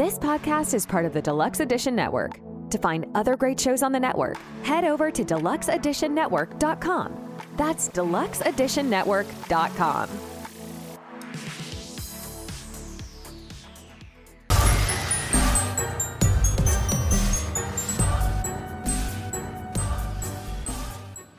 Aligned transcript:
This 0.00 0.16
podcast 0.18 0.72
is 0.72 0.86
part 0.86 1.04
of 1.04 1.12
the 1.12 1.20
Deluxe 1.20 1.60
Edition 1.60 1.94
Network. 1.94 2.40
To 2.70 2.78
find 2.78 3.04
other 3.14 3.36
great 3.36 3.60
shows 3.60 3.82
on 3.82 3.92
the 3.92 4.00
network, 4.00 4.38
head 4.62 4.86
over 4.86 5.10
to 5.10 5.22
deluxeeditionnetwork.com. 5.22 7.38
That's 7.58 7.90
deluxeeditionnetwork.com. 7.90 10.08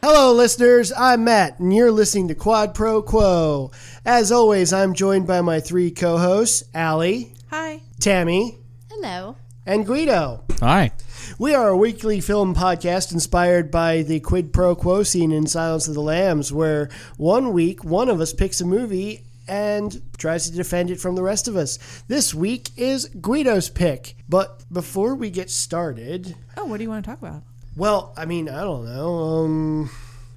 Hello, 0.04 0.34
listeners. 0.34 0.94
I'm 0.96 1.24
Matt, 1.24 1.60
and 1.60 1.76
you're 1.76 1.92
listening 1.92 2.28
to 2.28 2.36
Quad 2.36 2.76
Pro 2.76 3.02
Quo. 3.02 3.72
As 4.06 4.32
always, 4.32 4.72
I'm 4.72 4.94
joined 4.94 5.26
by 5.26 5.42
my 5.42 5.60
three 5.60 5.90
co 5.90 6.20
hosts, 6.20 6.64
Allie, 6.76 7.34
Hi. 7.50 7.82
Tammy, 8.02 8.58
Hello. 8.90 9.36
and 9.64 9.86
Guido. 9.86 10.44
Hi. 10.60 10.92
We 11.38 11.54
are 11.54 11.70
a 11.70 11.78
weekly 11.78 12.20
film 12.20 12.56
podcast 12.56 13.12
inspired 13.12 13.70
by 13.70 14.02
the 14.02 14.20
quid 14.20 14.52
pro 14.52 14.74
quo 14.76 15.04
scene 15.04 15.32
in 15.32 15.46
Silence 15.46 15.88
of 15.88 15.94
the 15.94 16.02
Lambs, 16.02 16.52
where 16.52 16.90
one 17.18 17.54
week 17.54 17.84
one 17.84 18.10
of 18.10 18.20
us 18.20 18.34
picks 18.34 18.60
a 18.60 18.66
movie 18.66 19.24
and 19.48 20.02
tries 20.18 20.50
to 20.50 20.56
defend 20.56 20.90
it 20.90 21.00
from 21.00 21.14
the 21.16 21.22
rest 21.22 21.48
of 21.48 21.56
us. 21.56 21.78
This 22.08 22.34
week 22.34 22.70
is 22.76 23.06
Guido's 23.22 23.70
pick. 23.70 24.16
But 24.28 24.64
before 24.74 25.14
we 25.14 25.30
get 25.30 25.52
started, 25.52 26.36
Oh, 26.58 26.66
what 26.66 26.78
do 26.78 26.84
you 26.84 26.90
want 26.90 27.06
to 27.06 27.12
talk 27.12 27.22
about? 27.22 27.44
well, 27.78 28.14
I 28.18 28.26
mean, 28.26 28.50
I 28.50 28.62
don't 28.62 28.84
know. 28.86 29.14
Um, 29.16 29.90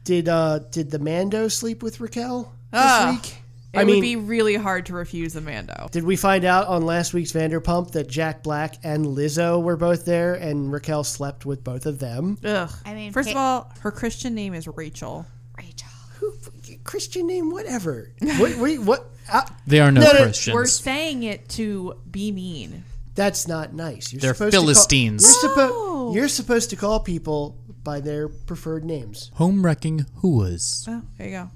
did 0.05 0.29
uh, 0.29 0.59
did 0.71 0.91
the 0.91 0.99
Mando 0.99 1.49
sleep 1.49 1.83
with 1.83 1.99
Raquel 1.99 2.53
this 2.73 2.81
Ah. 2.83 3.19
week? 3.23 3.37
It 3.75 3.79
I 3.81 3.85
would 3.85 4.01
be 4.01 4.17
really 4.17 4.55
hard 4.55 4.87
to 4.87 4.95
refuse 4.95 5.35
Amando. 5.35 5.91
did 5.91 6.05
we 6.05 6.17
find 6.17 6.45
out 6.45 6.69
on 6.69 6.87
last 6.87 7.13
week's 7.13 7.33
Vanderpump 7.33 7.91
that 7.93 8.09
Jack 8.09 8.43
Black 8.43 8.77
and 8.85 9.05
Lizzo 9.07 9.63
were 9.63 9.77
both 9.77 10.05
there, 10.05 10.35
and 10.35 10.73
Raquel 10.73 11.03
slept 11.05 11.45
with 11.45 11.65
both 11.65 11.87
of 11.87 11.99
them? 11.99 12.39
Ugh. 12.45 12.71
I 12.85 12.95
mean, 12.95 13.13
first 13.13 13.31
of 13.31 13.37
all, 13.37 13.73
her 13.81 13.91
Christian 13.91 14.35
name 14.35 14.55
is 14.55 14.67
Rachel. 14.69 15.27
Rachel. 15.59 15.89
Who 16.21 16.33
Christian 16.85 17.27
name? 17.27 17.51
Whatever. 17.51 18.13
what? 18.39 18.57
Wait, 18.57 18.79
what? 18.81 19.07
Uh, 19.33 19.43
They 19.67 19.81
are 19.81 19.91
no, 19.91 20.03
No, 20.03 20.13
no, 20.13 20.23
Christians. 20.25 20.55
We're 20.55 20.67
saying 20.67 21.23
it 21.25 21.49
to 21.51 21.99
be 22.11 22.31
mean. 22.31 22.85
that's 23.15 23.49
not 23.49 23.73
nice. 23.75 24.13
You're 24.13 24.21
They're 24.21 24.35
supposed 24.35 24.53
to 24.53 24.57
call- 24.59 24.65
Philistines. 24.67 25.23
you're, 25.43 25.51
suppo- 25.53 25.71
Oh. 25.73 26.15
you're 26.15 26.29
supposed 26.29 26.71
to 26.71 26.77
call 26.77 27.01
people 27.01 27.57
by 27.83 28.01
their 28.01 28.29
preferred 28.29 28.85
names. 28.85 29.31
Home 29.35 29.65
wrecking 29.65 30.07
whoas. 30.23 30.85
Oh, 30.89 31.03
there 31.19 31.27
you 31.29 31.33
go. 31.33 31.51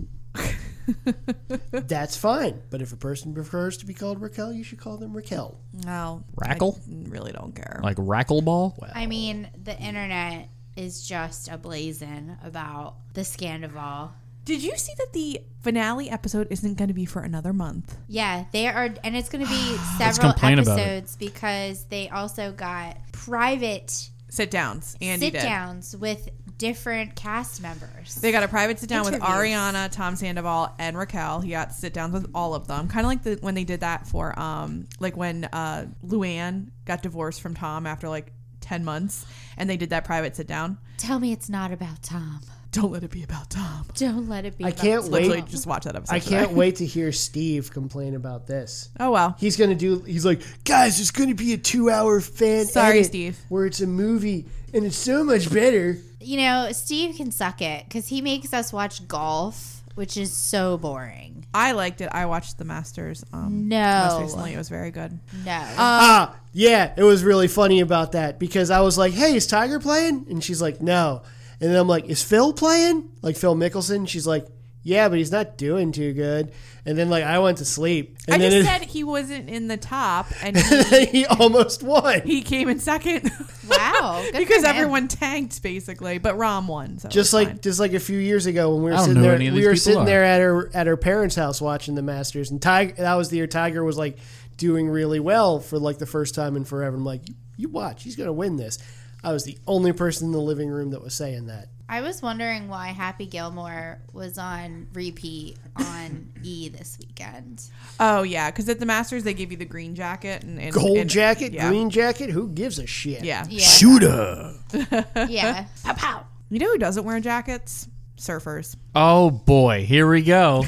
That's 1.70 2.16
fine. 2.16 2.60
But 2.70 2.82
if 2.82 2.92
a 2.92 2.96
person 2.96 3.34
prefers 3.34 3.76
to 3.78 3.86
be 3.86 3.94
called 3.94 4.20
Raquel, 4.20 4.52
you 4.52 4.64
should 4.64 4.78
call 4.78 4.96
them 4.96 5.16
Raquel. 5.16 5.58
No. 5.84 6.24
Rackle? 6.36 6.78
I 6.88 7.08
really 7.08 7.32
don't 7.32 7.54
care. 7.54 7.80
Like 7.82 7.96
rackleball? 7.96 8.74
I 8.94 9.06
mean, 9.06 9.48
the 9.62 9.78
internet 9.78 10.48
is 10.76 11.06
just 11.06 11.50
ablazing 11.50 12.36
about 12.46 12.94
the 13.14 13.22
Scandoval. 13.22 14.10
Did 14.44 14.62
you 14.62 14.76
see 14.78 14.94
that 14.96 15.12
the 15.12 15.42
finale 15.60 16.08
episode 16.08 16.46
isn't 16.50 16.78
going 16.78 16.88
to 16.88 16.94
be 16.94 17.04
for 17.04 17.20
another 17.20 17.52
month? 17.52 17.96
Yeah, 18.08 18.44
they 18.52 18.66
are, 18.66 18.88
and 19.04 19.14
it's 19.14 19.28
going 19.28 19.44
to 19.44 19.50
be 19.50 19.76
several 19.98 20.32
complain 20.32 20.58
about 20.58 20.78
it. 20.78 20.82
episodes 20.82 21.16
because 21.16 21.84
they 21.84 22.08
also 22.08 22.52
got 22.52 22.96
private 23.12 24.08
Sit 24.30 24.50
downs. 24.50 24.96
Andy 25.02 25.26
sit 25.26 25.32
did. 25.34 25.42
downs 25.42 25.96
with 25.96 26.28
different 26.58 27.14
cast 27.14 27.62
members. 27.62 28.16
They 28.16 28.32
got 28.32 28.42
a 28.42 28.48
private 28.48 28.78
sit 28.78 28.88
down 28.88 29.04
with 29.04 29.14
Interviews. 29.14 29.36
Ariana, 29.36 29.90
Tom 29.90 30.16
Sandoval, 30.16 30.74
and 30.78 30.98
Raquel. 30.98 31.40
He 31.40 31.50
got 31.50 31.72
sit 31.72 31.92
downs 31.94 32.12
with 32.12 32.30
all 32.34 32.54
of 32.54 32.66
them. 32.66 32.88
Kind 32.88 33.06
of 33.06 33.08
like 33.08 33.22
the, 33.22 33.38
when 33.40 33.54
they 33.54 33.64
did 33.64 33.80
that 33.80 34.06
for, 34.06 34.38
um, 34.38 34.86
like 35.00 35.16
when 35.16 35.44
uh, 35.46 35.86
Luann 36.06 36.70
got 36.84 37.02
divorced 37.02 37.40
from 37.40 37.54
Tom 37.54 37.86
after 37.86 38.08
like 38.08 38.32
10 38.60 38.84
months 38.84 39.24
and 39.56 39.70
they 39.70 39.76
did 39.76 39.90
that 39.90 40.04
private 40.04 40.36
sit 40.36 40.46
down. 40.46 40.78
Tell 40.98 41.18
me 41.18 41.32
it's 41.32 41.48
not 41.48 41.72
about 41.72 42.02
Tom. 42.02 42.40
Don't 42.70 42.92
let 42.92 43.02
it 43.02 43.10
be 43.10 43.22
about 43.22 43.48
Tom. 43.48 43.86
Don't 43.94 44.28
let 44.28 44.44
it 44.44 44.58
be. 44.58 44.64
I 44.64 44.68
about 44.68 44.80
can't 44.82 45.02
Tom. 45.02 45.10
Literally 45.12 45.40
wait. 45.40 45.48
just 45.48 45.66
watch 45.66 45.84
that 45.84 45.96
episode. 45.96 46.14
I 46.14 46.20
can't 46.20 46.50
wait 46.52 46.76
to 46.76 46.86
hear 46.86 47.12
Steve 47.12 47.72
complain 47.72 48.14
about 48.14 48.46
this. 48.46 48.90
Oh, 49.00 49.10
well. 49.10 49.36
He's 49.38 49.56
gonna 49.56 49.74
do. 49.74 50.00
He's 50.00 50.26
like, 50.26 50.42
guys, 50.64 50.98
there's 50.98 51.10
gonna 51.10 51.34
be 51.34 51.54
a 51.54 51.56
two-hour 51.56 52.20
fan. 52.20 52.66
Sorry, 52.66 52.98
edit 52.98 53.06
Steve. 53.06 53.38
Where 53.48 53.64
it's 53.64 53.80
a 53.80 53.86
movie 53.86 54.46
and 54.74 54.84
it's 54.84 54.96
so 54.96 55.24
much 55.24 55.50
better. 55.50 55.96
You 56.20 56.38
know, 56.38 56.68
Steve 56.72 57.16
can 57.16 57.30
suck 57.30 57.62
it 57.62 57.84
because 57.84 58.08
he 58.08 58.20
makes 58.22 58.52
us 58.52 58.72
watch 58.72 59.06
golf, 59.06 59.82
which 59.94 60.16
is 60.16 60.32
so 60.32 60.76
boring. 60.76 61.46
I 61.54 61.72
liked 61.72 62.00
it. 62.00 62.08
I 62.12 62.26
watched 62.26 62.58
The 62.58 62.64
Masters. 62.64 63.24
Um, 63.32 63.68
No. 63.68 64.08
Most 64.10 64.20
recently, 64.22 64.54
it 64.54 64.58
was 64.58 64.68
very 64.68 64.90
good. 64.90 65.18
No. 65.44 65.64
Ah, 65.78 66.36
yeah, 66.52 66.92
it 66.96 67.02
was 67.04 67.22
really 67.22 67.48
funny 67.48 67.80
about 67.80 68.12
that 68.12 68.38
because 68.38 68.70
I 68.70 68.80
was 68.80 68.98
like, 68.98 69.12
"Hey, 69.12 69.34
is 69.36 69.46
Tiger 69.46 69.78
playing?" 69.80 70.26
And 70.28 70.42
she's 70.42 70.60
like, 70.60 70.80
"No." 70.82 71.22
And 71.60 71.70
then 71.70 71.76
I'm 71.78 71.88
like, 71.88 72.06
"Is 72.06 72.22
Phil 72.22 72.52
playing?" 72.52 73.08
Like 73.22 73.36
Phil 73.36 73.54
Mickelson. 73.56 74.06
She's 74.08 74.26
like, 74.26 74.46
"Yeah, 74.88 75.08
but 75.08 75.18
he's 75.18 75.30
not 75.30 75.56
doing 75.58 75.92
too 75.92 76.12
good." 76.14 76.52
And 76.86 76.96
then 76.96 77.10
like 77.10 77.22
I 77.22 77.38
went 77.38 77.58
to 77.58 77.66
sleep, 77.66 78.16
and 78.26 78.36
I 78.36 78.38
then 78.38 78.50
just 78.50 78.64
it, 78.64 78.80
said 78.80 78.88
he 78.88 79.04
wasn't 79.04 79.50
in 79.50 79.68
the 79.68 79.76
top 79.76 80.26
and 80.42 80.56
he, 80.90 81.04
he 81.06 81.26
almost 81.26 81.82
won. 81.82 82.22
he 82.22 82.40
came 82.40 82.68
in 82.70 82.78
second. 82.80 83.30
wow. 83.68 84.24
Because 84.32 84.62
for 84.62 84.70
him. 84.70 84.76
everyone 84.76 85.08
tanked 85.08 85.62
basically, 85.62 86.16
but 86.16 86.36
Rahm 86.36 86.66
won. 86.66 86.98
So 86.98 87.10
just 87.10 87.34
like 87.34 87.48
fine. 87.48 87.60
just 87.60 87.78
like 87.78 87.92
a 87.92 88.00
few 88.00 88.18
years 88.18 88.46
ago 88.46 88.74
when 88.74 88.84
we 88.84 88.90
were 88.90 88.94
I 88.94 88.96
don't 88.96 89.06
sitting 89.06 89.22
know 89.22 89.28
there, 89.28 89.36
any 89.36 89.48
of 89.48 89.54
we 89.54 89.60
these 89.60 89.66
were 89.66 89.72
people 89.74 89.82
sitting 89.82 90.00
are. 90.00 90.06
there 90.06 90.24
at 90.24 90.40
her 90.40 90.70
at 90.74 90.86
her 90.86 90.96
parents' 90.96 91.36
house 91.36 91.60
watching 91.60 91.94
the 91.94 92.02
Masters, 92.02 92.50
and 92.50 92.60
Tiger 92.62 92.94
that 92.94 93.14
was 93.14 93.28
the 93.28 93.36
year 93.36 93.46
Tiger 93.46 93.84
was 93.84 93.98
like 93.98 94.18
doing 94.56 94.88
really 94.88 95.20
well 95.20 95.60
for 95.60 95.78
like 95.78 95.98
the 95.98 96.06
first 96.06 96.34
time 96.34 96.56
in 96.56 96.64
forever. 96.64 96.96
I'm 96.96 97.04
like, 97.04 97.28
you, 97.28 97.34
you 97.56 97.68
watch, 97.68 98.02
he's 98.02 98.16
gonna 98.16 98.32
win 98.32 98.56
this. 98.56 98.78
I 99.22 99.32
was 99.32 99.44
the 99.44 99.58
only 99.66 99.92
person 99.92 100.26
in 100.28 100.32
the 100.32 100.40
living 100.40 100.70
room 100.70 100.90
that 100.90 101.02
was 101.02 101.12
saying 101.14 101.46
that. 101.46 101.68
I 101.90 102.02
was 102.02 102.20
wondering 102.20 102.68
why 102.68 102.88
Happy 102.88 103.24
Gilmore 103.26 103.98
was 104.12 104.36
on 104.36 104.88
repeat 104.92 105.56
on 105.76 106.28
E 106.42 106.68
this 106.68 106.98
weekend. 107.00 107.62
oh 107.98 108.22
yeah, 108.22 108.50
because 108.50 108.68
at 108.68 108.78
the 108.78 108.86
Masters 108.86 109.24
they 109.24 109.32
give 109.34 109.50
you 109.50 109.56
the 109.56 109.64
green 109.64 109.94
jacket 109.94 110.42
and, 110.42 110.60
and 110.60 110.72
Gold 110.72 110.98
and- 110.98 111.08
jacket, 111.10 111.52
yeah. 111.52 111.68
green 111.68 111.88
jacket, 111.90 112.28
who 112.30 112.48
gives 112.48 112.78
a 112.78 112.86
shit? 112.86 113.24
Yeah. 113.24 113.46
Yeah. 113.48 113.64
Shooter. 113.64 114.54
Yeah. 115.28 115.64
pow 115.82 115.94
pow. 115.94 116.26
You 116.50 116.58
know 116.58 116.66
who 116.72 116.78
doesn't 116.78 117.04
wear 117.04 117.20
jackets? 117.20 117.88
Surfers. 118.18 118.76
Oh 118.94 119.30
boy, 119.30 119.84
here 119.86 120.08
we 120.10 120.22
go. 120.22 120.64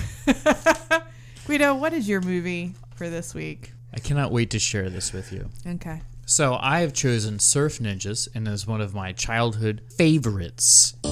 Guido, 1.47 1.75
what 1.75 1.93
is 1.93 2.09
your 2.09 2.21
movie 2.21 2.75
for 2.95 3.11
this 3.11 3.35
week? 3.35 3.73
I 3.93 3.99
cannot 3.99 4.31
wait 4.31 4.51
to 4.51 4.59
share 4.59 4.89
this 4.89 5.13
with 5.13 5.33
you. 5.33 5.49
Okay. 5.67 6.01
So 6.31 6.57
I 6.61 6.83
have 6.83 6.93
chosen 6.93 7.41
Surf 7.41 7.81
Ninjas 7.81 8.29
and 8.37 8.47
is 8.47 8.65
one 8.65 8.81
of 8.81 8.95
my 8.95 9.11
childhood 9.13 9.83
favorites. 9.99 10.95
New 11.03 11.11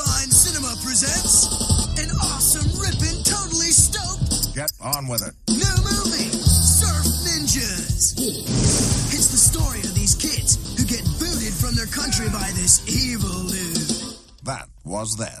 Line 0.00 0.32
Cinema 0.32 0.72
presents 0.82 1.52
an 2.00 2.08
awesome, 2.16 2.80
ripping, 2.80 3.22
totally 3.24 3.68
stoked 3.76 4.54
Get 4.54 4.72
on 4.80 5.06
with 5.06 5.20
it. 5.20 5.34
new 5.48 5.76
movie, 5.84 6.32
Surf 6.32 7.04
Ninjas. 7.28 8.14
It's 9.12 9.28
the 9.28 9.36
story 9.36 9.80
of 9.80 9.94
these 9.94 10.14
kids 10.14 10.56
who 10.78 10.86
get 10.86 11.04
booted 11.20 11.52
from 11.52 11.74
their 11.74 11.84
country 11.92 12.30
by 12.30 12.50
this 12.54 12.80
evil 12.88 13.44
dude. 13.48 14.16
That 14.44 14.66
was 14.86 15.14
then. 15.18 15.36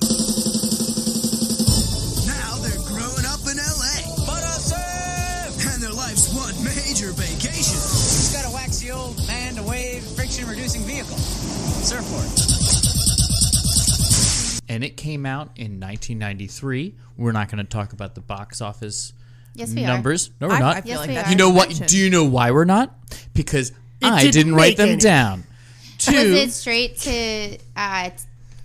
Surfboard. 11.92 12.24
And 14.70 14.82
it 14.82 14.96
came 14.96 15.26
out 15.26 15.50
in 15.56 15.78
1993. 15.78 16.94
We're 17.18 17.32
not 17.32 17.50
going 17.50 17.58
to 17.58 17.68
talk 17.70 17.92
about 17.92 18.14
the 18.14 18.22
box 18.22 18.62
office 18.62 19.12
Yes, 19.54 19.74
we 19.74 19.82
numbers. 19.82 20.30
No, 20.40 20.48
we're 20.48 20.54
I, 20.54 20.58
not. 20.60 20.76
I 20.76 20.80
feel 20.80 20.88
Yes, 20.92 20.98
like 21.00 21.08
we 21.08 21.14
that's 21.16 21.28
are. 21.28 21.30
you 21.32 21.36
know 21.36 21.50
what? 21.50 21.82
Do 21.86 21.98
you 21.98 22.08
know 22.08 22.24
why 22.24 22.50
we're 22.52 22.64
not? 22.64 22.94
Because 23.34 23.72
I 24.02 24.22
didn't 24.22 24.32
didn't 24.32 24.54
write 24.54 24.78
them 24.78 24.88
any. 24.90 25.00
down. 25.00 25.44
Was 25.98 26.06
Two. 26.06 26.14
it 26.16 26.50
straight 26.52 26.96
to 27.00 27.58
uh, 27.76 28.10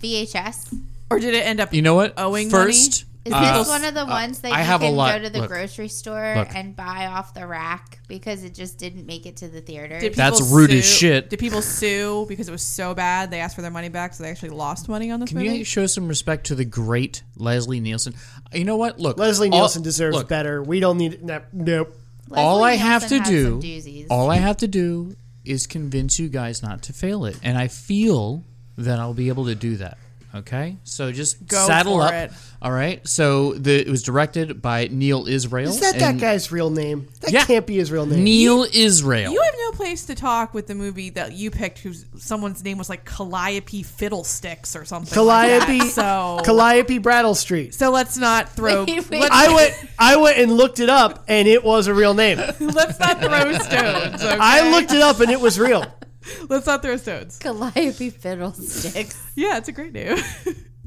VHS? 0.02 0.74
Or 1.10 1.18
did 1.18 1.34
it 1.34 1.44
end 1.46 1.60
up 1.60 1.74
You 1.74 1.82
know 1.82 1.94
what? 1.94 2.14
owing 2.16 2.48
First, 2.48 3.04
Is 3.28 3.34
uh, 3.34 3.58
this 3.58 3.68
one 3.68 3.84
of 3.84 3.94
the 3.94 4.06
ones 4.06 4.40
that 4.40 4.52
I 4.52 4.58
you 4.60 4.64
have 4.64 4.82
a 4.82 4.86
can 4.86 4.96
lot- 4.96 5.12
go 5.18 5.22
to 5.24 5.30
the 5.30 5.40
look, 5.40 5.48
grocery 5.48 5.88
store 5.88 6.34
look. 6.36 6.54
and 6.54 6.74
buy 6.74 7.06
off 7.06 7.34
the 7.34 7.46
rack 7.46 7.98
because 8.08 8.42
it 8.44 8.54
just 8.54 8.78
didn't 8.78 9.06
make 9.06 9.26
it 9.26 9.36
to 9.38 9.48
the 9.48 9.60
theater? 9.60 10.00
That's 10.10 10.40
people 10.40 10.56
rude 10.56 10.70
as 10.70 10.84
shit. 10.84 11.30
Did 11.30 11.38
people 11.38 11.62
sue 11.62 12.26
because 12.28 12.48
it 12.48 12.52
was 12.52 12.62
so 12.62 12.94
bad 12.94 13.30
they 13.30 13.40
asked 13.40 13.54
for 13.54 13.62
their 13.62 13.70
money 13.70 13.88
back, 13.88 14.14
so 14.14 14.22
they 14.22 14.30
actually 14.30 14.50
lost 14.50 14.88
money 14.88 15.10
on 15.10 15.20
this 15.20 15.28
Can 15.28 15.38
movie? 15.38 15.58
you 15.58 15.64
show 15.64 15.86
some 15.86 16.08
respect 16.08 16.46
to 16.46 16.54
the 16.54 16.64
great 16.64 17.22
Leslie 17.36 17.80
Nielsen? 17.80 18.14
You 18.52 18.64
know 18.64 18.76
what? 18.76 18.98
Look, 18.98 19.18
Leslie 19.18 19.50
all- 19.50 19.58
Nielsen 19.58 19.82
deserves 19.82 20.16
look, 20.16 20.28
better. 20.28 20.62
We 20.62 20.80
don't 20.80 20.96
need 20.98 21.22
no, 21.22 21.42
nope. 21.52 21.94
all 22.34 22.60
Leslie 22.60 22.72
I 22.72 22.74
have 22.76 23.08
to 23.08 23.14
Nielsen 23.16 23.62
has 23.62 23.84
some 23.84 24.00
do, 24.00 24.06
all 24.10 24.30
I 24.30 24.36
have 24.36 24.56
to 24.58 24.68
do 24.68 25.16
is 25.44 25.66
convince 25.66 26.18
you 26.18 26.28
guys 26.28 26.62
not 26.62 26.82
to 26.84 26.92
fail 26.92 27.24
it, 27.24 27.38
and 27.42 27.56
I 27.58 27.68
feel 27.68 28.44
that 28.76 28.98
I'll 28.98 29.14
be 29.14 29.28
able 29.28 29.46
to 29.46 29.54
do 29.54 29.76
that. 29.76 29.98
Okay, 30.34 30.76
so 30.84 31.10
just 31.10 31.46
Go 31.46 31.66
saddle 31.66 31.94
for 31.98 32.02
up. 32.04 32.12
it. 32.12 32.32
All 32.60 32.70
right. 32.70 33.06
So 33.08 33.54
the 33.54 33.80
it 33.80 33.88
was 33.88 34.02
directed 34.02 34.60
by 34.60 34.88
Neal 34.90 35.26
Israel. 35.26 35.70
Is 35.70 35.80
that 35.80 35.98
that 35.98 36.10
and- 36.10 36.20
guy's 36.20 36.52
real 36.52 36.68
name? 36.68 37.08
That 37.20 37.32
Yeah. 37.32 37.44
can't 37.46 37.66
be 37.66 37.76
his 37.76 37.90
real 37.90 38.04
name. 38.04 38.24
Neal 38.24 38.66
Israel. 38.70 39.32
You 39.32 39.40
have 39.42 39.54
no 39.58 39.70
place 39.72 40.04
to 40.06 40.14
talk 40.14 40.52
with 40.52 40.66
the 40.66 40.74
movie 40.74 41.08
that 41.10 41.32
you 41.32 41.50
picked, 41.50 41.78
whose 41.78 42.04
someone's 42.18 42.62
name 42.62 42.76
was 42.76 42.90
like 42.90 43.06
Calliope 43.06 43.82
Fiddlesticks 43.82 44.76
or 44.76 44.84
something. 44.84 45.18
like 45.24 45.48
Calliope, 45.60 45.78
that. 45.78 45.92
So, 45.92 46.40
Calliope 46.44 46.98
Brattle 46.98 47.34
Street. 47.34 47.74
so 47.74 47.90
let's 47.90 48.18
not 48.18 48.50
throw. 48.50 48.84
Wait, 48.84 49.08
wait. 49.08 49.20
Let's, 49.22 49.34
I 49.34 49.54
went, 49.54 49.74
I 49.98 50.16
went 50.16 50.36
and 50.38 50.52
looked 50.52 50.78
it 50.80 50.90
up, 50.90 51.24
and 51.26 51.48
it 51.48 51.64
was 51.64 51.86
a 51.86 51.94
real 51.94 52.12
name. 52.12 52.36
let's 52.60 52.98
not 53.00 53.20
throw 53.22 53.52
stones. 53.54 54.22
Okay? 54.22 54.36
I 54.38 54.70
looked 54.72 54.92
it 54.92 55.00
up, 55.00 55.20
and 55.20 55.30
it 55.30 55.40
was 55.40 55.58
real. 55.58 55.86
Let's 56.48 56.66
not 56.66 56.82
throw 56.82 56.96
stones. 56.96 57.38
Calliope 57.38 58.10
Fiddlesticks. 58.10 59.22
Yeah, 59.36 59.56
it's 59.58 59.68
a 59.68 59.72
great 59.72 59.92
name. 59.92 60.16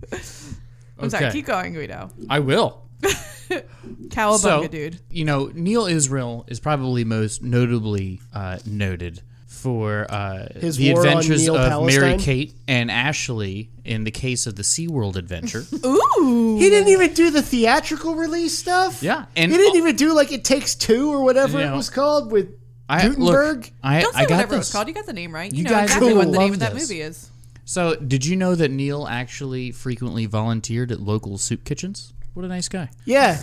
I'm 0.99 1.09
sorry. 1.09 1.31
Keep 1.31 1.45
going, 1.45 1.73
Guido. 1.73 2.09
I 2.29 2.39
will. 2.39 2.83
Cowabunga, 4.09 4.39
so, 4.39 4.67
dude. 4.67 4.99
you 5.09 5.25
know, 5.25 5.51
Neal 5.53 5.85
Israel 5.85 6.45
is 6.47 6.59
probably 6.59 7.03
most 7.03 7.41
notably 7.41 8.21
uh, 8.33 8.59
noted 8.65 9.21
for 9.47 10.05
uh, 10.09 10.47
His 10.59 10.77
the 10.77 10.91
adventures 10.91 11.47
of 11.47 11.55
Palestine? 11.55 12.01
Mary 12.01 12.17
Kate 12.17 12.53
and 12.67 12.89
Ashley 12.89 13.69
in 13.85 14.03
the 14.05 14.11
case 14.11 14.47
of 14.47 14.55
the 14.55 14.63
SeaWorld 14.63 15.15
adventure. 15.15 15.65
Ooh. 15.85 16.57
He 16.59 16.69
didn't 16.69 16.89
even 16.89 17.13
do 17.13 17.29
the 17.31 17.41
theatrical 17.41 18.15
release 18.15 18.57
stuff. 18.57 19.03
Yeah, 19.03 19.25
and- 19.35 19.51
he 19.51 19.57
didn't 19.57 19.77
even 19.77 19.95
do 19.95 20.13
like 20.13 20.31
it 20.31 20.43
takes 20.43 20.75
two 20.75 21.11
or 21.11 21.23
whatever 21.23 21.59
You 21.59 21.67
it 21.67 21.75
was 21.75 21.89
called 21.89 22.31
with 22.31 22.55
I, 22.91 23.07
Guttenberg. 23.07 23.57
Look, 23.57 23.71
I, 23.83 24.01
Don't 24.01 24.13
say 24.13 24.19
I 24.19 24.25
got 24.25 24.31
whatever 24.35 24.53
it 24.55 24.57
was 24.57 24.67
this. 24.67 24.73
called. 24.73 24.87
You 24.87 24.93
got 24.93 25.05
the 25.05 25.13
name 25.13 25.33
right. 25.33 25.51
You, 25.51 25.59
You 25.59 25.63
know 25.65 25.69
guys 25.71 25.83
exactly 25.85 26.13
what 26.13 26.25
the 26.25 26.31
name 26.31 26.41
love 26.41 26.51
of 26.51 26.59
that 26.59 26.73
this. 26.73 26.89
movie 26.89 27.01
is. 27.01 27.29
So, 27.65 27.95
did 27.95 28.25
you 28.25 28.35
know 28.35 28.53
that 28.55 28.69
Neal 28.69 29.07
actually 29.07 29.71
frequently 29.71 30.25
volunteered 30.25 30.91
at 30.91 30.99
local 30.99 31.37
soup 31.37 31.63
kitchens? 31.63 32.11
What 32.33 32.43
a 32.43 32.47
nice 32.49 32.67
guy. 32.67 32.89
Yeah. 33.05 33.39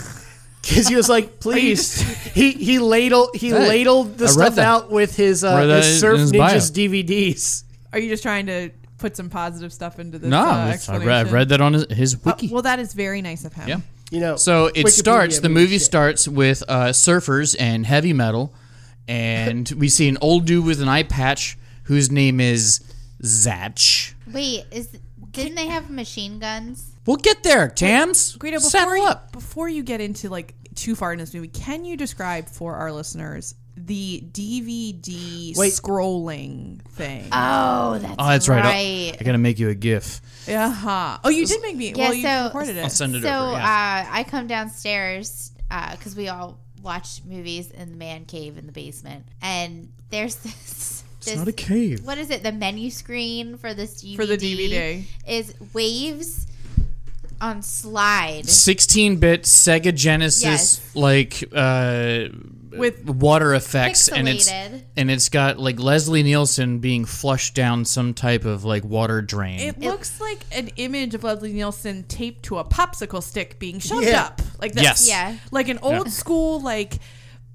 Because 0.62 0.88
he 0.88 0.96
was 0.96 1.08
like, 1.08 1.40
please. 1.40 2.00
he 2.34 2.52
he 2.52 2.78
ladled 2.78 3.30
he 3.36 3.48
Hey, 3.50 3.68
layed 3.68 3.86
the 3.86 3.92
I 3.92 4.02
read 4.26 4.30
stuff 4.30 4.54
that. 4.56 4.66
out 4.66 4.90
with 4.90 5.16
his 5.16 5.44
uh, 5.44 5.56
Read 5.56 5.66
that 5.66 5.84
his 5.84 5.94
in 5.94 6.00
Surf 6.00 6.18
his 6.20 6.32
Ninjas 6.32 6.74
bio. 6.74 6.88
DVDs. 6.88 7.62
Are 7.92 7.98
you 7.98 8.08
just 8.10 8.22
trying 8.22 8.46
to 8.46 8.70
put 8.98 9.16
some 9.16 9.30
positive 9.30 9.72
stuff 9.72 9.98
into 9.98 10.18
this? 10.18 10.28
No, 10.28 10.40
uh, 10.40 10.66
it's- 10.68 10.88
I 10.88 10.98
read, 10.98 11.08
I 11.08 11.20
explanation? 11.20 11.34
read 11.34 11.48
that 11.50 11.60
on 11.62 11.72
his, 11.74 11.86
his 11.90 12.14
Uh, 12.16 12.18
wiki. 12.24 12.48
well, 12.48 12.62
that 12.62 12.80
is 12.80 12.92
very 12.92 13.22
nice 13.22 13.44
of 13.44 13.54
him. 13.54 13.68
yeah. 13.68 13.80
You 14.10 14.20
know. 14.20 14.36
So 14.36 14.66
it 14.66 14.84
Wikipedia 14.84 14.88
starts. 14.90 15.38
The 15.40 15.48
means 15.48 15.54
movie 15.60 15.72
shit. 15.78 15.82
starts 15.82 16.26
with 16.28 16.62
uh, 16.68 16.86
surfers 16.88 17.54
and 17.58 17.86
heavy 17.86 18.12
metal, 18.12 18.52
and 19.08 19.68
we 19.72 19.88
see 19.88 20.08
an 20.08 20.18
old 20.20 20.44
dude 20.44 20.64
with 20.64 20.80
an 20.82 20.88
eye 20.88 21.02
patch 21.02 21.56
whose 21.84 22.10
name 22.10 22.38
is 22.40 22.80
Zatch. 23.22 24.14
Wait, 24.32 24.64
is 24.70 24.88
didn't 25.30 25.54
they 25.56 25.66
have 25.66 25.90
machine 25.90 26.38
guns? 26.38 26.92
We'll 27.06 27.16
get 27.16 27.42
there, 27.42 27.68
Tams. 27.68 28.36
Guido, 28.36 28.56
before 28.58 28.70
Saddle 28.70 28.96
you, 28.98 29.04
up. 29.04 29.32
before 29.32 29.68
you 29.68 29.82
get 29.82 30.00
into 30.00 30.28
like 30.28 30.54
too 30.74 30.94
far 30.94 31.12
in 31.12 31.18
this 31.18 31.32
movie, 31.32 31.48
can 31.48 31.84
you 31.84 31.96
describe 31.96 32.48
for 32.48 32.74
our 32.76 32.92
listeners 32.92 33.54
the 33.76 34.22
DVD 34.32 35.56
Wait. 35.56 35.72
scrolling 35.72 36.82
thing? 36.82 37.28
Oh, 37.32 37.98
that's, 37.98 38.14
Oh, 38.18 38.26
that's 38.28 38.48
right. 38.48 38.62
right. 38.64 39.16
I'll- 39.18 39.24
gotta 39.24 39.38
make 39.38 39.58
you 39.58 39.70
a 39.70 39.74
GIF. 39.74 40.20
uh-huh. 40.48 41.18
Oh, 41.24 41.28
you 41.30 41.46
did 41.46 41.62
make 41.62 41.76
me. 41.76 41.90
Yeah, 41.92 41.96
well, 41.96 42.14
you 42.14 42.22
so- 42.22 42.44
recorded 42.44 42.76
it. 42.76 42.82
I'll 42.82 42.90
send 42.90 43.14
it 43.14 43.22
so 43.22 43.28
over. 43.28 43.52
Yeah. 43.52 44.06
uh, 44.10 44.14
I 44.16 44.24
come 44.24 44.46
downstairs 44.46 45.52
because 45.92 46.14
we 46.16 46.28
all 46.28 46.58
watch 46.82 47.22
movies 47.24 47.70
in 47.70 47.90
the 47.90 47.96
man 47.96 48.24
cave 48.24 48.56
in 48.58 48.66
the 48.66 48.72
basement, 48.72 49.24
and 49.42 49.88
there's 50.10 50.36
this. 50.44 51.02
this 51.24 51.36
not 51.36 51.48
a 51.48 51.52
cave. 51.52 52.04
What 52.04 52.18
is 52.18 52.30
it? 52.30 52.42
The 52.42 52.52
menu 52.52 52.90
screen 52.90 53.56
for 53.58 53.74
this 53.74 54.02
DVD 54.02 54.16
For 54.16 54.26
the 54.26 54.36
DVD. 54.36 55.02
is 55.26 55.54
waves 55.72 56.46
on 57.40 57.62
slide. 57.62 58.44
16-bit 58.44 59.42
Sega 59.44 59.94
Genesis 59.94 60.42
Yes. 60.42 60.94
like 60.96 61.44
uh, 61.52 62.24
With 62.70 63.04
water 63.08 63.54
effects, 63.54 64.08
and 64.08 64.28
it's 64.28 64.48
and 64.50 65.10
it's 65.10 65.28
got 65.28 65.58
like 65.58 65.78
Leslie 65.80 66.22
Nielsen 66.22 66.78
being 66.80 67.04
flushed 67.04 67.54
down 67.54 67.84
some 67.84 68.14
type 68.14 68.44
of 68.44 68.64
like 68.64 68.84
water 68.84 69.22
drain. 69.22 69.60
it 69.60 69.78
looks 69.80 70.20
like 70.20 70.38
an 70.52 70.68
image 70.76 71.14
of 71.14 71.24
Leslie 71.24 71.52
Nielsen 71.52 72.04
taped 72.04 72.44
to 72.44 72.58
a 72.58 72.64
popsicle 72.64 73.22
stick 73.22 73.58
being 73.58 73.78
shoved 73.78 74.06
Yeah. 74.06 74.24
up 74.24 74.42
like 74.60 74.72
this. 74.72 74.82
Yes. 74.82 75.08
Yeah. 75.08 75.36
like 75.50 75.68
an 75.68 75.78
old 75.82 76.10
school 76.10 76.60
like 76.60 76.94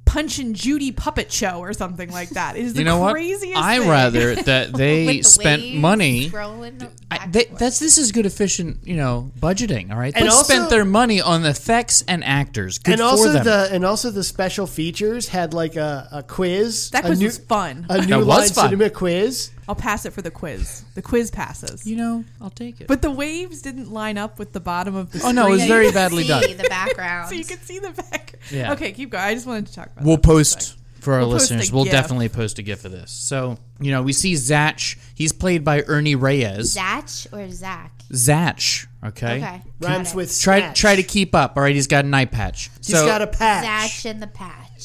Punch 0.05 0.37
and 0.37 0.55
Judy 0.55 0.91
puppet 0.91 1.31
show 1.31 1.59
or 1.59 1.73
something 1.73 2.11
like 2.11 2.29
that. 2.31 2.55
It 2.55 2.63
is 2.65 2.73
the 2.73 2.79
you 2.79 2.85
know 2.85 2.99
what? 2.99 3.13
craziest. 3.13 3.57
I 3.57 3.79
thing. 3.79 3.89
rather 3.89 4.35
that 4.51 4.73
they 4.73 5.05
the 5.05 5.23
spent 5.23 5.73
money. 5.75 6.29
scrolling 6.29 6.87
I, 7.09 7.25
they, 7.27 7.45
that's 7.45 7.79
this 7.79 7.97
is 7.97 8.11
good 8.11 8.25
efficient, 8.25 8.85
you 8.85 8.95
know, 8.95 9.31
budgeting. 9.39 9.91
All 9.91 9.97
right, 9.97 10.13
And 10.15 10.25
they 10.25 10.29
also- 10.29 10.43
spent 10.53 10.69
their 10.69 10.85
money 10.85 11.19
on 11.21 11.45
effects 11.45 12.03
and 12.07 12.23
actors. 12.23 12.77
Good 12.79 12.93
and 12.93 12.99
for 12.99 13.05
also 13.05 13.31
them. 13.31 13.43
the 13.45 13.69
and 13.71 13.85
also 13.85 14.11
the 14.11 14.23
special 14.23 14.67
features 14.67 15.29
had 15.29 15.53
like 15.53 15.75
a, 15.77 16.07
a 16.11 16.21
quiz. 16.23 16.89
That 16.91 17.05
a 17.05 17.07
quiz 17.07 17.19
new, 17.19 17.25
was 17.27 17.37
fun. 17.39 17.85
A 17.89 17.97
new 18.01 18.07
That 18.07 18.17
was 18.17 18.27
line 18.27 18.49
fun. 18.49 18.65
cinema 18.65 18.89
quiz. 18.91 19.49
I'll 19.67 19.75
pass 19.75 20.05
it 20.05 20.11
for 20.13 20.21
the 20.21 20.31
quiz. 20.31 20.83
The 20.95 21.01
quiz 21.01 21.31
passes. 21.31 21.85
you 21.87 21.95
know, 21.95 22.23
I'll 22.41 22.49
take 22.49 22.81
it. 22.81 22.87
But 22.87 23.01
the 23.01 23.11
waves 23.11 23.61
didn't 23.61 23.91
line 23.91 24.17
up 24.17 24.39
with 24.39 24.51
the 24.53 24.59
bottom 24.59 24.95
of 24.95 25.11
the 25.11 25.21
Oh, 25.23 25.31
no, 25.31 25.47
it 25.47 25.51
was 25.51 25.59
screen. 25.61 25.69
very 25.69 25.85
You 25.85 25.91
could 25.91 25.95
badly 25.95 26.23
see 26.23 26.27
done. 26.29 26.57
The 26.57 26.69
background. 26.69 27.29
so 27.29 27.35
you 27.35 27.45
could 27.45 27.63
see 27.63 27.79
the 27.79 27.91
back. 27.91 28.33
Yeah. 28.51 28.73
Okay, 28.73 28.91
keep 28.91 29.11
going. 29.11 29.23
I 29.23 29.33
just 29.33 29.47
wanted 29.47 29.67
to 29.67 29.73
talk 29.73 29.87
about 29.93 30.03
we'll 30.05 30.17
that 30.17 30.23
for 30.25 30.31
a 30.31 30.35
post 30.35 30.61
sec. 30.61 30.77
for 30.99 31.13
our 31.13 31.19
We'll 31.21 31.31
post 31.31 31.51
a 31.51 31.53
listeners. 31.55 31.71
We'll 31.71 31.83
GIF. 31.85 31.93
definitely 31.93 32.29
post 32.29 32.59
a 32.59 32.61
gif 32.61 32.83
of 32.85 32.91
this. 32.91 33.11
So 33.11 33.57
you 33.79 33.91
know, 33.91 34.01
we 34.03 34.13
see 34.13 34.33
Zatch. 34.33 34.97
He's 35.15 35.31
played 35.33 35.63
by 35.63 35.83
Ernie 35.83 36.15
Reyes. 36.15 36.75
Zatch 36.75 37.31
or 37.33 37.49
Zach? 37.49 37.91
Zatch. 38.11 38.87
Okay. 39.03 39.37
Okay. 39.37 39.61
Rhymes 39.79 40.09
Got 40.09 40.13
it. 40.13 40.15
with 40.15 40.39
Try 40.41 40.59
snatch. 40.59 40.79
try 40.79 40.95
to 40.95 41.03
keep 41.03 41.33
up. 41.35 41.57
All 41.57 41.63
right. 41.63 41.75
He's 41.75 41.87
got 41.87 42.05
an 42.05 42.13
eye 42.13 42.25
patch. 42.25 42.69
He's 42.85 42.93
got 42.95 43.21
a 43.21 43.27
patch. 43.27 43.65
Zatch 44.03 44.09
and 44.09 44.21
the 44.21 44.27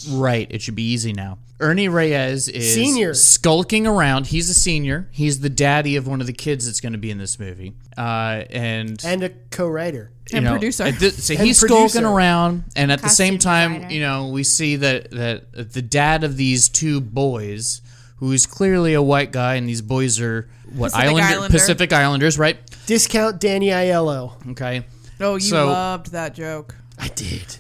patch. 0.05 0.13
Right. 0.15 0.47
It 0.51 0.63
should 0.63 0.75
be 0.75 0.91
easy 0.93 1.13
now. 1.13 1.39
Ernie 1.61 1.89
Reyes 1.89 2.49
is 2.49 2.73
Senior. 2.75 3.15
skulking 3.15 3.85
around. 3.87 4.29
He's 4.29 4.49
a 4.49 4.55
senior. 4.55 5.09
He's 5.11 5.41
the 5.41 5.49
daddy 5.51 5.97
of 5.97 6.07
one 6.07 6.21
of 6.21 6.29
the 6.29 6.33
kids 6.33 6.67
that's 6.67 6.81
going 6.81 6.93
to 6.93 6.99
be 7.01 7.11
in 7.11 7.19
this 7.19 7.41
movie. 7.41 7.75
Uh, 7.97 8.45
and 8.51 9.03
and 9.05 9.25
a 9.25 9.31
co-writer. 9.51 10.13
And 10.33 10.45
know, 10.45 10.53
producer. 10.53 10.85
at 10.85 10.95
so 11.01 11.35
And 11.35 11.43
he's 11.43 11.59
skulking 11.59 12.05
around, 12.05 12.63
and 12.77 12.93
at 12.93 13.01
the 13.03 13.09
same 13.09 13.39
time, 13.39 13.73
designer. 13.75 13.93
you 13.95 14.01
know, 14.01 14.29
we 14.29 14.45
see 14.45 14.77
that 14.77 15.11
that 15.11 15.73
the 15.73 15.83
dad 15.83 16.23
of 16.23 16.37
these 16.37 16.69
two 16.69 17.01
boys, 17.01 17.81
who 18.19 18.31
is 18.31 18.47
clearly 18.47 18.95
a 18.95 19.03
white 19.03 19.33
guy, 19.33 19.55
and 19.57 19.69
these 19.69 19.83
boys 19.83 20.21
are 20.21 20.49
what 20.73 20.93
Pacific 20.93 21.09
Islander, 21.09 21.35
Islander. 21.35 21.53
Pacific 21.59 21.93
Islanders, 21.93 22.39
right? 22.39 22.57
Discount 22.87 23.41
Danny 23.41 23.69
Aiello. 23.71 24.35
Okay. 24.53 24.85
Oh, 25.19 25.35
you 25.35 25.41
So- 25.41 25.67
loved 25.67 26.13
that 26.13 26.35
joke. 26.37 26.77
I 27.01 27.09
did. 27.09 27.57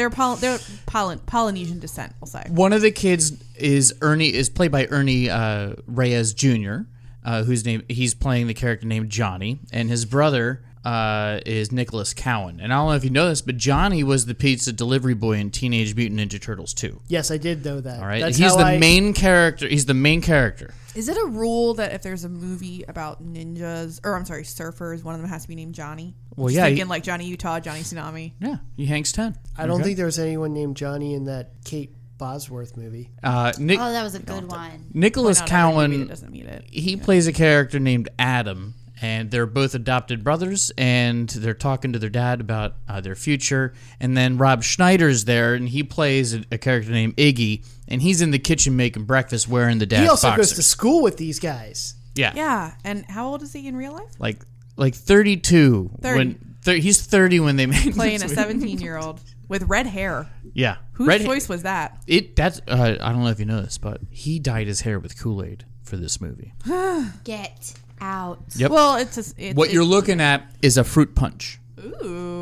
They're 0.00 0.08
Poly- 0.08 0.40
they're 0.40 0.58
Poly- 0.86 1.18
Polynesian 1.26 1.78
descent. 1.78 2.14
We'll 2.20 2.26
say. 2.28 2.42
One 2.48 2.72
of 2.72 2.80
the 2.80 2.90
kids 2.90 3.32
is 3.56 3.92
Ernie 4.00 4.32
is 4.32 4.48
played 4.48 4.72
by 4.72 4.86
Ernie 4.86 5.28
uh, 5.28 5.74
Reyes 5.86 6.32
Jr., 6.32 6.78
uh, 7.22 7.42
whose 7.42 7.66
name 7.66 7.82
he's 7.86 8.14
playing 8.14 8.46
the 8.46 8.54
character 8.54 8.86
named 8.86 9.10
Johnny, 9.10 9.58
and 9.74 9.90
his 9.90 10.06
brother 10.06 10.62
uh, 10.86 11.40
is 11.44 11.70
Nicolas 11.70 12.14
Cowan. 12.14 12.60
And 12.60 12.72
I 12.72 12.76
don't 12.78 12.86
know 12.88 12.94
if 12.94 13.04
you 13.04 13.10
know 13.10 13.28
this, 13.28 13.42
but 13.42 13.58
Johnny 13.58 14.02
was 14.02 14.24
the 14.24 14.34
pizza 14.34 14.72
delivery 14.72 15.12
boy 15.12 15.32
in 15.36 15.50
Teenage 15.50 15.94
Mutant 15.94 16.18
Ninja 16.18 16.40
Turtles 16.40 16.72
2. 16.72 16.98
Yes, 17.08 17.30
I 17.30 17.36
did 17.36 17.62
know 17.62 17.82
that. 17.82 18.00
All 18.00 18.06
right, 18.06 18.22
That's 18.22 18.38
he's 18.38 18.52
how 18.52 18.56
the 18.56 18.64
I- 18.64 18.78
main 18.78 19.12
character. 19.12 19.68
He's 19.68 19.84
the 19.84 19.92
main 19.92 20.22
character. 20.22 20.72
Is 20.94 21.08
it 21.08 21.16
a 21.16 21.26
rule 21.26 21.74
that 21.74 21.92
if 21.92 22.02
there's 22.02 22.24
a 22.24 22.28
movie 22.28 22.84
about 22.88 23.22
ninjas, 23.24 24.00
or 24.04 24.16
I'm 24.16 24.24
sorry, 24.24 24.42
surfers, 24.42 25.04
one 25.04 25.14
of 25.14 25.20
them 25.20 25.30
has 25.30 25.42
to 25.42 25.48
be 25.48 25.54
named 25.54 25.74
Johnny? 25.74 26.14
Well, 26.36 26.48
Just 26.48 26.56
yeah, 26.56 26.64
thinking 26.64 26.86
he- 26.86 26.90
like 26.90 27.02
Johnny 27.04 27.26
Utah, 27.26 27.60
Johnny 27.60 27.80
Tsunami. 27.80 28.32
Yeah, 28.40 28.56
he 28.76 28.86
hangs 28.86 29.12
ten. 29.12 29.36
I 29.56 29.66
don't 29.66 29.76
Okay. 29.76 29.84
think 29.84 29.96
there 29.98 30.06
was 30.06 30.18
anyone 30.18 30.52
named 30.52 30.76
Johnny 30.76 31.14
in 31.14 31.24
that 31.26 31.52
Kate 31.64 31.94
Bosworth 32.18 32.76
movie. 32.76 33.10
Uh, 33.22 33.52
Nick, 33.58 33.78
Oh, 33.80 33.92
that 33.92 34.02
was 34.02 34.14
a 34.14 34.18
good 34.18 34.50
one. 34.50 34.86
Nicholas 34.92 35.40
Point 35.40 35.52
out 35.52 35.68
every 35.72 35.88
movie 35.88 35.96
Cowan. 35.98 36.08
doesn't 36.08 36.30
meet 36.32 36.46
it. 36.46 36.64
He 36.70 36.96
plays 36.96 37.26
a 37.26 37.32
character 37.32 37.78
named 37.78 38.08
Adam, 38.18 38.74
and 39.00 39.30
they're 39.30 39.46
both 39.46 39.74
adopted 39.74 40.22
brothers, 40.22 40.70
and 40.76 41.28
they're 41.30 41.54
talking 41.54 41.92
to 41.94 41.98
their 41.98 42.10
dad 42.10 42.40
about 42.42 42.74
uh, 42.88 43.00
their 43.00 43.14
future. 43.14 43.72
And 44.00 44.16
then 44.16 44.36
Rob 44.36 44.62
Schneider's 44.62 45.24
there, 45.24 45.54
and 45.54 45.68
he 45.68 45.82
plays 45.82 46.34
a, 46.34 46.42
a 46.52 46.58
character 46.58 46.90
named 46.90 47.16
Iggy, 47.16 47.64
and 47.90 48.00
he's 48.00 48.22
in 48.22 48.30
the 48.30 48.38
kitchen 48.38 48.76
making 48.76 49.04
breakfast 49.04 49.48
wearing 49.48 49.78
the 49.78 49.86
dad's 49.86 50.02
he 50.02 50.08
also 50.08 50.28
boxers. 50.28 50.50
goes 50.50 50.56
to 50.56 50.62
school 50.62 51.02
with 51.02 51.16
these 51.16 51.38
guys. 51.40 51.94
yeah, 52.14 52.32
Yeah, 52.34 52.72
and 52.84 53.04
how 53.08 53.28
old 53.28 53.42
is 53.42 53.52
he 53.52 53.66
in 53.66 53.76
real 53.76 53.92
life? 53.92 54.10
like 54.18 54.38
like 54.76 54.94
thirty 54.94 55.36
two. 55.36 55.90
30. 56.00 56.18
When 56.18 56.56
thir- 56.62 56.74
he's 56.76 57.00
thirty 57.04 57.40
when 57.40 57.56
they 57.56 57.66
made 57.76 57.94
Playing 57.94 58.16
a 58.16 58.28
this 58.28 58.30
movie. 58.36 58.42
17 58.60 58.80
year 58.80 58.96
old 58.96 59.20
with 59.48 59.64
red 59.64 59.86
hair. 59.86 60.28
Yeah, 60.54 60.76
Whose 60.92 61.06
Red- 61.08 61.22
choice 61.24 61.48
was 61.48 61.62
that? 61.64 62.02
It 62.06 62.34
that's 62.36 62.60
uh, 62.68 62.96
I 63.00 63.12
don't 63.12 63.22
know 63.22 63.28
if 63.30 63.38
you 63.40 63.46
know 63.46 63.60
this, 63.62 63.78
but 63.78 64.00
he 64.10 64.38
dyed 64.38 64.66
his 64.66 64.80
hair 64.82 64.98
with 64.98 65.20
Kool 65.20 65.42
Aid 65.44 65.64
for 65.82 65.96
this 65.96 66.20
movie. 66.20 66.52
Get 67.24 67.74
out. 68.00 68.42
Yep. 68.56 68.70
Well, 68.70 68.96
it's 68.96 69.16
a, 69.18 69.20
it's 69.36 69.56
what 69.56 69.66
it's, 69.66 69.74
you're 69.74 69.84
looking 69.84 70.20
at 70.20 70.50
is 70.62 70.76
a 70.78 70.84
fruit 70.84 71.14
punch. 71.14 71.58
Ooh. 71.78 72.39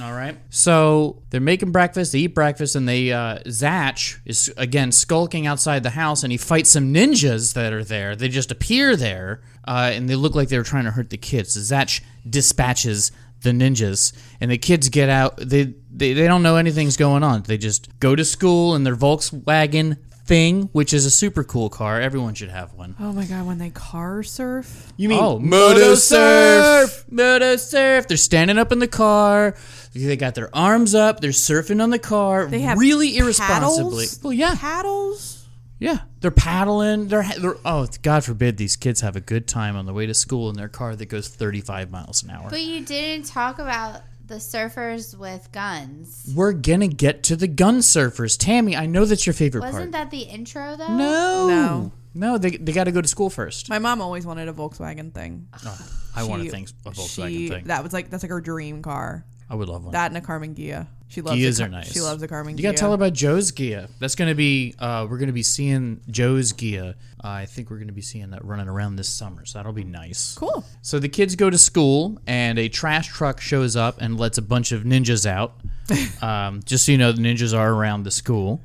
All 0.00 0.12
right. 0.12 0.36
So 0.50 1.22
they're 1.30 1.40
making 1.40 1.72
breakfast. 1.72 2.12
They 2.12 2.20
eat 2.20 2.34
breakfast, 2.34 2.76
and 2.76 2.88
they 2.88 3.12
uh, 3.12 3.38
Zatch 3.40 4.18
is 4.24 4.52
again 4.56 4.92
skulking 4.92 5.46
outside 5.46 5.82
the 5.82 5.90
house, 5.90 6.22
and 6.22 6.32
he 6.32 6.38
fights 6.38 6.70
some 6.70 6.94
ninjas 6.94 7.54
that 7.54 7.72
are 7.72 7.84
there. 7.84 8.16
They 8.16 8.28
just 8.28 8.50
appear 8.50 8.96
there, 8.96 9.42
uh, 9.66 9.90
and 9.92 10.08
they 10.08 10.14
look 10.14 10.34
like 10.34 10.48
they 10.48 10.58
were 10.58 10.64
trying 10.64 10.84
to 10.84 10.90
hurt 10.92 11.10
the 11.10 11.18
kids. 11.18 11.54
So 11.54 11.60
Zatch 11.60 12.00
dispatches 12.28 13.12
the 13.42 13.50
ninjas, 13.50 14.12
and 14.40 14.50
the 14.50 14.58
kids 14.58 14.88
get 14.88 15.08
out. 15.08 15.36
They, 15.36 15.74
they 15.90 16.14
they 16.14 16.26
don't 16.26 16.42
know 16.42 16.56
anything's 16.56 16.96
going 16.96 17.22
on. 17.22 17.42
They 17.42 17.58
just 17.58 17.98
go 18.00 18.16
to 18.16 18.24
school 18.24 18.74
in 18.74 18.84
their 18.84 18.96
Volkswagen 18.96 19.98
thing, 20.24 20.68
which 20.72 20.92
is 20.92 21.04
a 21.04 21.10
super 21.10 21.44
cool 21.44 21.68
car. 21.68 22.00
Everyone 22.00 22.34
should 22.34 22.50
have 22.50 22.72
one. 22.74 22.94
Oh 23.00 23.12
my 23.12 23.24
god, 23.24 23.46
when 23.46 23.58
they 23.58 23.70
car 23.70 24.22
surf. 24.22 24.92
You 24.96 25.08
mean 25.08 25.18
Oh, 25.20 25.38
moto 25.38 25.94
surf, 25.94 27.04
moto 27.10 27.56
surf. 27.56 28.08
They're 28.08 28.16
standing 28.16 28.58
up 28.58 28.72
in 28.72 28.78
the 28.78 28.88
car. 28.88 29.56
They 29.94 30.16
got 30.16 30.34
their 30.34 30.54
arms 30.54 30.94
up. 30.94 31.20
They're 31.20 31.30
surfing 31.30 31.82
on 31.82 31.90
the 31.90 31.98
car. 31.98 32.46
They 32.46 32.60
have 32.60 32.78
really 32.78 33.16
irresponsibly. 33.16 34.06
Well, 34.22 34.32
yeah, 34.32 34.54
Paddles? 34.58 35.46
yeah. 35.78 35.98
They're 36.20 36.30
paddling. 36.30 37.08
They're, 37.08 37.24
they're 37.38 37.56
oh, 37.64 37.88
God 38.02 38.24
forbid 38.24 38.56
these 38.56 38.76
kids 38.76 39.00
have 39.00 39.16
a 39.16 39.20
good 39.20 39.48
time 39.48 39.74
on 39.76 39.86
the 39.86 39.92
way 39.92 40.06
to 40.06 40.14
school 40.14 40.48
in 40.50 40.56
their 40.56 40.68
car 40.68 40.94
that 40.94 41.06
goes 41.06 41.26
35 41.28 41.90
miles 41.90 42.22
an 42.22 42.30
hour. 42.30 42.48
But 42.48 42.62
you 42.62 42.80
didn't 42.84 43.26
talk 43.26 43.58
about 43.58 44.02
the 44.32 44.38
surfers 44.38 45.14
with 45.16 45.52
guns. 45.52 46.32
We're 46.34 46.52
gonna 46.54 46.88
get 46.88 47.22
to 47.24 47.36
the 47.36 47.46
gun 47.46 47.78
surfers, 47.80 48.38
Tammy. 48.38 48.74
I 48.74 48.86
know 48.86 49.04
that's 49.04 49.26
your 49.26 49.34
favorite 49.34 49.60
Wasn't 49.60 49.92
part. 49.92 49.92
that 49.92 50.10
the 50.10 50.22
intro 50.22 50.74
though? 50.76 50.88
no, 50.88 51.46
No. 51.48 51.92
no. 52.14 52.38
They, 52.38 52.52
they 52.56 52.72
got 52.72 52.84
to 52.84 52.92
go 52.92 53.02
to 53.02 53.08
school 53.08 53.28
first. 53.28 53.68
My 53.68 53.78
mom 53.78 54.00
always 54.00 54.24
wanted 54.24 54.48
a 54.48 54.52
Volkswagen 54.54 55.12
thing. 55.12 55.48
Oh, 55.66 55.78
I 56.16 56.24
want 56.24 56.42
She- 56.42 56.48
to 56.48 56.52
think 56.52 56.68
a 56.86 56.90
Volkswagen 56.92 57.28
she- 57.28 57.48
thing. 57.50 57.64
That 57.64 57.82
was 57.84 57.92
like 57.92 58.08
that's 58.08 58.22
like 58.24 58.30
her 58.30 58.40
dream 58.40 58.80
car. 58.82 59.26
I 59.52 59.54
would 59.54 59.68
love 59.68 59.84
one. 59.84 59.92
That 59.92 60.10
and 60.10 60.16
a 60.16 60.26
Karmann 60.26 60.54
Ghia. 60.54 60.86
She 61.08 61.20
loves 61.20 61.38
Ghias 61.38 61.60
a, 61.60 61.64
are 61.64 61.68
Car- 61.68 61.78
nice. 61.80 61.92
She 61.92 62.00
loves 62.00 62.22
a 62.22 62.28
Karmann 62.28 62.54
Ghia. 62.54 62.56
You 62.56 62.62
gotta 62.62 62.78
tell 62.78 62.88
her 62.88 62.94
about 62.94 63.12
Joe's 63.12 63.52
Ghia. 63.52 63.90
That's 63.98 64.14
gonna 64.14 64.34
be. 64.34 64.74
Uh, 64.78 65.06
we're 65.10 65.18
gonna 65.18 65.32
be 65.32 65.42
seeing 65.42 66.00
Joe's 66.08 66.54
Ghia. 66.54 66.94
Uh, 67.22 67.28
I 67.28 67.44
think 67.44 67.68
we're 67.68 67.76
gonna 67.76 67.92
be 67.92 68.00
seeing 68.00 68.30
that 68.30 68.42
running 68.46 68.66
around 68.66 68.96
this 68.96 69.10
summer, 69.10 69.44
so 69.44 69.58
that'll 69.58 69.74
be 69.74 69.84
nice. 69.84 70.34
Cool. 70.36 70.64
So 70.80 70.98
the 70.98 71.10
kids 71.10 71.36
go 71.36 71.50
to 71.50 71.58
school, 71.58 72.18
and 72.26 72.58
a 72.58 72.70
trash 72.70 73.08
truck 73.08 73.42
shows 73.42 73.76
up 73.76 74.00
and 74.00 74.18
lets 74.18 74.38
a 74.38 74.42
bunch 74.42 74.72
of 74.72 74.84
ninjas 74.84 75.26
out. 75.26 75.60
um, 76.22 76.62
just 76.64 76.86
so 76.86 76.92
you 76.92 76.98
know, 76.98 77.12
the 77.12 77.20
ninjas 77.20 77.54
are 77.54 77.74
around 77.74 78.04
the 78.04 78.10
school. 78.10 78.62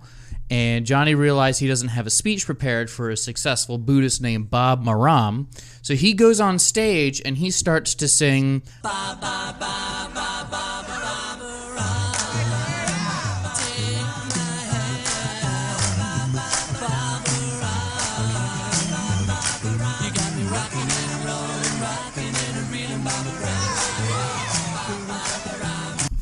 And 0.49 0.85
Johnny 0.85 1.13
realized 1.13 1.59
he 1.59 1.67
doesn't 1.67 1.89
have 1.89 2.07
a 2.07 2.09
speech 2.09 2.45
prepared 2.45 2.89
for 2.89 3.09
a 3.09 3.17
successful 3.17 3.77
Buddhist 3.77 4.21
named 4.21 4.49
Bob 4.49 4.85
Maram. 4.85 5.47
So 5.81 5.93
he 5.93 6.13
goes 6.13 6.39
on 6.39 6.57
stage 6.59 7.21
and 7.25 7.37
he 7.37 7.51
starts 7.51 7.93
to 7.95 8.07
sing. 8.07 8.63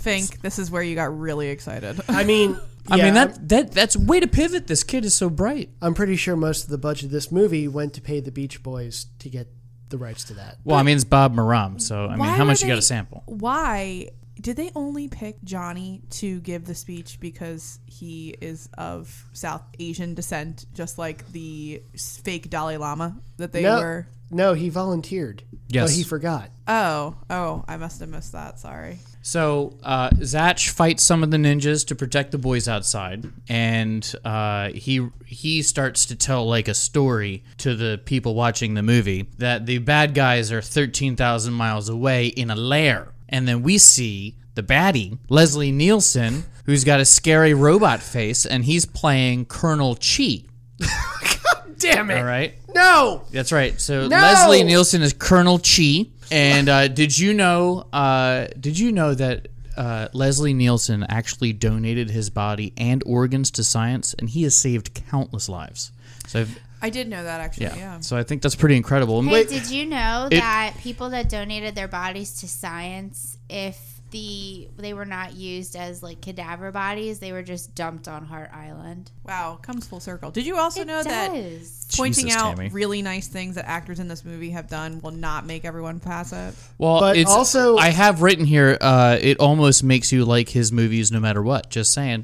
Fink, 0.06 0.42
this 0.42 0.58
is 0.60 0.72
where 0.72 0.82
you 0.82 0.96
got 0.96 1.18
really 1.18 1.50
excited. 1.50 2.00
I 2.08 2.24
mean, 2.24 2.58
I 2.90 2.96
yeah, 2.98 3.04
mean 3.06 3.18
I'm- 3.18 3.28
that 3.30 3.50
that 3.50 3.72
that's 3.74 3.98
way 3.98 4.20
to 4.20 4.28
pivot. 4.28 4.68
This 4.68 4.84
kid 4.84 5.04
is 5.06 5.14
so 5.16 5.30
bright. 5.30 5.70
I'm 5.82 5.94
pretty 5.94 6.16
sure 6.16 6.36
most 6.36 6.64
of 6.64 6.70
the 6.70 6.78
budget 6.78 7.06
of 7.06 7.12
this 7.12 7.32
movie 7.32 7.68
went 7.68 7.94
to 7.96 8.02
pay 8.02 8.20
the 8.20 8.32
Beach 8.32 8.62
Boys 8.64 9.08
to 9.20 9.30
get 9.30 9.48
the 9.90 9.98
rights 9.98 10.24
to 10.26 10.34
that. 10.36 10.58
Well, 10.64 10.78
I 10.78 10.84
mean, 10.84 10.96
it's 10.96 11.04
Bob 11.04 11.36
Maram, 11.36 11.82
so 11.82 12.06
I 12.06 12.16
mean, 12.16 12.26
how 12.26 12.40
were 12.40 12.46
much 12.46 12.62
you 12.62 12.68
got 12.68 12.76
they- 12.76 12.80
to 12.80 12.86
sample? 12.86 13.24
Why 13.26 14.10
did 14.42 14.58
they 14.58 14.70
only 14.76 15.08
pick 15.08 15.42
Johnny 15.46 16.02
to 16.10 16.42
give 16.42 16.66
the 16.66 16.76
speech 16.76 17.20
because 17.22 17.80
he 17.86 18.36
is 18.42 18.68
of 18.78 19.26
South 19.32 19.64
Asian 19.80 20.14
descent, 20.14 20.66
just 20.74 20.98
like 20.98 21.32
the 21.32 21.82
fake 21.98 22.50
Dalai 22.50 22.76
Lama 22.78 23.16
that 23.38 23.54
they 23.54 23.62
no, 23.64 23.80
were? 23.80 24.08
no, 24.30 24.54
he 24.54 24.68
volunteered. 24.70 25.44
Yes. 25.70 25.90
but 25.92 25.96
he 25.98 26.04
forgot. 26.04 26.50
Oh, 26.68 27.16
oh, 27.30 27.64
I 27.68 27.78
must 27.78 28.02
have 28.02 28.10
missed 28.10 28.34
that. 28.34 28.60
Sorry. 28.60 29.00
So 29.26 29.76
uh, 29.82 30.12
Zatch 30.12 30.70
fights 30.70 31.02
some 31.02 31.24
of 31.24 31.32
the 31.32 31.38
ninjas 31.38 31.88
to 31.88 31.96
protect 31.96 32.30
the 32.30 32.38
boys 32.38 32.68
outside, 32.68 33.26
and 33.50 34.14
uh, 34.24 34.70
he 34.70 35.08
he 35.26 35.64
starts 35.64 36.06
to 36.06 36.16
tell 36.16 36.48
like 36.48 36.68
a 36.68 36.76
story 36.76 37.44
to 37.58 37.76
the 37.76 38.00
people 38.06 38.36
watching 38.36 38.76
the 38.76 38.84
movie 38.84 39.28
that 39.40 39.66
the 39.66 39.80
bad 39.80 40.14
guys 40.14 40.52
are 40.52 40.62
thirteen 40.62 41.16
thousand 41.16 41.56
miles 41.56 41.90
away 41.90 42.28
in 42.28 42.52
a 42.52 42.56
lair, 42.56 43.14
and 43.28 43.48
then 43.48 43.64
we 43.64 43.80
see 43.80 44.36
the 44.54 44.62
baddie 44.62 45.18
Leslie 45.28 45.72
Nielsen, 45.72 46.44
who's 46.68 46.84
got 46.84 47.00
a 47.00 47.06
scary 47.06 47.56
robot 47.56 48.02
face, 48.04 48.46
and 48.46 48.64
he's 48.64 48.86
playing 48.86 49.46
Colonel 49.46 49.96
Chi. 49.96 50.44
God 50.80 51.80
damn 51.80 52.12
it! 52.12 52.20
All 52.20 52.26
right. 52.26 52.54
No, 52.76 53.24
That's 53.32 53.54
right. 53.54 53.80
So 53.80 54.08
No! 54.08 54.18
Leslie 54.18 54.64
Nielsen 54.64 55.02
is 55.02 55.14
Colonel 55.14 55.60
Chi, 55.60 56.08
and 56.32 56.70
uh, 56.70 56.88
did 56.88 57.18
you 57.18 57.34
know? 57.34 57.88
Uh, 57.94 58.48
did 58.60 58.78
you 58.80 58.92
know 58.92 59.14
that 59.14 59.48
uh, 59.78 60.08
Leslie 60.14 60.54
Nielsen 60.54 61.04
actually 61.10 61.54
donated 61.54 62.10
his 62.10 62.30
body 62.30 62.74
and 62.78 63.04
organs 63.06 63.52
to 63.52 63.64
science, 63.64 64.14
and 64.18 64.30
he 64.30 64.44
has 64.44 64.56
saved 64.56 64.94
countless 65.10 65.50
lives. 65.50 65.92
So 66.28 66.42
I've, 66.42 66.60
I 66.82 66.90
did 66.90 67.08
know 67.10 67.24
that 67.24 67.42
actually. 67.42 67.66
yeah. 67.68 67.76
Yeah. 67.76 68.00
so 68.00 68.16
I 68.18 68.24
think 68.24 68.42
that's 68.42 68.56
pretty 68.56 68.76
incredible. 68.78 69.22
Hey, 69.22 69.32
wait- 69.32 69.50
did 69.50 69.70
you 69.70 69.86
know 69.86 70.28
It- 70.32 70.38
that 70.40 70.76
people 70.80 71.10
that 71.12 71.30
donated 71.30 71.76
their 71.76 71.88
bodies 71.88 72.40
to 72.42 72.48
science, 72.48 73.38
if 73.50 73.95
the 74.16 74.70
they 74.78 74.94
were 74.94 75.06
not 75.06 75.36
used 75.36 75.76
as 75.76 76.02
like 76.02 76.22
cadaver 76.22 76.72
bodies, 76.72 77.20
they 77.20 77.34
were 77.34 77.44
just 77.44 77.76
dumped 77.76 78.08
on 78.08 78.26
Hart 78.26 78.50
Island. 78.54 79.12
Wow, 79.26 79.60
comes 79.62 79.86
full 79.88 80.00
circle. 80.00 80.32
Did 80.32 80.46
you 80.46 80.58
also 80.58 80.82
It 80.82 80.88
know 80.88 81.04
that 81.04 81.30
pointing 81.98 82.26
Jesus, 82.28 82.42
out 82.42 82.56
Tammy. 82.56 82.70
really 82.70 83.02
nice 83.02 83.28
things 83.28 83.56
that 83.56 83.68
actors 83.68 84.00
in 84.00 84.08
this 84.08 84.24
movie 84.24 84.52
have 84.52 84.70
done 84.70 85.02
will 85.02 85.12
not 85.12 85.46
make 85.46 85.66
everyone 85.66 86.00
pass 86.00 86.32
it? 86.32 86.54
well, 86.78 87.00
But 87.02 87.18
it's 87.18 87.30
also- 87.30 87.76
I 87.78 87.90
have 87.90 88.22
written 88.22 88.46
here. 88.46 88.78
Uh, 88.80 89.18
it 89.20 89.38
almost 89.40 89.84
makes 89.84 90.12
you 90.14 90.24
like 90.24 90.50
his 90.50 90.72
movies 90.72 91.12
no 91.12 91.20
matter 91.20 91.42
what. 91.44 91.70
Just 91.70 91.92
saying. 91.94 92.24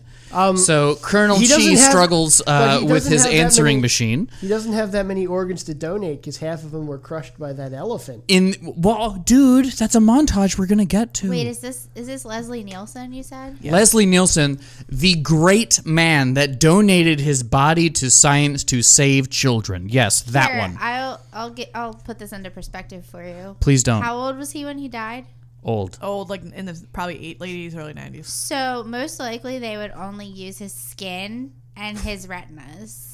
so 0.55 0.95
Colonel 1.01 1.35
Um, 1.35 1.41
he 1.41 1.47
Chi 1.49 1.61
have- 1.81 1.89
struggles 1.91 2.41
uh, 2.47 2.81
with 2.83 3.05
his 3.07 3.25
answering 3.25 3.77
many- 3.77 3.81
machine. 3.81 4.29
he 4.39 4.47
doesn't 4.47 4.71
have 4.73 4.93
that 4.93 5.05
many 5.05 5.27
organs 5.27 5.63
to 5.63 5.73
donate 5.73 6.21
because 6.21 6.37
half 6.37 6.63
of 6.63 6.71
them 6.71 6.87
were 6.87 6.97
crushed 6.97 7.37
by 7.37 7.51
that 7.53 7.73
elephant. 7.73 8.23
In 8.29 8.55
well, 8.77 9.21
dude, 9.25 9.65
that's 9.73 9.95
a 9.95 9.99
montage 9.99 10.57
we're 10.57 10.67
gonna 10.67 10.85
get 10.85 11.13
to. 11.15 11.29
Wait, 11.29 11.47
is 11.47 11.59
this 11.59 11.80
is 11.95 12.07
this 12.07 12.25
Leslie 12.25 12.63
Nielsen? 12.63 13.13
You 13.13 13.23
said. 13.23 13.63
Leslie 13.63 14.05
Nielsen, 14.05 14.59
the 14.87 15.15
great 15.15 15.85
man 15.85 16.33
that 16.35 16.59
donated 16.59 17.19
his 17.19 17.43
body 17.43 17.89
to 17.91 18.09
science 18.09 18.63
to 18.65 18.81
save 18.81 19.29
children. 19.29 19.89
Yes, 19.89 20.21
that 20.23 20.51
Here, 20.51 20.59
one. 20.59 20.77
I'll 20.79 21.21
I'll 21.33 21.49
get 21.49 21.71
I'll 21.73 21.93
put 21.93 22.19
this 22.19 22.31
into 22.31 22.49
perspective 22.49 23.05
for 23.05 23.23
you. 23.23 23.55
Please 23.59 23.83
don't. 23.83 24.01
How 24.01 24.17
old 24.17 24.37
was 24.37 24.51
he 24.51 24.65
when 24.65 24.77
he 24.77 24.87
died? 24.87 25.25
Old. 25.63 25.99
Old, 26.01 26.29
like 26.29 26.43
in 26.43 26.65
the 26.65 26.81
probably 26.91 27.23
eight, 27.23 27.39
late 27.39 27.71
80s, 27.71 27.77
early 27.77 27.93
90s. 27.93 28.25
So 28.25 28.83
most 28.83 29.19
likely 29.19 29.59
they 29.59 29.77
would 29.77 29.91
only 29.91 30.25
use 30.25 30.57
his 30.57 30.73
skin 30.73 31.53
and 31.75 31.97
his 31.99 32.27
retinas 32.27 33.10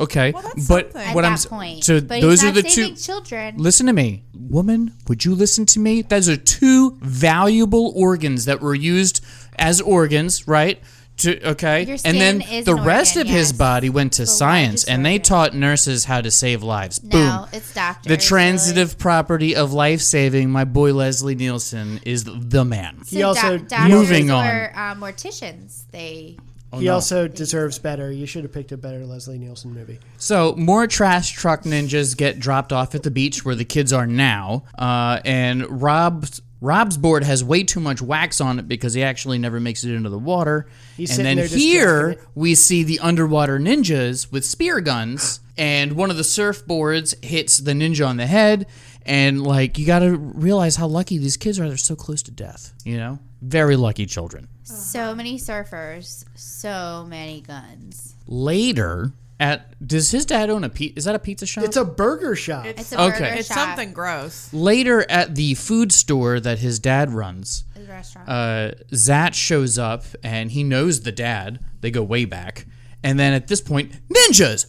Okay, 0.00 0.32
Well, 0.32 0.42
that's 0.42 0.66
but 0.66 0.92
something. 0.92 1.14
what 1.14 1.22
that 1.22 1.28
I'm 1.28 1.32
s- 1.34 1.46
point. 1.46 1.84
so 1.84 2.00
but 2.00 2.20
those 2.20 2.42
are 2.42 2.50
the 2.50 2.62
two. 2.62 2.94
children. 2.96 3.56
Listen 3.58 3.86
to 3.86 3.92
me, 3.92 4.24
woman. 4.34 4.94
Would 5.08 5.24
you 5.24 5.34
listen 5.34 5.66
to 5.66 5.78
me? 5.78 6.02
Those 6.02 6.28
are 6.28 6.36
two 6.36 6.96
valuable 7.02 7.92
organs 7.94 8.46
that 8.46 8.60
were 8.60 8.74
used 8.74 9.22
as 9.58 9.80
organs, 9.80 10.48
right? 10.48 10.80
To, 11.18 11.48
okay, 11.50 11.82
Your 11.84 11.98
and 12.06 12.18
then 12.18 12.40
is 12.40 12.64
the 12.64 12.74
an 12.76 12.82
rest 12.84 13.14
organ, 13.18 13.30
of 13.30 13.36
his 13.36 13.52
body 13.52 13.90
went 13.90 14.14
to 14.14 14.22
The 14.22 14.26
science, 14.26 14.84
and 14.84 15.04
they 15.04 15.16
organ. 15.16 15.22
taught 15.22 15.54
nurses 15.54 16.06
how 16.06 16.22
to 16.22 16.30
save 16.30 16.62
lives. 16.62 17.02
no, 17.04 17.10
Boom. 17.10 17.48
it's 17.52 17.74
doctors. 17.74 18.04
The 18.04 18.14
really. 18.14 18.22
transitive 18.22 18.96
property 18.96 19.54
of 19.54 19.74
life 19.74 20.00
saving, 20.00 20.48
my 20.48 20.64
boy 20.64 20.94
Leslie 20.94 21.34
Nielsen 21.34 22.00
is 22.06 22.24
the 22.24 22.64
man. 22.64 23.04
So 23.04 23.16
He 23.16 23.22
also- 23.22 23.58
doc- 23.58 23.68
doctors 23.68 23.90
Moving 23.90 24.30
on. 24.30 24.46
or 24.46 24.72
uh, 24.74 24.94
morticians. 24.94 25.82
They 25.92 26.38
he 26.78 26.86
no. 26.86 26.94
also 26.94 27.26
deserves 27.26 27.78
better. 27.78 28.12
You 28.12 28.26
should 28.26 28.44
have 28.44 28.52
picked 28.52 28.70
a 28.72 28.76
better 28.76 29.04
Leslie 29.04 29.38
Nielsen 29.38 29.74
movie. 29.74 29.98
So 30.18 30.54
more 30.56 30.86
trash 30.86 31.32
truck 31.32 31.62
ninjas 31.62 32.16
get 32.16 32.38
dropped 32.38 32.72
off 32.72 32.94
at 32.94 33.02
the 33.02 33.10
beach 33.10 33.44
where 33.44 33.54
the 33.54 33.64
kids 33.64 33.92
are 33.92 34.06
now, 34.06 34.64
uh, 34.78 35.20
and 35.24 35.82
Rob's 35.82 36.40
Rob's 36.60 36.98
board 36.98 37.24
has 37.24 37.42
way 37.42 37.62
too 37.62 37.80
much 37.80 38.02
wax 38.02 38.40
on 38.40 38.58
it 38.58 38.68
because 38.68 38.92
he 38.92 39.02
actually 39.02 39.38
never 39.38 39.58
makes 39.58 39.82
it 39.82 39.94
into 39.94 40.10
the 40.10 40.18
water. 40.18 40.66
He's 40.96 41.16
and 41.18 41.26
then 41.26 41.48
here 41.48 42.16
we 42.34 42.54
see 42.54 42.82
the 42.82 43.00
underwater 43.00 43.58
ninjas 43.58 44.30
with 44.30 44.44
spear 44.44 44.80
guns, 44.80 45.40
and 45.56 45.94
one 45.94 46.10
of 46.10 46.18
the 46.18 46.22
surfboards 46.22 47.22
hits 47.24 47.58
the 47.58 47.72
ninja 47.72 48.06
on 48.06 48.18
the 48.18 48.26
head. 48.26 48.66
And 49.06 49.42
like 49.42 49.78
you 49.78 49.86
got 49.86 50.00
to 50.00 50.16
realize 50.16 50.76
how 50.76 50.86
lucky 50.86 51.18
these 51.18 51.36
kids 51.36 51.58
are; 51.58 51.68
they're 51.68 51.76
so 51.76 51.96
close 51.96 52.22
to 52.24 52.30
death. 52.30 52.72
You 52.84 52.98
know, 52.98 53.18
very 53.42 53.76
lucky 53.76 54.06
children. 54.06 54.48
so 54.62 55.14
many 55.14 55.38
surfers, 55.38 56.24
so 56.34 57.04
many 57.08 57.40
guns. 57.40 58.14
Later, 58.26 59.12
at 59.40 59.74
does 59.86 60.10
his 60.10 60.26
dad 60.26 60.50
own 60.50 60.64
a 60.64 60.68
pizza? 60.68 60.98
Is 60.98 61.04
that 61.06 61.14
a 61.14 61.18
pizza 61.18 61.46
shop? 61.46 61.64
It's 61.64 61.76
a 61.76 61.84
burger 61.84 62.36
shop. 62.36 62.66
It's 62.66 62.92
a 62.92 63.00
Okay. 63.00 63.18
burger 63.20 63.34
It's 63.38 63.48
shop. 63.48 63.56
something 63.56 63.92
gross. 63.92 64.52
Later 64.52 65.10
at 65.10 65.34
the 65.34 65.54
food 65.54 65.92
store 65.92 66.38
that 66.40 66.58
his 66.60 66.78
dad 66.78 67.10
runs, 67.10 67.64
It's 67.74 67.88
a 67.88 67.90
restaurant. 67.92 68.28
uh, 68.28 68.72
Zach 68.94 69.34
shows 69.34 69.78
up 69.78 70.04
and 70.22 70.50
he 70.52 70.62
knows 70.62 71.00
the 71.00 71.12
dad. 71.12 71.58
They 71.80 71.90
go 71.90 72.02
way 72.02 72.24
back. 72.26 72.66
And 73.02 73.18
then 73.18 73.32
at 73.32 73.48
this 73.48 73.62
point, 73.62 73.92
ninjas! 74.10 74.66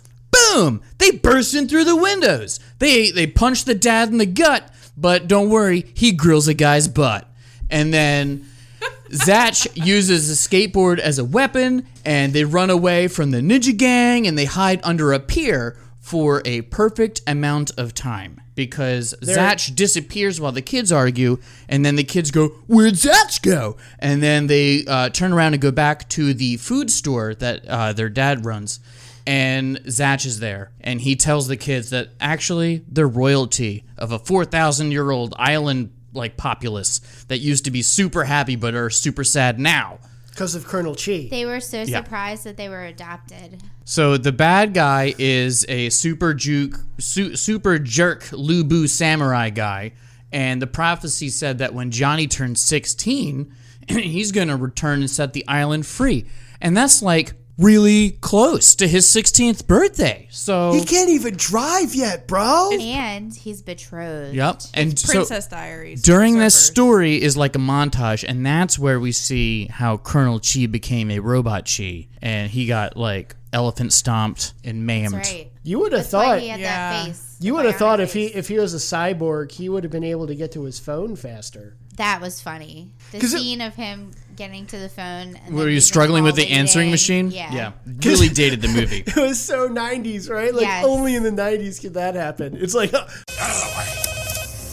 Boom! 0.53 0.81
They 0.97 1.11
burst 1.11 1.55
in 1.55 1.67
through 1.67 1.85
the 1.85 1.95
windows. 1.95 2.59
They 2.79 3.11
they 3.11 3.27
punch 3.27 3.65
the 3.65 3.75
dad 3.75 4.09
in 4.09 4.17
the 4.17 4.25
gut, 4.25 4.69
but 4.97 5.27
don't 5.27 5.49
worry, 5.49 5.91
he 5.93 6.11
grills 6.11 6.47
a 6.47 6.53
guy's 6.53 6.87
butt. 6.87 7.27
And 7.69 7.93
then 7.93 8.45
Zach 9.11 9.55
uses 9.75 10.29
a 10.29 10.33
skateboard 10.49 10.99
as 10.99 11.19
a 11.19 11.25
weapon, 11.25 11.87
and 12.05 12.33
they 12.33 12.43
run 12.43 12.69
away 12.69 13.07
from 13.07 13.31
the 13.31 13.39
ninja 13.39 13.75
gang 13.75 14.27
and 14.27 14.37
they 14.37 14.45
hide 14.45 14.79
under 14.83 15.13
a 15.13 15.19
pier 15.19 15.77
for 15.99 16.41
a 16.45 16.61
perfect 16.63 17.21
amount 17.27 17.71
of 17.77 17.93
time 17.93 18.41
because 18.55 19.15
Zach 19.23 19.59
disappears 19.73 20.41
while 20.41 20.51
the 20.51 20.61
kids 20.61 20.91
argue, 20.91 21.37
and 21.69 21.85
then 21.85 21.95
the 21.95 22.03
kids 22.03 22.31
go, 22.31 22.49
"Where'd 22.67 22.97
Zach 22.97 23.41
go?" 23.41 23.77
And 23.99 24.21
then 24.21 24.47
they 24.47 24.85
uh, 24.85 25.09
turn 25.09 25.31
around 25.31 25.53
and 25.53 25.61
go 25.61 25.71
back 25.71 26.09
to 26.09 26.33
the 26.33 26.57
food 26.57 26.91
store 26.91 27.33
that 27.35 27.65
uh, 27.67 27.93
their 27.93 28.09
dad 28.09 28.45
runs, 28.45 28.79
and 29.27 29.79
Zach 29.89 30.25
is 30.25 30.39
there, 30.39 30.71
and 30.81 30.99
he 31.01 31.15
tells 31.15 31.47
the 31.47 31.57
kids 31.57 31.89
that 31.91 32.09
actually 32.19 32.83
they're 32.87 33.07
royalty 33.07 33.83
of 33.97 34.11
a 34.11 34.19
four 34.19 34.45
thousand 34.45 34.91
year 34.91 35.11
old 35.11 35.33
island 35.37 35.91
like 36.13 36.35
populace 36.37 36.99
that 37.29 37.37
used 37.37 37.63
to 37.65 37.71
be 37.71 37.81
super 37.81 38.25
happy 38.25 38.55
but 38.55 38.73
are 38.75 38.89
super 38.89 39.23
sad 39.23 39.59
now. 39.59 39.99
because 40.31 40.55
of 40.55 40.65
Colonel 40.65 40.95
Chi. 40.95 41.27
they 41.29 41.45
were 41.45 41.59
so 41.59 41.81
Yeah. 41.83 42.03
surprised 42.03 42.45
that 42.45 42.55
they 42.57 42.69
were 42.69 42.83
adopted. 42.85 43.61
So 43.85 44.15
the 44.17 44.31
bad 44.31 44.73
guy 44.73 45.13
is 45.17 45.65
a 45.67 45.89
super 45.89 46.33
juke, 46.33 46.79
su- 46.99 47.35
super 47.35 47.77
jerk 47.77 48.23
Lubu 48.31 48.87
samurai 48.89 49.49
guy, 49.49 49.91
and 50.31 50.61
the 50.61 50.67
prophecy 50.67 51.27
said 51.29 51.57
that 51.57 51.73
when 51.73 51.91
Johnny 51.91 52.27
turns 52.27 52.61
16, 52.61 53.53
he's 53.89 54.31
going 54.31 54.47
to 54.47 54.55
return 54.55 54.99
and 55.01 55.09
set 55.09 55.33
the 55.33 55.45
island 55.49 55.85
free, 55.85 56.25
and 56.61 56.75
that's 56.77 57.01
like 57.01 57.33
really 57.57 58.11
close 58.21 58.75
to 58.75 58.87
his 58.87 59.05
16th 59.07 59.67
birthday. 59.67 60.27
So 60.31 60.73
he 60.73 60.83
can't 60.83 61.09
even 61.09 61.35
drive 61.35 61.93
yet, 61.93 62.27
bro. 62.27 62.71
And 62.79 63.33
he's 63.33 63.61
betrothed. 63.61 64.33
yep, 64.35 64.61
and 64.73 64.97
so 64.97 65.13
Princess 65.13 65.47
Diaries. 65.47 66.01
during 66.01 66.37
this 66.39 66.55
Surfers. 66.55 66.71
story 66.71 67.21
is 67.21 67.37
like 67.37 67.55
a 67.55 67.59
montage, 67.59 68.23
and 68.27 68.45
that's 68.45 68.79
where 68.79 68.99
we 68.99 69.11
see 69.11 69.67
how 69.67 69.97
Colonel 69.97 70.39
Chi 70.39 70.65
became 70.65 71.11
a 71.11 71.19
robot 71.19 71.69
Chi, 71.75 72.07
and 72.21 72.49
he 72.49 72.65
got 72.65 72.97
like 72.97 73.35
elephant 73.53 73.91
stomped 73.93 74.53
and 74.63 74.85
maimed. 74.85 75.13
That's 75.13 75.31
right. 75.31 75.51
You 75.63 75.79
would 75.79 75.91
have 75.91 76.01
That's 76.03 76.13
why 76.13 76.25
thought 76.25 76.39
he 76.41 76.47
had 76.47 76.59
Yeah. 76.59 76.91
that 76.93 77.05
face. 77.07 77.35
you 77.41 77.53
would 77.53 77.65
have 77.65 77.75
thought 77.75 77.99
if 77.99 78.13
he 78.13 78.25
if 78.27 78.47
he 78.47 78.57
was 78.57 78.73
a 78.73 78.77
cyborg, 78.77 79.51
he 79.51 79.69
would 79.69 79.83
have 79.83 79.91
been 79.91 80.03
able 80.03 80.25
to 80.27 80.35
get 80.35 80.51
to 80.53 80.63
his 80.63 80.79
phone 80.79 81.15
faster. 81.15 81.75
that 81.97 82.21
was 82.21 82.41
funny. 82.41 82.93
The 83.11 83.19
'Cause 83.19 83.33
it- 83.33 83.39
scene 83.39 83.61
of 83.61 83.75
him 83.75 84.11
getting 84.41 84.65
to 84.65 84.79
the 84.79 84.89
phone. 84.89 85.35
And 85.45 85.53
Were 85.55 85.69
you 85.69 85.79
struggling 85.79 86.23
with 86.23 86.35
the 86.35 86.49
answering 86.49 86.85
waiting. 86.89 87.27
machine? 87.27 87.31
Yeah. 87.31 87.53
Yeah. 87.53 87.71
Really 88.03 88.27
dated 88.27 88.59
the 88.63 88.69
movie. 88.69 89.03
It 89.05 89.15
was 89.15 89.39
so 89.39 89.69
90s, 89.69 90.31
right? 90.31 90.51
Like 90.51 90.63
Yes. 90.63 90.83
only 90.83 91.13
in 91.15 91.21
the 91.21 91.29
90s 91.29 91.79
could 91.79 91.93
that 91.93 92.15
happen. 92.15 92.57
It's 92.59 92.73
like 92.73 92.91
Out 92.91 93.03
of 93.03 93.09
the 93.37 93.71
way. 93.77 93.85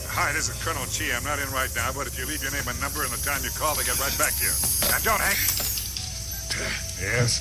Hi, 0.08 0.32
this 0.32 0.48
is 0.48 0.56
Colonel 0.64 0.82
Chi. 0.87 1.14
I'm 1.14 1.22
not 1.22 1.38
in 1.38 1.50
right 1.52 1.68
now, 1.76 1.90
but 1.94 2.06
if 2.06 2.18
you 2.18 2.25
leave 2.25 2.40
your 2.42 2.50
name 2.50 2.64
and 2.66 2.80
number 2.80 3.02
and 3.04 3.12
the 3.12 3.22
time 3.22 3.40
you 3.44 3.50
call, 3.50 3.75
they 3.75 3.84
get 3.84 4.00
right 4.00 4.16
back 4.16 4.32
to 4.40 4.44
you. 4.44 4.52
And 4.94 5.04
don't, 5.04 5.20
Hank. 5.20 5.37
Yes. 6.98 7.40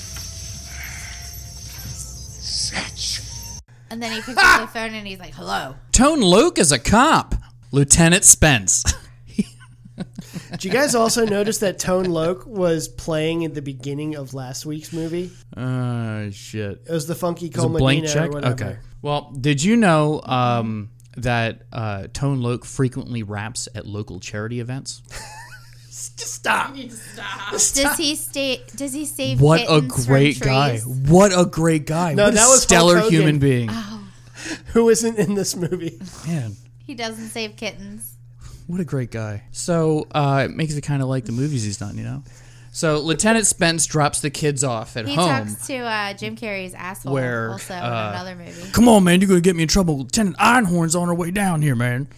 Satch. 2.44 3.62
And 3.90 4.04
then 4.04 4.12
he 4.12 4.22
picks 4.22 4.38
up 4.38 4.62
the 4.62 4.68
phone 4.68 4.94
and 4.94 5.08
he's 5.08 5.20
like, 5.20 5.34
"Hello." 5.34 5.76
Tone 5.94 6.20
Loc 6.20 6.60
is 6.60 6.72
a 6.74 6.78
cop. 6.80 7.36
Lieutenant 7.72 8.26
Spence. 8.26 8.84
Did 10.58 10.64
you 10.64 10.72
guys 10.72 10.96
also 10.96 11.24
notice 11.24 11.60
that 11.60 11.78
Tone 11.78 12.06
Loc 12.06 12.48
was 12.48 12.88
playing 12.88 13.46
at 13.46 13.54
the 13.54 13.62
beginning 13.62 14.16
of 14.16 14.34
last 14.34 14.66
week's 14.66 14.92
movie? 14.92 15.30
Oh 15.56 16.32
shit. 16.32 16.82
It 16.84 16.92
was 16.92 17.06
the 17.06 17.14
Funky 17.14 17.46
Is 17.46 17.64
blank 17.64 18.08
check? 18.08 18.30
or 18.30 18.34
whatever. 18.34 18.54
Okay. 18.54 18.78
Well, 19.04 19.32
did 19.40 19.64
you 19.64 19.76
know 19.76 20.20
um, 20.24 20.90
that 21.16 21.62
uh, 21.72 22.08
Tone 22.12 22.42
Loc 22.42 22.66
frequently 22.66 23.22
raps 23.22 23.68
at 23.76 23.86
local 23.86 24.20
charity 24.20 24.60
events? 24.60 25.04
Just 25.92 26.34
stop. 26.34 26.76
Does 26.76 27.98
he 27.98 28.16
stay? 28.16 28.64
Does 28.76 28.94
he 28.94 29.06
save? 29.06 29.40
What 29.40 29.62
a 29.62 29.82
kittens 29.82 30.06
from 30.06 30.12
great 30.12 30.40
guy! 30.40 30.70
trees? 30.70 30.88
What 30.88 31.38
a 31.38 31.46
great 31.46 31.86
guy! 31.86 32.16
No, 32.16 32.24
what 32.24 32.34
a 32.34 32.36
that 32.36 32.48
was 32.48 32.64
stellar 32.64 33.08
human 33.08 33.38
being. 33.38 33.70
Who 34.74 34.90
isn't 34.90 35.20
in 35.20 35.36
this 35.36 35.56
movie? 35.56 36.00
Man, 36.26 36.56
He 36.84 36.96
doesn't 36.96 37.30
save 37.30 37.58
kittens. 37.58 38.17
What 38.68 38.82
a 38.82 38.86
great 38.86 39.12
guy. 39.12 39.44
So 39.52 40.08
uh, 40.12 40.48
it 40.50 40.56
makes 40.56 40.76
it 40.76 40.82
kind 40.82 41.02
of 41.02 41.08
like 41.08 41.26
the 41.26 41.32
movies 41.32 41.64
he's 41.64 41.78
done, 41.78 41.98
you 41.98 42.04
know? 42.04 42.24
So 42.72 43.00
Lieutenant 43.00 43.48
Spence 43.48 43.88
drops 43.88 44.22
the 44.22 44.30
kids 44.30 44.64
off 44.64 44.98
at 44.98 45.06
home. 45.06 45.10
He 45.10 45.16
home. 45.16 45.48
talks 45.48 45.66
to 45.68 45.78
uh, 45.78 46.14
Jim 46.14 46.36
Carrey's 46.36 46.76
asshole. 46.76 47.14
Where, 47.14 47.52
also 47.52 47.74
in 47.74 47.80
uh, 47.80 48.12
another 48.14 48.36
movie. 48.36 48.72
Come 48.72 48.88
on, 48.88 49.04
man, 49.04 49.20
you're 49.20 49.30
going 49.30 49.42
to 49.42 49.44
get 49.44 49.56
me 49.56 49.64
in 49.64 49.70
trouble. 49.70 49.98
Lieutenant 49.98 50.38
Einhorn's 50.38 50.96
on 50.96 51.08
her 51.08 51.16
way 51.16 51.32
down 51.32 51.62
here, 51.62 51.76
man. 51.76 52.08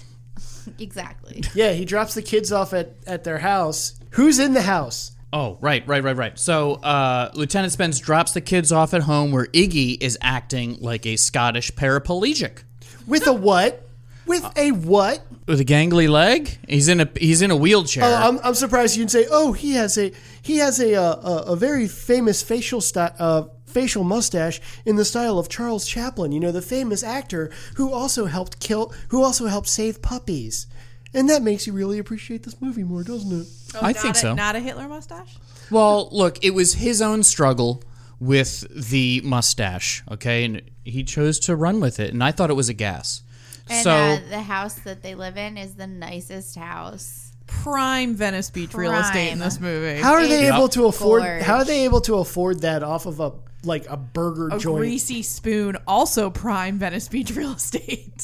Exactly. 0.78 1.44
Yeah, 1.56 1.72
he 1.72 1.84
drops 1.84 2.14
the 2.14 2.22
kids 2.22 2.52
off 2.52 2.74
at, 2.74 2.92
at 3.08 3.24
their 3.24 3.40
house. 3.40 4.00
Who's 4.12 4.38
in 4.38 4.54
the 4.54 4.62
house? 4.62 5.14
Oh, 5.34 5.58
right, 5.62 5.88
right, 5.88 6.04
right, 6.04 6.16
right. 6.16 6.38
So 6.38 6.74
uh, 6.74 7.32
Lieutenant 7.34 7.74
Spence 7.74 8.00
drops 8.00 8.34
the 8.34 8.42
kids 8.42 8.72
off 8.72 8.94
at 8.94 9.04
home 9.04 9.32
where 9.32 9.46
Iggy 9.48 9.98
is 10.00 10.18
acting 10.22 10.78
like 10.80 11.06
a 11.06 11.16
Scottish 11.16 11.72
paraplegic. 11.72 12.64
With 13.08 13.26
a 13.26 13.34
what? 13.34 13.89
With 14.30 14.58
a 14.58 14.72
what? 14.72 15.26
With 15.48 15.60
a 15.60 15.66
gangly 15.66 16.08
leg? 16.08 16.60
He's 16.68 16.88
in 16.88 17.02
a 17.02 17.10
he's 17.20 17.42
in 17.42 17.50
a 17.50 17.56
wheelchair. 17.56 18.04
Oh, 18.06 18.14
I'm, 18.14 18.40
I'm 18.44 18.54
surprised 18.54 18.96
you 18.96 19.02
didn't 19.02 19.12
say. 19.12 19.26
Oh, 19.30 19.54
he 19.54 19.74
has 19.74 19.98
a 19.98 20.12
he 20.44 20.58
has 20.58 20.80
a 20.80 20.94
uh, 20.94 21.16
a, 21.16 21.54
a 21.54 21.56
very 21.56 21.88
famous 21.88 22.44
facial 22.44 22.80
sti- 22.80 23.16
uh, 23.18 23.46
facial 23.66 24.04
mustache 24.04 24.62
in 24.86 24.98
the 24.98 25.04
style 25.04 25.40
of 25.40 25.50
Charles 25.50 25.88
Chaplin. 25.88 26.32
You 26.32 26.40
know, 26.40 26.52
the 26.52 26.62
famous 26.62 27.04
actor 27.04 27.50
who 27.76 27.92
also 27.92 28.26
helped 28.26 28.60
kill, 28.60 28.94
who 29.08 29.24
also 29.24 29.48
helped 29.48 29.68
save 29.68 30.02
puppies. 30.04 30.68
And 31.12 31.28
that 31.28 31.42
makes 31.42 31.66
you 31.66 31.74
really 31.74 31.98
appreciate 31.98 32.44
this 32.44 32.62
movie 32.62 32.84
more, 32.84 33.04
doesn't 33.04 33.42
it? 33.42 33.48
Oh, 33.74 33.80
I 33.82 33.94
not 33.94 34.02
think 34.02 34.16
a, 34.16 34.20
so. 34.20 34.36
Not 34.36 34.56
a 34.56 34.60
Hitler 34.60 34.88
mustache. 34.88 35.38
Well, 35.72 36.08
look, 36.12 36.44
it 36.46 36.52
was 36.52 36.76
his 36.76 37.02
own 37.02 37.24
struggle 37.24 37.82
with 38.20 38.68
the 38.90 39.22
mustache, 39.24 40.04
okay? 40.12 40.46
And 40.46 40.62
he 40.84 41.04
chose 41.04 41.40
to 41.40 41.56
run 41.56 41.80
with 41.80 42.00
it, 42.00 42.14
and 42.14 42.24
I 42.24 42.32
thought 42.32 42.52
it 42.52 42.56
was 42.56 42.70
a 42.70 42.76
gas. 42.76 43.24
And 43.70 43.84
so, 43.84 43.92
uh, 43.92 44.20
the 44.30 44.42
house 44.42 44.76
that 44.80 45.02
they 45.04 45.16
live 45.16 45.38
in 45.38 45.58
is 45.58 45.76
the 45.76 45.88
nicest 45.88 46.56
house. 46.56 47.32
Prime 47.48 48.16
Venice 48.16 48.50
Beach 48.52 48.74
real 48.76 48.94
estate 48.94 49.32
in 49.32 49.40
this 49.40 49.60
movie. 49.60 50.00
How 50.02 50.14
are 50.14 50.28
they 50.28 50.46
It's 50.48 50.56
able 50.56 50.68
to 50.70 50.86
afford? 50.86 51.24
gorge. 51.24 51.42
How 51.42 51.56
are 51.56 51.66
they 51.66 51.84
able 51.86 52.02
to 52.02 52.16
afford 52.16 52.62
that 52.62 52.84
off 52.84 53.06
of 53.08 53.20
a 53.20 53.34
like 53.64 53.90
a 53.90 53.98
burger 53.98 54.50
a 54.56 54.60
joint? 54.60 54.78
greasy 54.78 55.22
spoon, 55.24 55.76
also 55.88 56.30
prime 56.30 56.78
Venice 56.78 57.08
Beach 57.08 57.32
real 57.36 57.54
estate. 57.54 58.24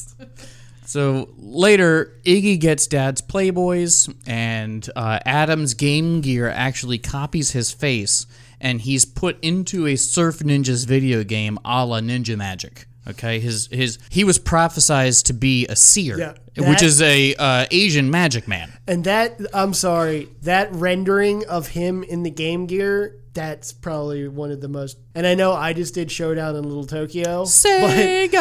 so 0.86 1.30
later, 1.38 2.14
Iggy 2.24 2.60
gets 2.60 2.86
Dad's 2.88 3.22
Playboys, 3.22 4.14
and 4.28 4.88
uh, 4.96 5.20
Adam's 5.26 5.74
Game 5.74 6.22
Gear 6.22 6.48
actually 6.50 7.00
copies 7.00 7.52
his 7.52 7.72
face, 7.72 8.28
and 8.62 8.80
he's 8.82 9.06
put 9.06 9.38
into 9.44 9.88
a 9.88 9.96
Surf 9.96 10.40
Ninjas 10.40 10.86
video 10.86 11.24
game 11.24 11.58
a 11.66 11.84
la 11.86 12.00
Ninja 12.00 12.38
Magic. 12.38 12.88
Okay, 13.08 13.40
his 13.40 13.68
his 13.72 14.00
he 14.10 14.24
was 14.24 14.40
prophesized 14.40 15.26
to 15.26 15.34
be 15.34 15.68
a 15.68 15.76
seer, 15.76 16.18
Yeah, 16.18 16.70
which 16.70 16.82
is 16.82 17.02
a 17.02 17.36
uh, 17.36 17.66
Asian 17.70 18.10
magic 18.10 18.48
man. 18.48 18.74
And 18.88 19.04
that 19.04 19.40
I'm 19.54 19.74
sorry, 19.74 20.30
that 20.42 20.74
rendering 20.74 21.46
of 21.46 21.68
him 21.68 22.04
in 22.04 22.24
the 22.24 22.32
Game 22.32 22.66
Gear, 22.66 23.16
that's 23.36 23.72
probably 23.74 24.28
one 24.28 24.50
of 24.50 24.62
the 24.62 24.68
most. 24.68 24.98
And 25.14 25.28
I 25.28 25.36
know 25.36 25.54
I 25.54 25.74
just 25.74 25.94
did 25.94 26.12
Showdown 26.12 26.56
in 26.56 26.64
Little 26.64 26.88
Tokyo, 26.88 27.44
Sega. 27.44 28.32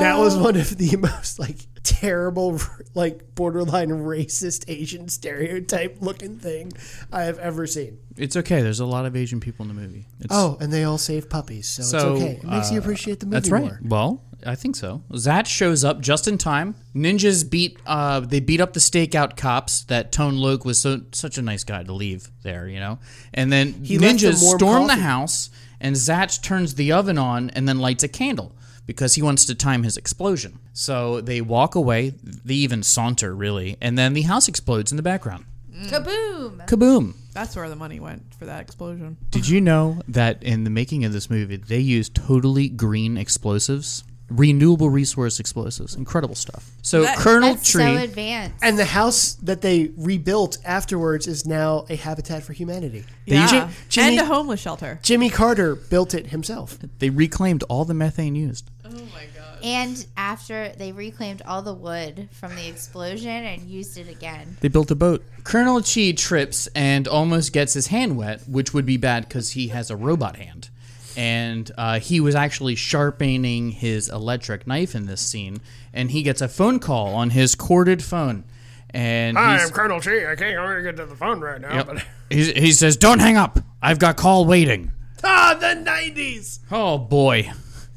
that 0.00 0.18
was 0.18 0.36
one 0.36 0.56
of 0.56 0.76
the 0.76 0.96
most 1.00 1.38
like 1.38 1.56
terrible, 1.82 2.58
like 2.94 3.34
borderline 3.34 3.90
racist 3.90 4.64
Asian 4.68 5.08
stereotype 5.08 5.98
looking 6.00 6.38
thing 6.38 6.72
I 7.12 7.22
have 7.24 7.38
ever 7.38 7.66
seen. 7.66 7.98
It's 8.16 8.36
okay. 8.36 8.62
There's 8.62 8.80
a 8.80 8.86
lot 8.86 9.06
of 9.06 9.14
Asian 9.14 9.40
people 9.40 9.64
in 9.64 9.68
the 9.74 9.80
movie. 9.80 10.06
It's, 10.18 10.28
Oh, 10.34 10.58
and 10.60 10.72
they 10.72 10.84
all 10.84 10.98
save 10.98 11.30
puppies, 11.30 11.68
so, 11.68 11.82
So, 11.82 11.96
it's 11.98 12.22
okay. 12.22 12.32
It 12.42 12.44
makes 12.44 12.70
you 12.70 12.78
uh, 12.78 12.82
appreciate 12.82 13.20
the 13.20 13.26
movie 13.26 13.34
That's 13.36 13.50
right. 13.50 13.62
more. 13.62 13.80
Well, 13.84 14.22
I 14.46 14.54
think 14.54 14.76
so. 14.76 15.02
Zach 15.16 15.46
shows 15.46 15.84
up 15.84 16.00
just 16.00 16.28
in 16.28 16.38
time. 16.38 16.74
Ninjas 16.94 17.48
beat 17.48 17.78
uh 17.86 18.20
they 18.20 18.40
beat 18.40 18.60
up 18.60 18.72
the 18.72 18.80
stakeout 18.80 19.36
cops 19.36 19.84
that 19.84 20.12
Tone 20.12 20.36
Loc 20.36 20.64
was 20.64 20.80
so 20.80 21.02
such 21.12 21.38
a 21.38 21.42
nice 21.42 21.64
guy 21.64 21.82
to 21.82 21.92
leave 21.92 22.28
there, 22.42 22.68
you 22.68 22.80
know. 22.80 22.98
And 23.34 23.52
then 23.52 23.72
He 23.84 23.98
ninjas 23.98 24.40
them 24.40 24.42
warm 24.42 24.58
storm 24.58 24.86
the 24.86 24.96
house 24.96 25.50
and 25.80 25.96
Zach 25.96 26.30
turns 26.42 26.74
the 26.74 26.92
oven 26.92 27.18
on 27.18 27.50
and 27.50 27.68
then 27.68 27.78
lights 27.78 28.04
a 28.04 28.08
candle 28.08 28.54
because 28.86 29.14
he 29.14 29.22
wants 29.22 29.44
to 29.46 29.54
time 29.54 29.82
his 29.82 29.96
explosion. 29.96 30.58
So 30.72 31.20
they 31.20 31.40
walk 31.40 31.74
away, 31.74 32.14
they 32.22 32.54
even 32.54 32.82
saunter 32.82 33.34
really, 33.34 33.76
and 33.80 33.96
then 33.96 34.14
the 34.14 34.22
house 34.22 34.48
explodes 34.48 34.90
in 34.90 34.96
the 34.96 35.02
background. 35.02 35.44
Kaboom! 35.84 36.66
Kaboom! 36.66 37.14
That's 37.32 37.56
where 37.56 37.68
the 37.68 37.76
money 37.76 38.00
went 38.00 38.34
for 38.34 38.44
that 38.46 38.60
explosion. 38.60 39.16
Did 39.30 39.48
you 39.48 39.60
know 39.60 40.02
that 40.08 40.42
in 40.42 40.64
the 40.64 40.70
making 40.70 41.04
of 41.04 41.12
this 41.12 41.30
movie, 41.30 41.56
they 41.56 41.78
used 41.78 42.14
totally 42.14 42.68
green 42.68 43.16
explosives, 43.16 44.04
renewable 44.30 44.88
resource 44.90 45.40
explosives? 45.40 45.94
Incredible 45.94 46.34
stuff. 46.34 46.70
So 46.82 47.02
That- 47.02 47.18
Colonel 47.18 47.54
That's 47.54 47.68
Tree, 47.70 47.82
so 47.82 47.96
advanced. 47.96 48.56
And 48.62 48.78
the 48.78 48.84
house 48.84 49.34
that 49.42 49.60
they 49.60 49.90
rebuilt 49.96 50.58
afterwards 50.64 51.26
is 51.26 51.44
now 51.46 51.84
a 51.90 51.96
Habitat 51.96 52.42
for 52.42 52.52
Humanity. 52.52 53.04
Yeah. 53.26 53.46
Ji- 53.68 53.74
Jimmy- 53.88 54.18
and 54.18 54.20
a 54.20 54.32
homeless 54.32 54.60
shelter. 54.60 54.98
Jimmy 55.02 55.28
Carter 55.30 55.74
built 55.74 56.14
it 56.14 56.28
himself. 56.28 56.78
they 56.98 57.10
reclaimed 57.10 57.62
all 57.68 57.84
the 57.84 57.94
methane 57.94 58.34
used. 58.34 58.70
Oh 58.84 58.90
my 58.90 59.26
god. 59.36 59.58
And 59.62 60.06
after 60.16 60.70
they 60.78 60.90
reclaimed 60.92 61.42
all 61.46 61.60
the 61.60 61.74
wood 61.74 62.28
from 62.32 62.54
the 62.56 62.66
explosion 62.66 63.28
and 63.28 63.62
used 63.68 63.98
it 63.98 64.08
again. 64.08 64.56
They 64.60 64.68
built 64.68 64.90
a 64.90 64.94
boat. 64.94 65.22
Colonel 65.44 65.82
Chi 65.82 66.12
trips 66.12 66.66
and 66.74 67.06
almost 67.06 67.52
gets 67.52 67.74
his 67.74 67.88
hand 67.88 68.16
wet, 68.16 68.48
which 68.48 68.72
would 68.72 68.86
be 68.86 68.96
bad 68.96 69.28
because 69.28 69.50
he 69.50 69.68
has 69.68 69.90
a 69.90 69.96
robot 69.96 70.36
hand. 70.36 70.70
And 71.16 71.70
uh, 71.76 72.00
he 72.00 72.20
was 72.20 72.34
actually 72.34 72.74
sharpening 72.74 73.70
his 73.70 74.08
electric 74.08 74.66
knife 74.66 74.94
in 74.94 75.06
this 75.06 75.20
scene, 75.20 75.60
and 75.92 76.10
he 76.10 76.22
gets 76.22 76.40
a 76.40 76.48
phone 76.48 76.78
call 76.78 77.14
on 77.14 77.30
his 77.30 77.54
corded 77.54 78.02
phone. 78.02 78.44
And 78.92 79.36
he's, 79.38 79.44
all 79.46 79.52
I'm 79.52 79.70
Colonel 79.70 80.00
Chi. 80.00 80.30
I 80.30 80.34
can't 80.36 80.58
really 80.58 80.82
get 80.82 80.96
to 80.96 81.06
the 81.06 81.14
phone 81.16 81.40
right 81.40 81.60
now. 81.60 81.74
Yep. 81.74 81.98
He's, 82.30 82.48
he 82.50 82.72
says, 82.72 82.96
"Don't 82.96 83.18
hang 83.20 83.36
up. 83.36 83.58
I've 83.82 83.98
got 84.00 84.16
call 84.16 84.44
waiting." 84.46 84.92
Ah, 85.22 85.56
the 85.60 85.66
90s! 85.66 86.60
Oh 86.70 86.96
boy. 86.98 87.50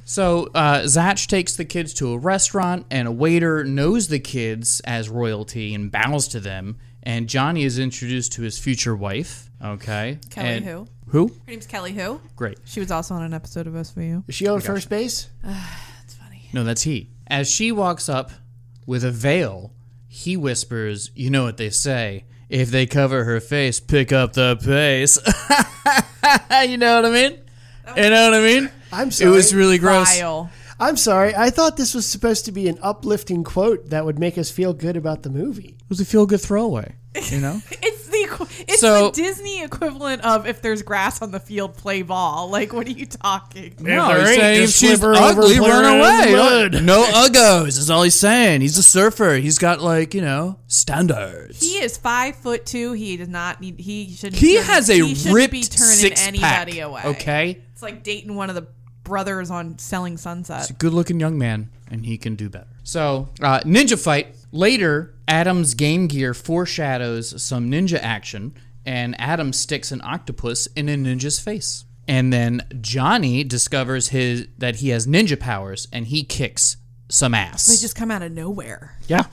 So 0.05 0.49
uh, 0.53 0.81
Zatch 0.81 1.27
takes 1.27 1.55
the 1.55 1.65
kids 1.65 1.93
to 1.95 2.11
a 2.13 2.17
restaurant, 2.17 2.85
and 2.91 3.07
a 3.07 3.11
waiter 3.11 3.63
knows 3.63 4.07
the 4.09 4.19
kids 4.19 4.81
as 4.81 5.09
royalty 5.09 5.73
and 5.73 5.91
bows 5.91 6.27
to 6.29 6.39
them. 6.39 6.77
And 7.01 7.27
Johnny 7.27 7.63
is 7.63 7.79
introduced 7.79 8.33
to 8.33 8.41
his 8.43 8.59
future 8.59 8.95
wife. 8.95 9.49
Okay. 9.63 10.19
Kelly 10.29 10.47
And- 10.47 10.65
who? 10.65 10.87
Who? 11.13 11.27
Her 11.27 11.33
name's 11.51 11.67
Kelly 11.67 11.93
Hu? 11.93 12.19
Great. 12.35 12.57
She 12.65 12.79
was 12.79 12.89
also 12.89 13.13
on 13.13 13.21
an 13.21 13.35
episode 13.35 13.67
of 13.67 13.73
SVU. 13.73 14.23
Is 14.27 14.33
she 14.33 14.47
on 14.47 14.59
first 14.61 14.89
base? 14.89 15.29
That's 15.43 16.15
funny. 16.15 16.49
No, 16.51 16.63
that's 16.63 16.81
he. 16.81 17.11
As 17.27 17.49
she 17.49 17.71
walks 17.71 18.09
up 18.09 18.31
with 18.87 19.03
a 19.03 19.11
veil, 19.11 19.71
he 20.07 20.35
whispers, 20.35 21.11
"You 21.13 21.29
know 21.29 21.43
what 21.43 21.57
they 21.57 21.69
say." 21.69 22.25
If 22.49 22.71
they 22.71 22.87
cover 22.87 23.25
her 23.25 23.39
face, 23.39 23.79
pick 23.79 24.11
up 24.11 24.33
the 24.33 24.55
pace. 24.57 25.17
you 26.69 26.77
know 26.77 26.95
what 26.95 27.05
I 27.05 27.09
mean? 27.09 27.39
Oh. 27.87 27.95
You 27.95 28.09
know 28.09 28.29
what 28.29 28.39
I 28.39 28.43
mean? 28.43 28.71
I'm 28.91 29.11
sorry. 29.11 29.29
It 29.29 29.29
sorry. 29.29 29.31
was 29.31 29.55
really 29.55 29.77
gross. 29.77 30.17
Vile. 30.17 30.49
I'm 30.79 30.97
sorry. 30.97 31.35
I 31.35 31.49
thought 31.51 31.77
this 31.77 31.93
was 31.93 32.07
supposed 32.07 32.45
to 32.45 32.51
be 32.51 32.67
an 32.67 32.77
uplifting 32.81 33.43
quote 33.43 33.89
that 33.91 34.03
would 34.05 34.19
make 34.19 34.37
us 34.37 34.49
feel 34.51 34.73
good 34.73 34.97
about 34.97 35.23
the 35.23 35.29
movie. 35.29 35.77
It 35.79 35.89
was 35.89 35.99
a 35.99 36.05
feel 36.05 36.25
good 36.25 36.41
throwaway. 36.41 36.95
You 37.29 37.39
know? 37.39 37.61
It's 37.71 38.02
the 38.27 38.63
it's 38.67 38.79
So- 38.81 39.09
the 39.09 39.21
Disney 39.21 39.63
equivalent 39.63 40.23
of 40.25 40.47
if 40.47 40.61
there's 40.61 40.81
grass 40.81 41.21
on 41.21 41.31
the 41.31 41.39
field, 41.39 41.75
play 41.77 42.01
ball. 42.01 42.49
Like, 42.49 42.73
what 42.73 42.87
are 42.87 42.91
you 42.91 43.05
talking? 43.05 43.75
No, 43.79 44.07
there 44.09 44.19
he's 44.27 44.35
saying 44.35 44.63
if 44.63 44.69
she's 44.71 44.99
slip 44.99 45.01
her 45.01 45.15
over, 45.15 45.41
ugly, 45.43 45.59
run 45.59 45.85
away. 45.85 46.79
No 46.81 47.03
uggos 47.13 47.77
is 47.79 47.89
all 47.89 48.03
he's 48.03 48.15
saying. 48.15 48.61
He's 48.61 48.77
a 48.77 48.83
surfer. 48.83 49.35
He's 49.35 49.57
got 49.57 49.81
like 49.81 50.13
you 50.13 50.21
know 50.21 50.59
standards. 50.67 51.59
He 51.61 51.79
is 51.79 51.97
five 51.97 52.35
foot 52.35 52.65
two. 52.65 52.93
He 52.93 53.17
does 53.17 53.27
not 53.29 53.61
need. 53.61 53.79
He 53.79 54.11
should. 54.13 54.33
He 54.33 54.55
has 54.55 54.89
a 54.89 54.93
he 55.05 55.31
ripped 55.31 55.51
be 55.51 55.63
turning 55.63 55.95
six 55.95 56.25
anybody 56.27 56.73
pack. 56.73 56.81
away. 56.81 57.01
Okay, 57.05 57.61
it's 57.73 57.81
like 57.81 58.03
dating 58.03 58.35
one 58.35 58.49
of 58.49 58.55
the 58.55 58.67
brothers 59.03 59.51
on 59.51 59.77
Selling 59.79 60.17
Sunset. 60.17 60.61
he's 60.61 60.69
a 60.69 60.73
good-looking 60.73 61.19
young 61.19 61.37
man, 61.37 61.69
and 61.91 62.05
he 62.05 62.17
can 62.17 62.35
do 62.35 62.49
better. 62.49 62.67
So, 62.83 63.29
uh, 63.41 63.59
ninja 63.61 64.01
fight 64.01 64.35
later. 64.53 65.15
Adam's 65.27 65.73
Game 65.73 66.07
Gear 66.07 66.33
foreshadows 66.33 67.41
some 67.41 67.69
ninja 67.69 67.99
action, 68.01 68.53
and 68.85 69.19
Adam 69.19 69.51
sticks 69.51 69.91
an 69.91 69.99
octopus 70.03 70.67
in 70.67 70.87
a 70.89 70.95
ninja's 70.95 71.39
face. 71.39 71.83
And 72.07 72.31
then 72.33 72.61
Johnny 72.81 73.43
discovers 73.45 74.09
his 74.09 74.47
that 74.57 74.77
he 74.77 74.89
has 74.89 75.07
ninja 75.07 75.39
powers, 75.39 75.87
and 75.91 76.05
he 76.07 76.23
kicks 76.23 76.77
some 77.09 77.33
ass. 77.33 77.67
They 77.67 77.75
just 77.77 77.95
come 77.95 78.11
out 78.11 78.21
of 78.21 78.31
nowhere. 78.31 78.97
yeah. 79.07 79.25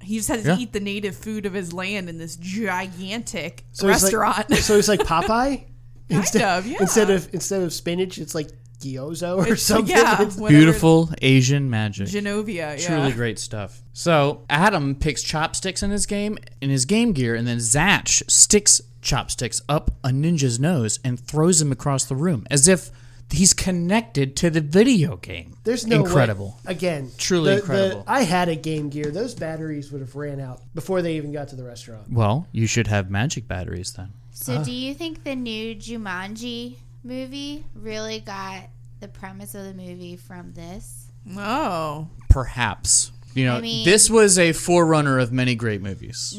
He 0.00 0.16
just 0.16 0.28
has 0.30 0.44
Yeah. 0.44 0.56
to 0.56 0.60
eat 0.60 0.72
the 0.72 0.80
native 0.80 1.14
food 1.16 1.46
of 1.46 1.52
his 1.54 1.72
land 1.72 2.08
in 2.08 2.18
this 2.18 2.34
gigantic 2.36 3.64
So 3.72 3.86
he's 3.88 4.02
like- 4.02 4.12
restaurant. 4.12 4.54
so 4.56 4.76
it's 4.76 4.88
like 4.88 5.00
Popeye? 5.00 5.64
instead, 6.08 6.42
of, 6.42 6.66
yeah. 6.66 6.78
Instead 6.80 7.08
of 7.10 7.32
instead 7.32 7.62
of 7.62 7.72
spinach, 7.72 8.18
it's 8.18 8.34
like 8.34 8.50
gyozo 8.82 9.38
or 9.38 9.42
It's- 9.42 9.62
something. 9.62 9.94
yeah, 9.96 10.14
It's- 10.22 10.36
Beautiful 10.36 11.10
Asian 11.22 11.70
magic. 11.70 12.08
Genovia. 12.08 12.54
Yeah. 12.54 12.76
Truly 12.76 13.12
great 13.12 13.38
stuff. 13.38 13.82
So 13.92 14.42
Adam 14.50 14.94
picks 14.94 15.22
chopsticks 15.22 15.82
in 15.82 15.90
his 15.90 16.06
game 16.06 16.38
in 16.60 16.70
his 16.70 16.84
game 16.84 17.12
gear, 17.12 17.34
and 17.34 17.46
then 17.46 17.58
Zatch 17.58 18.22
sticks 18.30 18.80
chopsticks 19.00 19.60
up 19.68 19.90
a 20.04 20.08
ninja's 20.10 20.58
nose 20.60 20.98
and 21.04 21.18
throws 21.18 21.60
him 21.60 21.72
across 21.72 22.04
the 22.04 22.14
room 22.16 22.46
as 22.50 22.68
if 22.68 22.90
he's 23.30 23.52
connected 23.54 24.36
to 24.36 24.50
the 24.50 24.60
video 24.60 25.16
game. 25.16 25.56
There's 25.64 25.86
no 25.86 26.02
way- 26.02 26.02
incredible. 26.08 26.60
Again, 26.66 27.10
Truly 27.16 27.46
the- 27.46 27.56
the- 27.56 27.60
incredible. 27.62 28.04
I 28.06 28.22
had 28.24 28.48
a 28.50 28.54
Game 28.56 28.90
Gear. 28.90 29.10
Those 29.10 29.34
batteries 29.34 29.90
would 29.90 30.02
have 30.02 30.14
ran 30.14 30.38
out 30.38 30.60
before 30.74 31.00
they 31.00 31.16
even 31.16 31.32
got 31.32 31.48
to 31.48 31.56
the 31.56 31.64
restaurant. 31.64 32.12
Well, 32.12 32.46
you 32.52 32.66
should 32.66 32.88
have 32.88 33.10
magic 33.10 33.48
batteries 33.48 33.92
then. 33.92 34.10
So, 34.34 34.62
do 34.62 34.70
you 34.72 34.92
think 34.94 35.24
the 35.24 35.34
new 35.34 35.74
Jumanji 35.74 36.76
movie 37.04 37.64
really 37.74 38.20
got 38.20 38.64
the 39.00 39.08
premise 39.08 39.54
of 39.54 39.64
the 39.64 39.74
movie 39.74 40.16
from 40.16 40.52
this? 40.52 41.06
Oh. 41.36 42.08
Perhaps. 42.30 43.12
You 43.34 43.46
know, 43.46 43.56
I 43.56 43.60
mean- 43.60 43.84
this 43.84 44.10
was 44.10 44.38
a 44.38 44.52
forerunner 44.52 45.18
of 45.18 45.32
many 45.32 45.54
great 45.54 45.80
movies. 45.82 46.38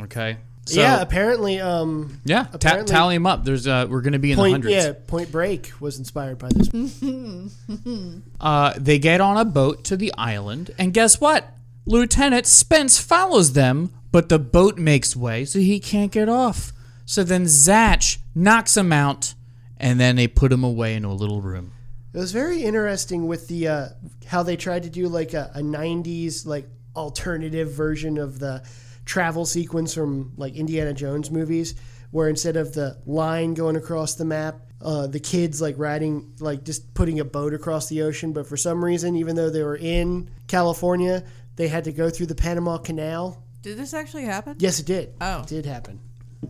Okay. 0.00 0.36
So, 0.66 0.80
yeah, 0.80 1.02
apparently, 1.02 1.60
um, 1.60 2.20
yeah. 2.24 2.44
Ta- 2.44 2.50
apparently- 2.54 2.90
tally 2.92 3.16
them 3.16 3.26
up. 3.26 3.44
There's 3.44 3.66
uh, 3.66 3.86
we're 3.88 4.00
going 4.00 4.14
to 4.14 4.18
be 4.18 4.30
in 4.32 4.36
the 4.36 4.42
Point 4.42 4.52
hundreds. 4.52 4.74
yeah, 4.74 4.92
Point 5.06 5.30
Break 5.30 5.72
was 5.78 5.98
inspired 5.98 6.38
by 6.38 6.48
this. 6.54 6.70
Uh, 8.40 8.72
they 8.78 8.98
get 8.98 9.20
on 9.20 9.36
a 9.36 9.44
boat 9.44 9.84
to 9.84 9.96
the 9.96 10.12
island, 10.16 10.70
and 10.78 10.92
guess 10.94 11.20
what? 11.20 11.52
Lieutenant 11.86 12.46
Spence 12.46 12.98
follows 12.98 13.52
them, 13.52 13.90
but 14.12 14.28
the 14.28 14.38
boat 14.38 14.78
makes 14.78 15.14
way, 15.16 15.44
so 15.44 15.58
he 15.58 15.78
can't 15.80 16.12
get 16.12 16.28
off. 16.28 16.72
So 17.06 17.24
then 17.24 17.44
Zatch 17.44 18.18
knocks 18.34 18.76
him 18.76 18.92
out, 18.92 19.34
and 19.84 20.00
then 20.00 20.16
they 20.16 20.26
put 20.26 20.50
him 20.50 20.64
away 20.64 20.94
in 20.94 21.04
a 21.04 21.12
little 21.12 21.42
room. 21.42 21.72
It 22.14 22.18
was 22.18 22.32
very 22.32 22.62
interesting 22.62 23.26
with 23.26 23.48
the 23.48 23.68
uh, 23.68 23.88
how 24.26 24.42
they 24.42 24.56
tried 24.56 24.84
to 24.84 24.90
do 24.90 25.08
like 25.08 25.34
a, 25.34 25.50
a 25.54 25.60
'90s 25.60 26.46
like 26.46 26.66
alternative 26.96 27.70
version 27.72 28.16
of 28.16 28.38
the 28.38 28.66
travel 29.04 29.44
sequence 29.44 29.92
from 29.94 30.32
like 30.36 30.54
Indiana 30.54 30.94
Jones 30.94 31.30
movies, 31.30 31.74
where 32.12 32.28
instead 32.28 32.56
of 32.56 32.72
the 32.72 32.96
line 33.04 33.52
going 33.52 33.76
across 33.76 34.14
the 34.14 34.24
map, 34.24 34.56
uh, 34.80 35.06
the 35.06 35.20
kids 35.20 35.60
like 35.60 35.74
riding 35.76 36.32
like 36.40 36.64
just 36.64 36.94
putting 36.94 37.20
a 37.20 37.24
boat 37.24 37.52
across 37.52 37.88
the 37.88 38.02
ocean. 38.02 38.32
But 38.32 38.46
for 38.46 38.56
some 38.56 38.82
reason, 38.82 39.16
even 39.16 39.36
though 39.36 39.50
they 39.50 39.62
were 39.62 39.76
in 39.76 40.30
California, 40.46 41.24
they 41.56 41.68
had 41.68 41.84
to 41.84 41.92
go 41.92 42.08
through 42.08 42.26
the 42.26 42.34
Panama 42.34 42.78
Canal. 42.78 43.42
Did 43.60 43.76
this 43.76 43.92
actually 43.92 44.24
happen? 44.24 44.56
Yes, 44.60 44.78
it 44.78 44.86
did. 44.86 45.14
Oh. 45.20 45.40
it 45.40 45.48
did 45.48 45.66
happen. 45.66 46.00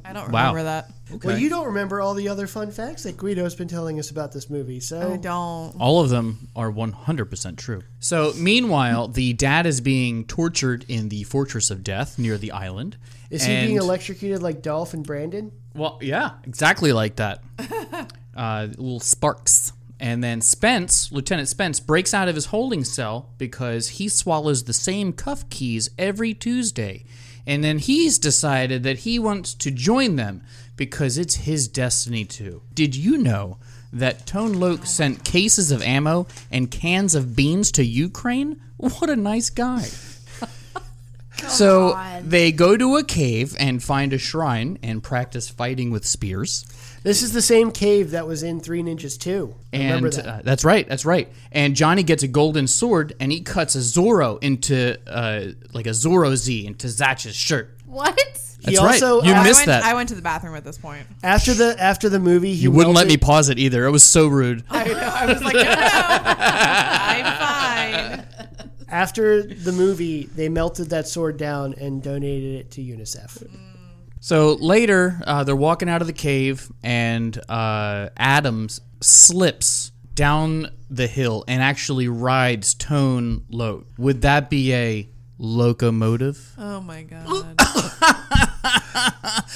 I 0.05 0.13
don't 0.13 0.31
Wow. 0.31 0.53
remember 0.55 0.63
that. 0.65 0.91
Well, 1.23 1.39
you 1.39 1.49
don't 1.49 1.67
remember 1.67 2.01
all 2.01 2.15
the 2.15 2.29
other 2.29 2.47
fun 2.47 2.71
facts 2.71 3.03
that 3.05 3.17
Guido's 3.17 3.55
been 3.55 3.69
telling 3.69 3.99
us 3.99 4.11
about 4.11 4.33
this 4.33 4.49
movie, 4.49 4.81
so 4.81 5.13
I 5.13 5.17
don't. 5.17 5.75
All 5.79 6.01
of 6.01 6.09
them 6.11 6.49
are 6.57 6.71
100% 6.71 7.57
true. 7.59 7.83
So, 8.01 8.33
meanwhile, 8.37 9.09
the 9.09 9.33
dad 9.35 9.67
is 9.67 9.81
being 9.81 10.25
tortured 10.25 10.85
in 10.89 11.11
the 11.11 11.23
Fortress 11.25 11.71
of 11.71 11.85
Death 11.85 12.19
near 12.19 12.39
the 12.39 12.53
island. 12.53 12.97
Is 13.31 13.45
he 13.45 13.55
being 13.55 13.71
And- 13.77 13.85
electrocuted 13.85 14.43
like 14.43 14.63
Dolph 14.63 14.95
and 14.95 15.05
Brandon? 15.07 15.53
Well, 15.75 15.99
yeah, 16.01 16.33
exactly 16.45 16.93
like 16.93 17.17
that. 17.17 17.43
uh, 18.37 18.69
little 18.77 19.01
sparks. 19.01 19.73
And 20.01 20.23
then 20.23 20.41
Spence, 20.41 21.11
Lieutenant 21.13 21.49
Spence, 21.49 21.81
breaks 21.81 22.13
out 22.13 22.29
of 22.29 22.35
his 22.35 22.47
holding 22.47 22.85
cell 22.85 23.31
because 23.39 23.89
he 23.89 24.09
swallows 24.09 24.65
the 24.65 24.73
same 24.73 25.13
cuff 25.13 25.49
keys 25.51 25.89
every 25.99 26.35
Tuesday. 26.35 27.05
And 27.47 27.63
then 27.63 27.79
he's 27.79 28.19
decided 28.19 28.83
that 28.85 29.01
he 29.01 29.19
wants 29.19 29.55
to 29.55 29.71
join 29.71 30.17
them 30.17 30.43
because 30.77 31.19
it's 31.19 31.37
his 31.37 31.69
destiny 31.69 32.25
to. 32.25 32.63
Did 32.73 32.97
you 32.97 33.19
know 33.19 33.59
that 33.93 34.27
Tone 34.27 34.55
Loc 34.55 34.87
sent 34.87 35.25
cases 35.25 35.71
of 35.71 35.83
ammo 35.83 36.27
and 36.51 36.71
cans 36.71 37.15
of 37.15 37.37
beans 37.37 37.71
to 37.73 37.85
Ukraine? 37.85 38.61
What 38.77 39.09
a 39.09 39.17
nice 39.17 39.51
guy. 39.51 39.83
so 41.49 41.93
on. 41.93 42.29
they 42.29 42.51
go 42.51 42.77
to 42.77 42.97
a 42.97 43.05
cave 43.05 43.55
and 43.59 43.83
find 43.83 44.13
a 44.13 44.19
shrine 44.19 44.79
and 44.83 45.03
practice 45.03 45.49
fighting 45.49 45.91
with 45.91 46.05
spears. 46.05 46.67
This 47.05 47.23
is 47.23 47.33
the 47.33 47.43
same 47.43 47.71
cave 47.71 48.13
that 48.13 48.27
was 48.27 48.43
in 48.43 48.61
Three 48.61 48.83
Ninjas 48.83 49.19
2. 49.19 49.55
I 49.73 49.77
remember 49.77 50.07
And 50.09 50.17
that. 50.17 50.27
uh, 50.27 50.41
that's 50.43 50.65
right, 50.65 50.89
that's 50.89 51.05
right. 51.05 51.31
And 51.53 51.77
Johnny 51.77 52.03
gets 52.03 52.23
a 52.23 52.29
golden 52.29 52.67
sword 52.67 53.13
and 53.21 53.31
he 53.31 53.43
cuts 53.43 53.75
a 53.77 53.81
Zorro 53.81 54.43
into 54.43 54.99
uh, 55.07 55.53
like 55.73 55.87
a 55.87 55.91
Zorro 55.91 56.35
Z 56.35 56.67
into 56.67 56.87
Zatch's 56.89 57.37
shirt. 57.37 57.79
What? 57.87 58.19
He 58.61 58.77
That's 58.77 58.79
also- 58.79 59.19
right. 59.21 59.29
You 59.29 59.35
I 59.35 59.41
I 59.41 59.45
missed 59.45 59.59
went, 59.61 59.67
that. 59.67 59.85
I 59.85 59.93
went 59.93 60.09
to 60.09 60.15
the 60.15 60.23
bathroom 60.23 60.55
at 60.57 60.65
this 60.65 60.79
point. 60.79 61.07
after 61.23 61.53
the 61.53 61.77
after 61.79 62.09
the 62.09 62.19
movie, 62.19 62.55
he 62.55 62.63
you 62.63 62.71
wouldn't 62.71 62.97
let 62.97 63.07
me 63.07 63.19
pause 63.19 63.51
it 63.51 63.59
either. 63.59 63.85
It 63.85 63.91
was 63.91 64.03
so 64.03 64.27
rude. 64.27 64.65
I, 64.71 64.85
know, 64.85 64.95
I 64.99 65.27
was 65.27 65.43
like, 65.43 65.55
no, 65.55 65.65
I'm 65.69 67.39
fine. 67.39 68.27
After 68.89 69.43
the 69.43 69.73
movie, 69.73 70.25
they 70.35 70.49
melted 70.49 70.91
that 70.91 71.09
sword 71.09 71.37
down 71.37 71.75
and 71.75 72.03
donated 72.03 72.61
it 72.61 72.71
to 72.73 72.81
UNICEF. 72.81 73.49
So 74.25 74.55
later, 74.55 75.21
uh, 75.27 75.45
they're 75.45 75.55
walking 75.55 75.91
out 75.91 76.01
of 76.01 76.07
the 76.07 76.15
cave, 76.15 76.73
and 76.83 77.39
uh, 77.47 78.09
Adams 78.17 78.81
slips 79.03 79.93
down 80.15 80.71
the 80.89 81.07
hill 81.07 81.45
and 81.47 81.63
actually 81.63 82.09
rides 82.09 82.73
Tone 82.73 83.45
Loc. 83.51 83.85
Would 83.99 84.23
that 84.23 84.49
be 84.49 84.73
a 84.73 85.11
locomotive? 85.37 86.55
Oh 86.57 86.81
my 86.81 87.03
god. 87.03 87.55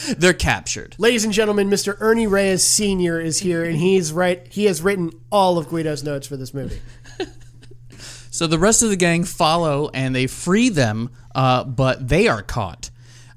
They're 0.19 0.35
captured. 0.35 0.97
Ladies 0.99 1.25
and 1.25 1.33
gentlemen, 1.33 1.71
Mr. 1.71 1.97
Ernie 1.99 2.27
Reyes 2.27 2.63
Sr. 2.63 3.19
is 3.19 3.39
here, 3.39 3.65
and 3.65 3.79
he's 3.79 4.13
right. 4.13 4.47
He 4.51 4.67
has 4.67 4.83
written 4.83 5.13
all 5.33 5.57
of 5.57 5.71
Guido's 5.71 6.05
notes 6.05 6.27
for 6.27 6.37
this 6.37 6.53
movie. 6.53 6.83
So 8.31 8.47
the 8.47 8.59
rest 8.59 8.85
of 8.85 8.91
the 8.91 8.97
gang 8.97 9.25
follow 9.25 9.91
and 9.93 10.15
they 10.15 10.29
free 10.29 10.69
them, 10.69 11.11
uh, 11.35 11.65
but 11.65 12.07
they 12.07 12.29
are 12.29 12.41
caught, 12.41 12.91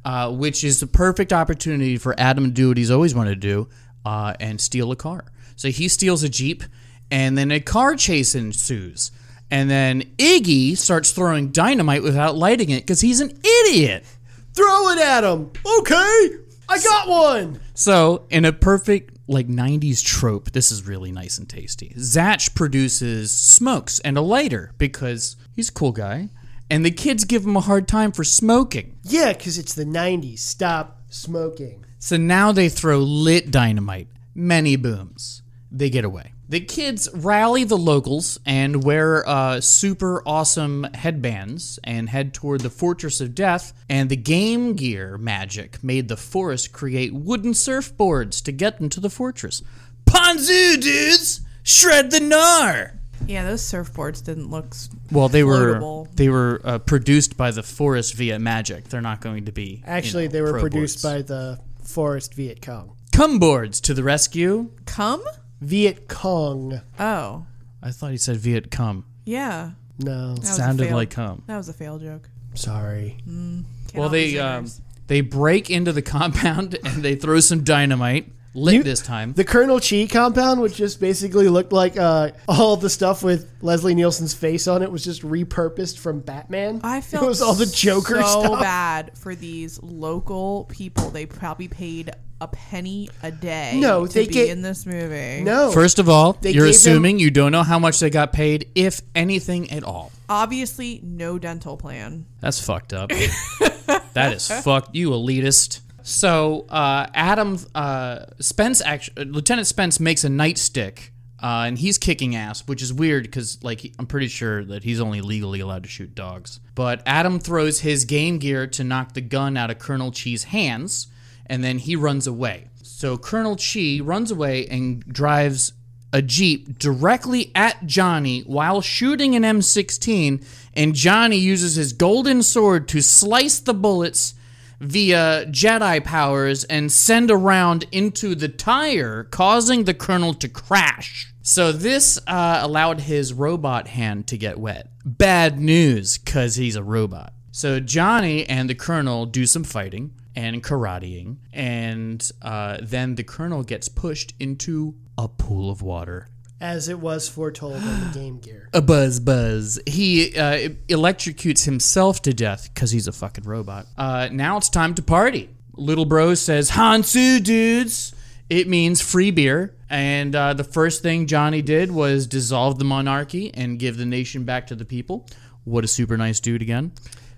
uh, 0.04 0.32
which 0.32 0.64
is 0.64 0.80
the 0.80 0.88
perfect 0.88 1.32
opportunity 1.32 1.98
for 1.98 2.20
Adam 2.20 2.46
to 2.46 2.52
do 2.52 2.70
what 2.70 2.78
he's 2.78 2.92
always 2.92 3.14
wanted 3.14 3.42
to 3.42 3.48
do 3.48 3.70
uh, 4.06 4.34
and 4.40 4.60
steal 4.60 4.92
a 4.92 4.96
car. 4.96 5.26
So 5.56 5.70
he 5.70 5.88
steals 5.88 6.24
a 6.24 6.30
Jeep, 6.30 6.64
and 7.12 7.38
then 7.38 7.52
a 7.52 7.60
car 7.60 7.96
chase 7.96 8.36
ensues. 8.36 9.12
And 9.52 9.70
then 9.70 10.04
Iggy 10.18 10.78
starts 10.78 11.12
throwing 11.12 11.52
dynamite 11.52 12.04
without 12.04 12.38
lighting 12.38 12.70
it 12.70 12.82
because 12.82 13.02
he's 13.02 13.20
an 13.20 13.38
idiot. 13.66 14.06
Throw 14.54 14.90
it 14.90 15.00
at 15.00 15.24
him. 15.24 15.52
Okay, 15.80 16.30
I 16.70 16.80
got 16.82 17.08
one. 17.08 17.60
So, 17.74 18.26
in 18.30 18.46
a 18.46 18.54
perfect 18.54 19.18
like 19.28 19.48
90s 19.48 20.04
trope, 20.04 20.52
this 20.52 20.72
is 20.72 20.88
really 20.88 21.12
nice 21.12 21.38
and 21.38 21.50
tasty. 21.50 21.94
Zatch 21.98 22.56
produces 22.56 23.32
smokes 23.32 24.00
and 24.00 24.18
a 24.18 24.22
lighter 24.22 24.74
because 24.78 25.36
he's 25.54 25.70
a 25.70 25.74
cool 25.74 25.92
guy, 25.92 26.30
and 26.72 26.86
the 26.86 26.90
kids 26.90 27.26
give 27.26 27.46
him 27.46 27.58
a 27.58 27.62
hard 27.62 27.86
time 27.86 28.14
for 28.14 28.24
smoking. 28.24 28.98
Yeah, 29.04 29.34
because 29.34 29.58
it's 29.58 29.74
the 29.76 29.84
'90s. 29.86 30.40
Stop 30.40 31.02
smoking. 31.10 31.86
So 32.00 32.16
now 32.18 32.52
they 32.52 32.70
throw 32.70 32.98
lit 32.98 33.52
dynamite, 33.52 34.08
many 34.34 34.78
booms. 34.78 35.44
They 35.70 35.90
get 35.90 36.06
away. 36.06 36.34
The 36.48 36.62
kids 36.62 37.08
rally 37.14 37.64
the 37.64 37.78
locals 37.78 38.40
and 38.46 38.84
wear 38.84 39.28
uh, 39.28 39.62
super 39.62 40.24
awesome 40.26 40.86
headbands 40.94 41.80
and 41.84 42.10
head 42.10 42.34
toward 42.34 42.62
the 42.62 42.70
Fortress 42.70 43.22
of 43.22 43.36
Death. 43.36 43.74
And 43.88 44.10
the 44.10 44.18
Game 44.18 44.76
Gear 44.76 45.18
magic 45.18 45.84
made 45.84 46.08
the 46.08 46.18
forest 46.18 46.72
create 46.72 47.14
wooden 47.14 47.52
surfboards 47.52 48.42
to 48.44 48.52
get 48.52 48.80
them 48.80 48.90
to 48.90 49.00
the 49.00 49.10
fortress. 49.10 49.62
Ponzu, 50.06 50.82
dudes! 50.82 51.42
Shred 51.64 52.12
the 52.12 52.20
gnar! 52.20 53.01
Yeah, 53.28 53.46
those 53.46 53.62
surfboards 53.62 54.24
didn't 54.24 54.50
look. 54.50 54.76
Well, 55.12 55.30
they 55.30 55.44
were 55.44 56.06
they 56.16 56.30
were 56.30 56.62
uh, 56.64 56.80
produced 56.80 57.38
by 57.38 57.52
the 57.52 57.64
forest 57.64 58.16
via 58.16 58.40
magic. 58.40 58.86
They're 58.90 59.02
not 59.02 59.22
going 59.22 59.46
to 59.46 59.52
be 59.52 59.64
you 59.64 59.84
Actually, 59.86 60.26
know, 60.28 60.32
they 60.34 60.42
were 60.42 60.52
pro 60.52 60.62
produced 60.62 61.02
boards. 61.02 61.24
by 61.28 61.34
the 61.34 61.60
Forest 61.84 62.34
Viet 62.36 62.62
Cong. 62.62 62.96
Come 63.12 63.40
boards 63.40 63.80
to 63.82 63.94
the 63.94 64.04
rescue. 64.04 64.72
Come? 64.86 65.24
Viet 65.62 66.08
Cong. 66.08 66.82
Oh, 67.00 67.46
I 67.84 67.92
thought 67.92 68.12
he 68.12 68.18
said 68.18 68.38
Viet 68.38 68.72
Cum. 68.72 69.06
yeah. 69.26 69.72
No, 70.00 70.34
That 70.36 70.46
Sounded 70.48 70.92
like 70.92 71.12
cum. 71.12 71.44
That 71.46 71.58
was 71.58 71.70
a 71.70 71.74
fail 71.74 72.00
joke. 72.00 72.28
sorry. 72.56 73.18
Can't 73.26 73.66
Well, 73.94 74.10
they 74.10 74.40
um, 74.40 74.66
they 75.06 75.22
break 75.22 75.70
into 75.70 75.92
the 75.92 76.02
compound 76.16 76.76
and 76.84 77.04
they 77.04 77.14
throw 77.16 77.40
some 77.40 77.64
dynamite, 77.64 78.32
lit 78.54 78.74
You- 78.76 78.84
this 78.84 79.02
time. 79.02 79.34
The 79.34 79.44
Colonel 79.44 79.80
Chi 79.80 80.08
compound, 80.12 80.60
which 80.62 80.76
just 80.76 81.00
basically 81.00 81.48
looked 81.50 81.72
like 81.74 81.98
uh, 81.98 82.32
all 82.48 82.78
the 82.78 82.90
stuff 82.90 83.24
with 83.24 83.50
Leslie 83.62 83.96
Nielsen's 83.96 84.34
face 84.34 84.68
on 84.68 84.82
it, 84.84 84.92
was 84.92 85.04
just 85.04 85.22
repurposed 85.22 85.98
from 86.00 86.20
Batman. 86.20 86.82
I 86.84 87.02
felt 87.02 87.24
it 87.24 87.28
was 87.28 87.42
all 87.42 87.54
the 87.54 87.66
Joker 87.66 88.22
so 88.22 88.42
stuff. 88.44 88.60
bad 88.62 89.12
for 89.18 89.36
these 89.36 89.82
local 89.84 90.66
people. 90.70 91.10
They 91.12 91.26
probably 91.26 91.68
paid 91.68 92.12
a 92.42 92.48
penny 92.48 93.08
a 93.22 93.30
day. 93.32 93.78
No, 93.80 94.08
to 94.08 94.14
they 94.14 94.26
be 94.26 94.34
get- 94.34 94.50
in 94.50 94.64
this 94.64 94.86
movie. 94.88 95.44
No, 95.44 95.72
First 95.72 96.00
of 96.00 96.10
all, 96.10 96.34
They 96.42 96.52
you're 96.52 96.66
gave 96.66 96.74
them- 96.82 96.92
assuming 96.94 97.20
you 97.20 97.30
don't 97.30 97.52
know 97.52 97.62
how 97.64 97.78
much 97.78 98.00
they 98.00 98.10
got 98.10 98.34
paid, 98.34 98.68
if 98.74 99.00
anything 99.14 99.70
at 99.72 99.84
all. 99.84 100.12
obviously 100.28 101.00
no 101.04 101.38
dental 101.38 101.78
plan. 101.78 102.26
That's 102.40 102.60
fucked 102.60 102.94
up. 102.94 103.10
that 104.14 104.34
is 104.34 104.48
fucked. 104.48 104.96
You 104.96 105.12
elitist. 105.12 105.82
So 106.04 106.66
uh, 106.70 107.08
Adam 107.14 107.60
uh, 107.76 108.26
Spence, 108.40 108.82
actually, 108.82 109.26
Lieutenant 109.26 109.68
Spence 109.68 110.00
makes 110.00 110.24
a 110.24 110.30
nightstick, 110.30 111.10
uh, 111.42 111.66
and 111.68 111.78
he's 111.78 111.98
kicking 111.98 112.36
ass, 112.36 112.68
which 112.68 112.82
is 112.82 112.94
weird 112.94 113.24
because, 113.24 113.64
like, 113.64 113.94
I'm 114.00 114.08
pretty 114.08 114.28
sure 114.28 114.64
that 114.66 114.84
he's 114.84 115.00
only 115.00 115.22
legally 115.22 115.60
allowed 115.60 115.84
to 115.84 115.90
shoot 115.90 116.14
dogs. 116.16 116.60
But 116.76 117.02
Adam 117.06 117.40
throws 117.40 117.80
his 117.82 118.06
game 118.06 118.38
gear 118.38 118.68
to 118.68 118.84
knock 118.84 119.14
the 119.14 119.22
gun 119.22 119.58
out 119.58 119.72
of 119.72 119.80
Colonel 119.80 120.12
Chi's 120.12 120.46
hands, 120.46 121.08
and 121.46 121.64
then 121.64 121.80
he 121.80 121.96
runs 121.96 122.28
away. 122.28 122.68
So 122.82 123.18
Colonel 123.18 123.56
Chi 123.56 124.00
runs 124.02 124.32
away 124.32 124.68
and 124.68 125.04
drives 125.06 125.74
a 126.14 126.22
Jeep 126.22 126.78
directly 126.78 127.52
at 127.56 127.86
Johnny 127.86 128.42
while 128.42 128.82
shooting 128.82 129.36
an 129.36 129.44
M16, 129.44 130.46
and 130.74 130.94
Johnny 130.94 131.38
uses 131.38 131.76
his 131.76 131.94
golden 131.94 132.44
sword 132.44 132.88
to 132.90 133.02
slice 133.02 133.60
the 133.60 133.74
bullets 133.74 134.36
via 134.82 135.46
Jedi 135.46 136.04
powers 136.04 136.64
and 136.66 136.92
send 136.92 137.30
around 137.30 137.86
into 137.92 138.36
the 138.36 138.50
tire, 138.50 139.26
causing 139.26 139.84
the 139.84 139.94
Colonel 139.94 140.34
to 140.34 140.50
crash. 140.50 141.32
So 141.44 141.72
this 141.72 142.20
uh, 142.28 142.60
allowed 142.62 143.02
his 143.02 143.32
robot 143.32 143.88
hand 143.88 144.28
to 144.28 144.38
get 144.38 144.60
wet. 144.60 144.90
Bad 145.06 145.60
news, 145.60 146.18
because 146.18 146.56
he's 146.56 146.76
a 146.76 146.84
robot. 146.84 147.34
So 147.52 147.80
Johnny 147.80 148.48
and 148.48 148.70
the 148.70 148.76
Colonel 148.76 149.26
do 149.26 149.46
some 149.46 149.64
fighting 149.64 150.16
and 150.36 150.64
karateing, 150.64 151.38
and 151.52 152.32
uh, 152.42 152.78
then 152.82 153.16
the 153.16 153.24
Colonel 153.24 153.64
gets 153.64 153.88
pushed 153.88 154.34
into 154.40 154.96
a 155.18 155.28
pool 155.28 155.70
of 155.70 155.82
water. 155.82 156.28
As 156.62 156.88
it 156.88 157.00
was 157.00 157.28
foretold 157.28 157.76
on 157.76 158.00
the 158.00 158.12
Game 158.14 158.38
Gear. 158.38 158.70
A 158.74 158.82
buzz 158.82 159.20
buzz. 159.20 159.80
He 159.88 160.38
uh, 160.38 160.70
electrocutes 160.88 161.66
himself 161.66 162.22
to 162.22 162.34
death 162.34 162.70
because 162.74 162.92
he's 162.92 163.08
a 163.08 163.12
fucking 163.12 163.44
robot. 163.44 163.88
Uh, 163.98 164.30
now 164.32 164.58
it's 164.58 164.70
time 164.70 164.94
to 164.94 165.02
party. 165.02 165.50
Little 165.74 166.06
bro 166.06 166.36
says, 166.36 166.72
Hansu 166.72 167.44
dudes. 167.44 168.14
It 168.50 168.68
means 168.68 169.02
free 169.02 169.32
beer. 169.32 169.76
And 169.90 170.36
uh, 170.36 170.54
the 170.54 170.64
first 170.64 171.02
thing 171.02 171.26
Johnny 171.26 171.62
did 171.62 171.92
was 171.92 172.28
dissolve 172.28 172.78
the 172.80 172.86
monarchy 172.86 173.54
and 173.54 173.80
give 173.80 173.98
the 173.98 174.06
nation 174.06 174.44
back 174.44 174.68
to 174.68 174.76
the 174.76 174.86
people. 174.86 175.28
What 175.64 175.84
a 175.84 175.88
super 175.88 176.16
nice 176.18 176.40
dude 176.40 176.62
again. 176.62 176.92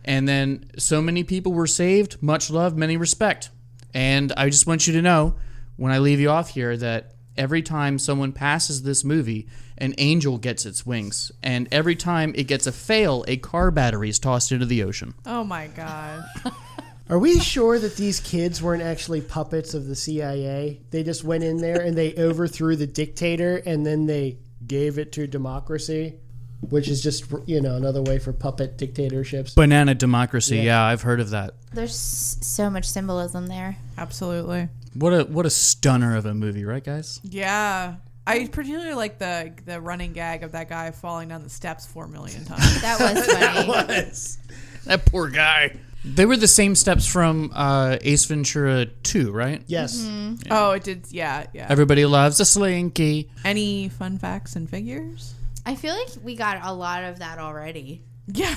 And 0.06 0.28
then 0.28 0.66
so 0.78 1.02
many 1.02 1.24
people 1.24 1.54
were 1.54 1.68
saved. 1.68 2.22
Much 2.22 2.50
love, 2.50 2.76
many 2.76 2.98
respect. 2.98 3.50
And 3.94 4.34
I 4.36 4.50
just 4.50 4.68
want 4.68 4.86
you 4.86 4.94
to 4.94 5.02
know 5.02 5.36
when 5.78 5.92
I 5.92 6.00
leave 6.00 6.20
you 6.20 6.30
off 6.30 6.50
here 6.50 6.76
that 6.78 7.13
every 7.38 7.62
time 7.62 8.00
someone 8.00 8.32
passes 8.32 8.84
this 8.84 9.04
movie, 9.04 9.48
an 9.78 9.94
angel 9.98 10.38
gets 10.38 10.66
its 10.66 10.86
wings. 10.86 11.32
And 11.42 11.68
every 11.72 11.96
time 11.96 12.34
it 12.36 12.48
gets 12.48 12.68
a 12.68 12.72
fail, 12.72 13.26
a 13.28 13.38
car 13.38 13.72
battery 13.72 14.10
is 14.10 14.20
tossed 14.20 14.52
into 14.52 14.66
the 14.66 14.84
ocean. 14.84 15.14
Oh 15.26 15.44
my 15.44 15.68
god. 15.68 16.24
Are 17.10 17.20
we 17.20 17.40
sure 17.40 17.78
that 17.78 17.98
these 17.98 18.22
kids 18.22 18.62
weren't 18.62 18.82
actually 18.82 19.22
puppets 19.22 19.74
of 19.74 19.88
the 19.88 19.96
CIA? 19.96 20.82
They 20.90 21.04
just 21.04 21.24
went 21.24 21.44
in 21.44 21.58
there 21.58 21.82
and 21.82 21.98
they 21.98 22.16
overthrew 22.16 22.76
the 22.76 22.88
dictator 22.88 23.62
and 23.66 23.86
then 23.86 24.06
they 24.06 24.38
gave 24.66 24.98
it 24.98 25.12
to 25.14 25.28
democracy, 25.28 26.16
which 26.70 26.88
is 26.88 27.02
just, 27.02 27.26
you 27.46 27.62
know, 27.62 27.76
another 27.76 28.02
way 28.02 28.20
for 28.20 28.34
puppet 28.34 28.78
dictatorships. 28.78 29.54
Banana 29.54 29.96
democracy. 29.96 30.58
Yeah, 30.60 30.84
I've 30.84 31.02
heard 31.02 31.20
of 31.20 31.32
that. 31.32 31.56
There's 31.74 31.96
so 31.96 32.70
much 32.70 32.86
symbolism 32.86 33.48
there. 33.48 33.78
Absolutely. 33.98 34.70
What 34.94 35.14
a 35.14 35.24
what 35.24 35.46
a 35.46 35.50
stunner 35.50 36.16
of 36.16 36.26
a 36.26 36.34
movie, 36.34 36.66
right, 36.66 36.84
guys? 36.84 37.20
Yeah. 37.24 37.96
I 38.26 38.48
particularly 38.48 38.94
like 38.94 39.20
the 39.20 39.54
the 39.66 39.82
running 39.82 40.14
gag 40.14 40.44
of 40.44 40.54
that 40.54 40.70
guy 40.70 40.92
falling 40.92 41.30
down 41.30 41.44
the 41.44 41.50
steps 41.50 41.86
four 41.86 42.08
million 42.08 42.46
times. 42.46 42.82
That 42.82 43.00
was 43.00 43.26
funny. 44.46 44.50
That 44.86 45.06
poor 45.06 45.30
guy. 45.30 45.76
They 46.06 46.26
were 46.26 46.36
the 46.36 46.50
same 46.50 46.76
steps 46.76 47.08
from 47.08 47.52
uh, 47.56 47.98
Ace 48.02 48.26
Ventura 48.26 48.86
2, 48.88 49.32
right? 49.32 49.64
Yes. 49.68 50.06
Oh, 50.52 50.72
it 50.72 50.84
did. 50.84 51.06
Yeah, 51.12 51.46
yeah. 51.54 51.68
Everybody 51.70 52.06
loves 52.06 52.42
a 52.42 52.46
slinky. 52.46 53.30
Any 53.46 53.88
fun 53.88 54.18
facts 54.18 54.58
and 54.58 54.70
figures? 54.70 55.34
I 55.66 55.76
feel 55.76 55.96
like 55.96 56.10
we 56.24 56.36
got 56.36 56.60
a 56.64 56.74
lot 56.74 57.04
of 57.04 57.20
that 57.20 57.40
already. 57.40 58.04
Yeah. 58.28 58.56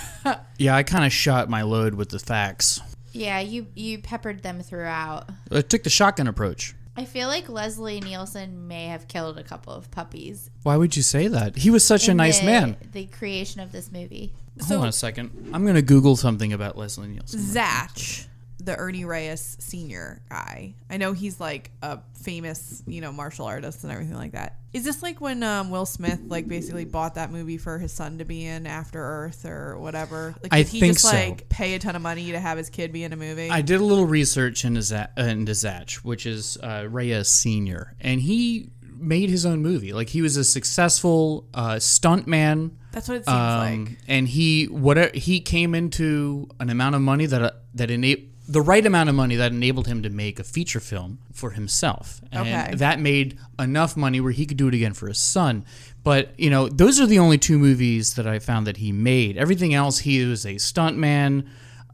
Yeah, 0.58 0.74
I 0.76 0.82
kind 0.84 1.04
of 1.04 1.12
shot 1.12 1.48
my 1.48 1.62
load 1.62 1.94
with 1.94 2.08
the 2.10 2.18
facts. 2.18 2.80
Yeah, 3.12 3.40
you 3.40 3.66
you 3.74 3.98
peppered 3.98 4.42
them 4.42 4.60
throughout. 4.60 5.28
I 5.50 5.60
took 5.62 5.82
the 5.84 5.90
shotgun 5.90 6.26
approach. 6.28 6.74
I 6.96 7.04
feel 7.04 7.28
like 7.28 7.48
Leslie 7.48 8.00
Nielsen 8.00 8.68
may 8.68 8.86
have 8.86 9.06
killed 9.08 9.38
a 9.38 9.42
couple 9.42 9.72
of 9.72 9.90
puppies. 9.90 10.50
Why 10.62 10.76
would 10.76 10.96
you 10.96 11.02
say 11.02 11.28
that? 11.28 11.56
He 11.56 11.70
was 11.70 11.86
such 11.86 12.08
a 12.08 12.12
in 12.12 12.16
nice 12.16 12.40
the- 12.40 12.46
man. 12.46 12.76
The 12.92 13.06
creation 13.06 13.60
of 13.60 13.70
this 13.72 13.92
movie. 13.92 14.32
Hold 14.66 14.80
on 14.82 14.88
a 14.88 14.92
second. 14.92 15.50
I'm 15.52 15.64
going 15.64 15.74
to 15.74 15.82
Google 15.82 16.16
something 16.16 16.52
about 16.54 16.78
Leslie 16.78 17.08
Nielsen. 17.08 17.40
Zatch 17.40 18.26
the 18.58 18.76
Ernie 18.76 19.04
Reyes 19.04 19.56
senior 19.60 20.22
guy. 20.30 20.74
I 20.88 20.96
know 20.96 21.12
he's 21.12 21.38
like 21.38 21.70
a 21.82 22.00
famous, 22.14 22.82
you 22.86 23.00
know, 23.00 23.12
martial 23.12 23.46
artist 23.46 23.84
and 23.84 23.92
everything 23.92 24.16
like 24.16 24.32
that. 24.32 24.56
Is 24.72 24.84
this 24.84 25.02
like 25.02 25.20
when 25.20 25.42
um, 25.42 25.70
Will 25.70 25.86
Smith 25.86 26.20
like 26.26 26.48
basically 26.48 26.84
bought 26.84 27.14
that 27.14 27.30
movie 27.30 27.58
for 27.58 27.78
his 27.78 27.92
son 27.92 28.18
to 28.18 28.24
be 28.24 28.44
in 28.44 28.66
After 28.66 29.02
Earth 29.02 29.44
or 29.44 29.78
whatever? 29.78 30.34
Like, 30.42 30.52
I 30.52 30.58
did 30.58 30.68
he 30.68 30.80
think 30.80 30.94
just 30.94 31.06
so. 31.06 31.16
like 31.16 31.48
pay 31.48 31.74
a 31.74 31.78
ton 31.78 31.96
of 31.96 32.02
money 32.02 32.32
to 32.32 32.40
have 32.40 32.58
his 32.58 32.70
kid 32.70 32.92
be 32.92 33.04
in 33.04 33.12
a 33.12 33.16
movie? 33.16 33.50
I 33.50 33.62
did 33.62 33.80
a 33.80 33.84
little 33.84 34.06
research 34.06 34.64
into 34.64 34.82
Zach, 34.82 35.12
uh, 35.18 35.22
into 35.22 35.54
Zach 35.54 35.90
which 36.02 36.26
is 36.26 36.56
uh, 36.62 36.86
Reyes 36.88 37.28
Senior, 37.28 37.94
and 38.00 38.20
he 38.20 38.70
made 38.98 39.28
his 39.30 39.44
own 39.44 39.62
movie. 39.62 39.92
Like 39.92 40.08
he 40.08 40.22
was 40.22 40.36
a 40.36 40.44
successful 40.44 41.46
uh, 41.54 41.74
stuntman. 41.74 42.72
That's 42.92 43.08
what 43.08 43.18
it 43.18 43.26
seems 43.26 43.36
um, 43.36 43.84
like. 43.84 43.98
And 44.08 44.26
he 44.26 44.64
whatever 44.64 45.10
he 45.14 45.40
came 45.40 45.74
into 45.74 46.48
an 46.58 46.70
amount 46.70 46.94
of 46.94 47.02
money 47.02 47.26
that 47.26 47.42
uh, 47.42 47.50
that 47.74 47.90
enabled 47.90 48.30
the 48.48 48.60
right 48.60 48.84
amount 48.86 49.08
of 49.08 49.14
money 49.14 49.36
that 49.36 49.52
enabled 49.52 49.86
him 49.86 50.02
to 50.02 50.10
make 50.10 50.38
a 50.38 50.44
feature 50.44 50.80
film 50.80 51.18
for 51.32 51.50
himself, 51.50 52.20
and 52.30 52.48
Okay. 52.48 52.74
that 52.76 53.00
made 53.00 53.38
enough 53.58 53.96
money 53.96 54.20
where 54.20 54.32
he 54.32 54.46
could 54.46 54.56
do 54.56 54.68
it 54.68 54.74
again 54.74 54.92
for 54.94 55.08
his 55.08 55.18
son. 55.18 55.64
But 56.04 56.32
you 56.38 56.50
know, 56.50 56.68
those 56.68 57.00
are 57.00 57.06
the 57.06 57.18
only 57.18 57.38
two 57.38 57.58
movies 57.58 58.14
that 58.14 58.26
I 58.26 58.38
found 58.38 58.66
that 58.66 58.76
he 58.76 58.92
made. 58.92 59.36
Everything 59.36 59.74
else, 59.74 59.98
he 60.00 60.24
was 60.24 60.44
a 60.46 60.54
stuntman 60.54 61.46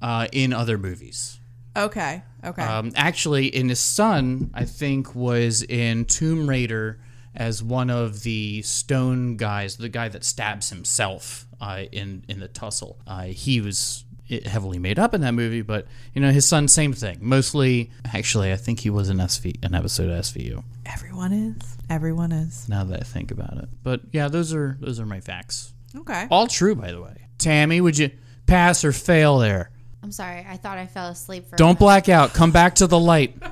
uh, 0.03 0.29
in 0.33 0.53
other 0.53 0.77
movies. 0.79 1.38
Okay. 1.77 2.23
Okay. 2.45 2.62
Um, 2.62 2.93
actually, 2.97 3.47
in 3.47 3.69
his 3.71 3.79
son, 3.81 4.51
I 4.53 4.65
think, 4.65 5.15
was 5.15 5.62
in 5.62 6.05
Tomb 6.05 6.47
Raider 6.49 6.99
as 7.35 7.62
one 7.62 7.88
of 7.88 8.25
the 8.25 8.61
stone 8.62 9.37
guys, 9.38 9.77
the 9.79 9.88
guy 9.88 10.09
that 10.09 10.23
stabs 10.25 10.69
himself 10.69 11.47
uh, 11.62 11.85
in 11.93 12.25
in 12.29 12.41
the 12.41 12.49
tussle. 12.49 12.99
Uh, 13.07 13.23
he 13.25 13.61
was 13.62 14.05
heavily 14.40 14.79
made 14.79 14.99
up 14.99 15.14
in 15.14 15.21
that 15.21 15.33
movie, 15.33 15.62
but 15.62 15.87
you 16.14 16.21
know 16.21 16.31
his 16.31 16.47
son, 16.47 16.68
same 16.68 16.92
thing. 16.92 17.18
Mostly, 17.21 17.90
actually, 18.12 18.53
I 18.53 18.57
think 18.57 18.81
he 18.81 18.90
was 18.90 19.09
an 19.09 19.18
SV, 19.18 19.64
an 19.64 19.75
episode 19.75 20.11
of 20.11 20.18
SVU. 20.25 20.62
Everyone 20.87 21.33
is. 21.33 21.77
Everyone 21.90 22.33
is. 22.33 22.68
Now 22.68 22.85
that 22.85 23.01
I 23.01 23.05
think 23.05 23.31
about 23.31 23.59
it, 23.59 23.68
but 23.83 24.01
yeah, 24.12 24.29
those 24.29 24.55
are 24.55 24.77
those 24.81 24.99
are 24.99 25.07
my 25.07 25.21
facts. 25.21 25.73
Okay. 25.95 26.27
All 26.31 26.47
true, 26.47 26.75
by 26.75 26.90
the 26.90 27.01
way. 27.03 27.29
Tammy, 27.38 27.81
would 27.81 27.99
you 27.99 28.11
pass 28.47 28.85
or 28.85 28.92
fail 28.92 29.38
there? 29.38 29.71
I'm 30.03 30.12
sorry. 30.12 30.45
I 30.49 30.57
thought 30.57 30.79
I 30.79 30.87
fell 30.87 31.09
asleep 31.09 31.49
for. 31.49 31.57
Don't 31.57 31.68
minute. 31.68 31.79
black 31.79 32.09
out. 32.09 32.33
Come 32.33 32.51
back 32.51 32.77
to 32.77 32.87
the 32.87 32.99
light. 32.99 33.37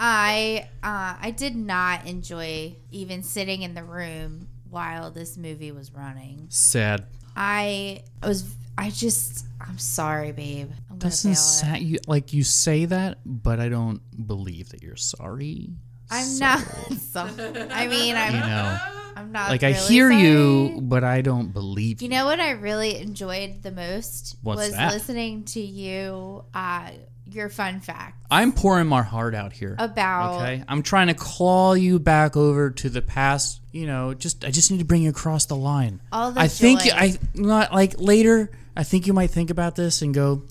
I 0.00 0.68
uh, 0.82 1.16
I 1.20 1.34
did 1.36 1.56
not 1.56 2.06
enjoy 2.06 2.76
even 2.90 3.22
sitting 3.22 3.62
in 3.62 3.74
the 3.74 3.82
room 3.82 4.48
while 4.70 5.10
this 5.10 5.36
movie 5.36 5.72
was 5.72 5.92
running. 5.92 6.46
Sad. 6.50 7.06
I 7.36 8.02
was. 8.22 8.44
I 8.76 8.90
just. 8.90 9.46
I'm 9.60 9.78
sorry, 9.78 10.32
babe. 10.32 10.70
I'm 10.90 10.98
doesn't 10.98 11.34
sa- 11.34 11.74
you 11.74 11.98
like 12.06 12.32
you 12.32 12.42
say 12.44 12.84
that, 12.86 13.18
but 13.24 13.60
I 13.60 13.68
don't 13.68 14.00
believe 14.26 14.70
that 14.70 14.82
you're 14.82 14.96
sorry. 14.96 15.70
I'm 16.10 16.38
not. 16.38 16.64
So, 16.98 17.20
I 17.22 17.86
mean, 17.88 18.16
I'm. 18.16 18.34
You 18.34 18.40
know, 18.40 18.78
I'm 19.16 19.32
not. 19.32 19.50
like 19.50 19.62
I 19.64 19.72
hear 19.72 20.10
sorry. 20.10 20.22
you, 20.22 20.78
but 20.82 21.02
I 21.04 21.20
don't 21.22 21.52
believe 21.52 22.00
You 22.00 22.06
you. 22.08 22.14
know 22.14 22.24
what 22.24 22.38
I 22.40 22.50
really 22.52 22.96
enjoyed 22.98 23.62
the 23.62 23.72
most 23.72 24.36
What's 24.42 24.58
was 24.60 24.70
that? 24.72 24.92
listening 24.92 25.44
to 25.46 25.60
you. 25.60 26.44
Uh, 26.54 26.90
your 27.30 27.48
fun 27.48 27.80
fact 27.80 28.18
I'm 28.30 28.52
pouring 28.52 28.86
my 28.86 29.02
heart 29.02 29.34
out 29.34 29.52
here. 29.52 29.74
about 29.78 30.42
Okay, 30.42 30.62
I'm 30.68 30.82
trying 30.82 31.06
to 31.06 31.14
claw 31.14 31.72
you 31.72 31.98
back 31.98 32.36
over 32.36 32.70
to 32.70 32.90
the 32.90 33.00
past. 33.02 33.60
You 33.72 33.86
know, 33.86 34.14
just 34.14 34.44
I 34.44 34.50
just 34.50 34.70
need 34.70 34.78
to 34.78 34.84
bring 34.84 35.02
you 35.02 35.10
across 35.10 35.46
the 35.46 35.56
line. 35.56 36.00
All 36.12 36.32
the 36.32 36.40
I 36.40 36.48
think. 36.48 36.80
I 36.92 37.18
not 37.34 37.72
like 37.72 37.98
later. 37.98 38.50
I 38.78 38.84
think 38.84 39.08
you 39.08 39.12
might 39.12 39.30
think 39.30 39.50
about 39.50 39.74
this 39.74 40.02
and 40.02 40.14
go, 40.14 40.44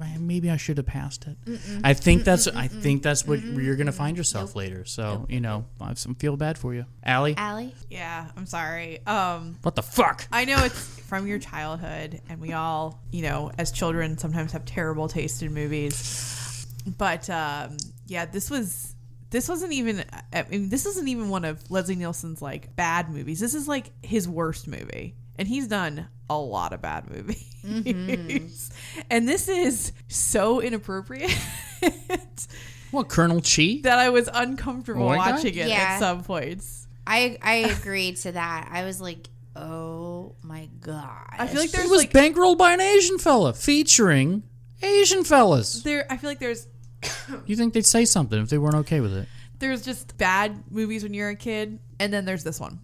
"I- 0.00 0.16
maybe 0.18 0.48
I 0.50 0.56
should 0.56 0.76
have 0.76 0.86
passed 0.86 1.26
it. 1.26 1.36
I 1.82 1.94
think 1.94 2.22
that's 2.22 2.46
I 2.46 2.68
think 2.68 3.02
that's 3.02 3.26
what 3.26 3.42
you're 3.42 3.74
gonna 3.76 3.90
find 3.90 4.16
yourself 4.16 4.54
later. 4.54 4.84
So 4.84 5.26
you 5.28 5.40
know, 5.40 5.66
I 5.80 5.92
feel 5.94 6.36
bad 6.36 6.56
for 6.58 6.72
you, 6.74 6.86
Allie. 7.02 7.34
Allie. 7.36 7.74
Yeah. 7.90 8.30
I'm 8.36 8.46
sorry. 8.46 9.04
Um. 9.06 9.56
What 9.62 9.74
the 9.74 9.82
fuck? 9.82 10.26
I 10.30 10.44
know 10.44 10.64
it's 10.64 10.78
from 11.08 11.26
your 11.26 11.40
childhood, 11.40 12.20
and 12.28 12.40
we 12.40 12.52
all, 12.52 13.02
you 13.10 13.22
know, 13.22 13.50
as 13.58 13.72
children, 13.72 14.16
sometimes 14.16 14.52
have 14.52 14.64
terrible 14.64 15.08
taste 15.08 15.42
in 15.42 15.52
movies. 15.52 16.66
But 16.98 17.28
um, 17.30 17.76
yeah, 18.06 18.26
this 18.26 18.48
was 18.48 18.94
this 19.30 19.48
wasn't 19.48 19.72
even. 19.72 20.04
I 20.32 20.44
mean, 20.48 20.68
this 20.68 20.86
isn't 20.86 21.08
even 21.08 21.30
one 21.30 21.44
of 21.44 21.68
Leslie 21.70 21.96
Nielsen's 21.96 22.40
like 22.40 22.76
bad 22.76 23.10
movies. 23.10 23.40
This 23.40 23.54
is 23.54 23.66
like 23.66 23.90
his 24.04 24.28
worst 24.28 24.68
movie, 24.68 25.16
and 25.42 25.48
he's 25.48 25.66
done 25.66 26.06
a 26.30 26.38
lot 26.38 26.72
of 26.72 26.80
bad 26.80 27.10
movies. 27.10 27.52
Mm-hmm. 27.66 29.02
and 29.10 29.28
this 29.28 29.48
is 29.48 29.92
so 30.08 30.60
inappropriate 30.60 31.36
What 32.92 33.08
Colonel 33.08 33.40
Chi? 33.40 33.80
that 33.82 33.98
I 33.98 34.10
was 34.10 34.28
uncomfortable 34.32 35.04
Oh 35.04 35.08
my 35.08 35.16
God. 35.16 35.30
watching 35.34 35.54
it 35.56 35.68
Yeah. 35.68 35.76
at 35.76 35.98
some 35.98 36.22
points. 36.22 36.86
I 37.06 37.38
I 37.42 37.54
agreed 37.76 38.16
to 38.18 38.32
that. 38.32 38.68
I 38.70 38.84
was 38.84 39.00
like, 39.00 39.28
oh 39.56 40.34
my 40.42 40.68
god. 40.80 41.26
I 41.32 41.46
feel 41.46 41.60
like 41.60 41.70
It 41.70 41.76
there's 41.76 41.90
was 41.90 42.00
like 42.02 42.12
bankrolled 42.12 42.58
by 42.58 42.72
an 42.72 42.80
Asian 42.80 43.18
fella, 43.18 43.52
featuring 43.54 44.42
Asian 44.82 45.24
fellas. 45.24 45.82
there. 45.82 46.06
I 46.10 46.16
feel 46.18 46.30
like 46.30 46.38
there's 46.38 46.68
You 47.46 47.56
think 47.56 47.72
they'd 47.74 47.86
say 47.86 48.04
something 48.04 48.40
if 48.40 48.48
they 48.50 48.58
weren't 48.58 48.76
okay 48.76 49.00
with 49.00 49.14
it? 49.16 49.26
there's 49.58 49.82
just 49.82 50.16
bad 50.18 50.64
movies 50.72 51.04
when 51.04 51.14
you're 51.14 51.28
a 51.30 51.36
kid, 51.36 51.78
and 52.00 52.12
then 52.12 52.24
there's 52.24 52.42
this 52.42 52.58
one. 52.58 52.80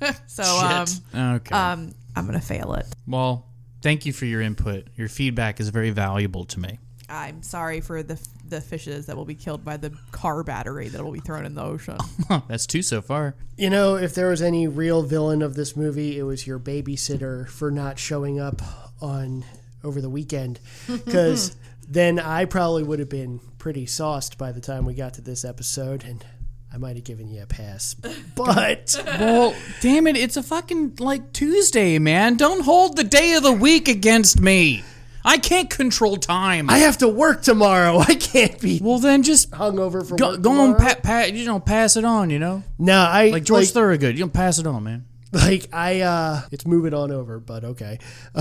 so 0.26 0.42
um, 0.42 1.36
okay. 1.36 1.54
um, 1.54 1.94
I'm 2.16 2.26
gonna 2.26 2.40
fail 2.40 2.74
it. 2.74 2.86
well, 3.06 3.46
thank 3.82 4.06
you 4.06 4.12
for 4.12 4.24
your 4.24 4.40
input. 4.40 4.88
Your 4.96 5.08
feedback 5.08 5.60
is 5.60 5.68
very 5.70 5.90
valuable 5.90 6.44
to 6.46 6.60
me. 6.60 6.78
I'm 7.08 7.42
sorry 7.42 7.80
for 7.80 8.02
the 8.02 8.20
the 8.46 8.60
fishes 8.60 9.06
that 9.06 9.16
will 9.16 9.24
be 9.24 9.34
killed 9.34 9.64
by 9.64 9.76
the 9.76 9.92
car 10.12 10.42
battery 10.42 10.88
that 10.88 11.02
will 11.02 11.12
be 11.12 11.20
thrown 11.20 11.46
in 11.46 11.54
the 11.54 11.62
ocean. 11.62 11.96
That's 12.48 12.66
two 12.66 12.82
so 12.82 13.00
far. 13.00 13.34
You 13.56 13.70
know, 13.70 13.96
if 13.96 14.14
there 14.14 14.28
was 14.28 14.42
any 14.42 14.66
real 14.68 15.02
villain 15.02 15.42
of 15.42 15.54
this 15.54 15.76
movie, 15.76 16.18
it 16.18 16.22
was 16.22 16.46
your 16.46 16.58
babysitter 16.58 17.48
for 17.48 17.70
not 17.70 17.98
showing 17.98 18.38
up 18.40 18.60
on 19.00 19.44
over 19.84 20.00
the 20.00 20.10
weekend. 20.10 20.60
Because 20.86 21.56
then 21.88 22.18
I 22.18 22.44
probably 22.44 22.82
would 22.82 22.98
have 22.98 23.08
been 23.08 23.40
pretty 23.58 23.86
sauced 23.86 24.36
by 24.36 24.52
the 24.52 24.60
time 24.60 24.84
we 24.84 24.94
got 24.94 25.14
to 25.14 25.22
this 25.22 25.44
episode, 25.44 26.04
and 26.04 26.24
I 26.78 26.80
might 26.80 26.94
have 26.94 27.04
given 27.04 27.26
you 27.26 27.42
a 27.42 27.46
pass. 27.46 27.96
But 28.36 28.94
Well, 29.04 29.52
damn 29.80 30.06
it, 30.06 30.16
it's 30.16 30.36
a 30.36 30.44
fucking 30.44 30.94
like 31.00 31.32
Tuesday, 31.32 31.98
man. 31.98 32.36
Don't 32.36 32.60
hold 32.62 32.96
the 32.96 33.02
day 33.02 33.34
of 33.34 33.42
the 33.42 33.50
week 33.52 33.88
against 33.88 34.38
me. 34.40 34.84
I 35.24 35.38
can't 35.38 35.68
control 35.68 36.16
time. 36.18 36.70
I 36.70 36.78
have 36.78 36.98
to 36.98 37.08
work 37.08 37.42
tomorrow. 37.42 37.98
I 38.08 38.14
can't 38.14 38.60
be 38.60 38.78
well, 38.80 39.00
then 39.00 39.24
just 39.24 39.50
hungover 39.50 40.08
for 40.08 40.14
go, 40.14 40.30
work 40.30 40.42
go 40.42 40.50
on, 40.52 40.74
tomorrow. 40.76 40.94
pa- 40.94 41.00
pa- 41.02 41.32
you 41.32 41.46
know, 41.46 41.58
pass 41.58 41.96
it 41.96 42.04
on. 42.04 42.30
You 42.30 42.38
know, 42.38 42.62
No, 42.78 42.96
I 42.96 43.30
like 43.30 43.42
George 43.42 43.64
like, 43.64 43.74
Thorogood. 43.74 44.14
You 44.14 44.20
don't 44.20 44.32
pass 44.32 44.60
it 44.60 44.66
on, 44.68 44.84
man. 44.84 45.04
like 45.32 45.68
I 45.72 46.02
uh 46.02 46.42
it's 46.52 46.64
moving 46.64 46.94
on 46.94 47.10
over, 47.10 47.40
but 47.40 47.64
okay. 47.64 47.98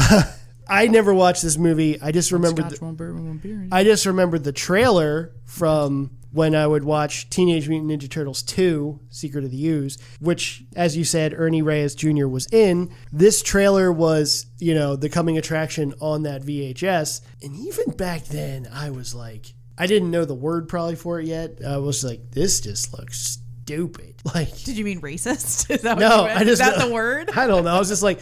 I 0.69 0.86
never 0.88 1.12
watched 1.12 1.41
this 1.41 1.58
movie. 1.58 2.00
I 2.00 2.12
just 2.12 2.32
remember 2.32 2.62
Scotch, 2.62 2.82
one 2.82 2.93
bourbon, 2.93 3.28
one 3.30 3.38
beer. 3.38 3.67
I 3.71 3.84
just 3.84 4.06
remembered 4.06 4.43
the 4.43 4.52
trailer 4.52 5.32
from 5.45 6.12
when 6.31 6.55
I 6.55 6.67
would 6.67 6.83
watch 6.83 7.29
Teenage 7.29 7.69
Mutant 7.69 7.91
Ninja 7.91 8.09
Turtles 8.09 8.43
2, 8.43 8.99
Secret 9.09 9.43
of 9.43 9.51
the 9.51 9.67
Ooze, 9.67 9.97
which, 10.19 10.63
as 10.75 10.97
you 10.97 11.03
said, 11.03 11.33
Ernie 11.35 11.61
Reyes 11.61 11.95
Jr. 11.95 12.27
was 12.27 12.47
in. 12.51 12.93
This 13.11 13.41
trailer 13.41 13.91
was, 13.91 14.47
you 14.59 14.73
know, 14.73 14.95
the 14.95 15.09
coming 15.09 15.37
attraction 15.37 15.93
on 15.99 16.23
that 16.23 16.43
VHS. 16.43 17.21
And 17.41 17.55
even 17.55 17.91
back 17.95 18.25
then, 18.25 18.67
I 18.71 18.89
was 18.89 19.15
like, 19.15 19.53
I 19.77 19.87
didn't 19.87 20.11
know 20.11 20.25
the 20.25 20.33
word 20.35 20.67
probably 20.67 20.95
for 20.95 21.19
it 21.19 21.27
yet. 21.27 21.59
I 21.65 21.77
was 21.77 22.03
like, 22.03 22.31
this 22.31 22.61
just 22.61 22.97
looks 22.97 23.39
stupid. 23.63 24.15
Like, 24.35 24.61
Did 24.63 24.77
you 24.77 24.83
mean 24.83 24.99
racist? 24.99 25.71
Is 25.71 25.83
that 25.83 25.95
what 25.95 26.01
no, 26.01 26.17
you 26.17 26.27
meant? 26.27 26.39
I 26.39 26.43
just 26.43 26.51
Is 26.51 26.59
that 26.59 26.85
the 26.85 26.93
word? 26.93 27.29
I 27.35 27.47
don't 27.47 27.63
know. 27.63 27.73
I 27.73 27.79
was 27.79 27.87
just 27.87 28.03
like, 28.03 28.19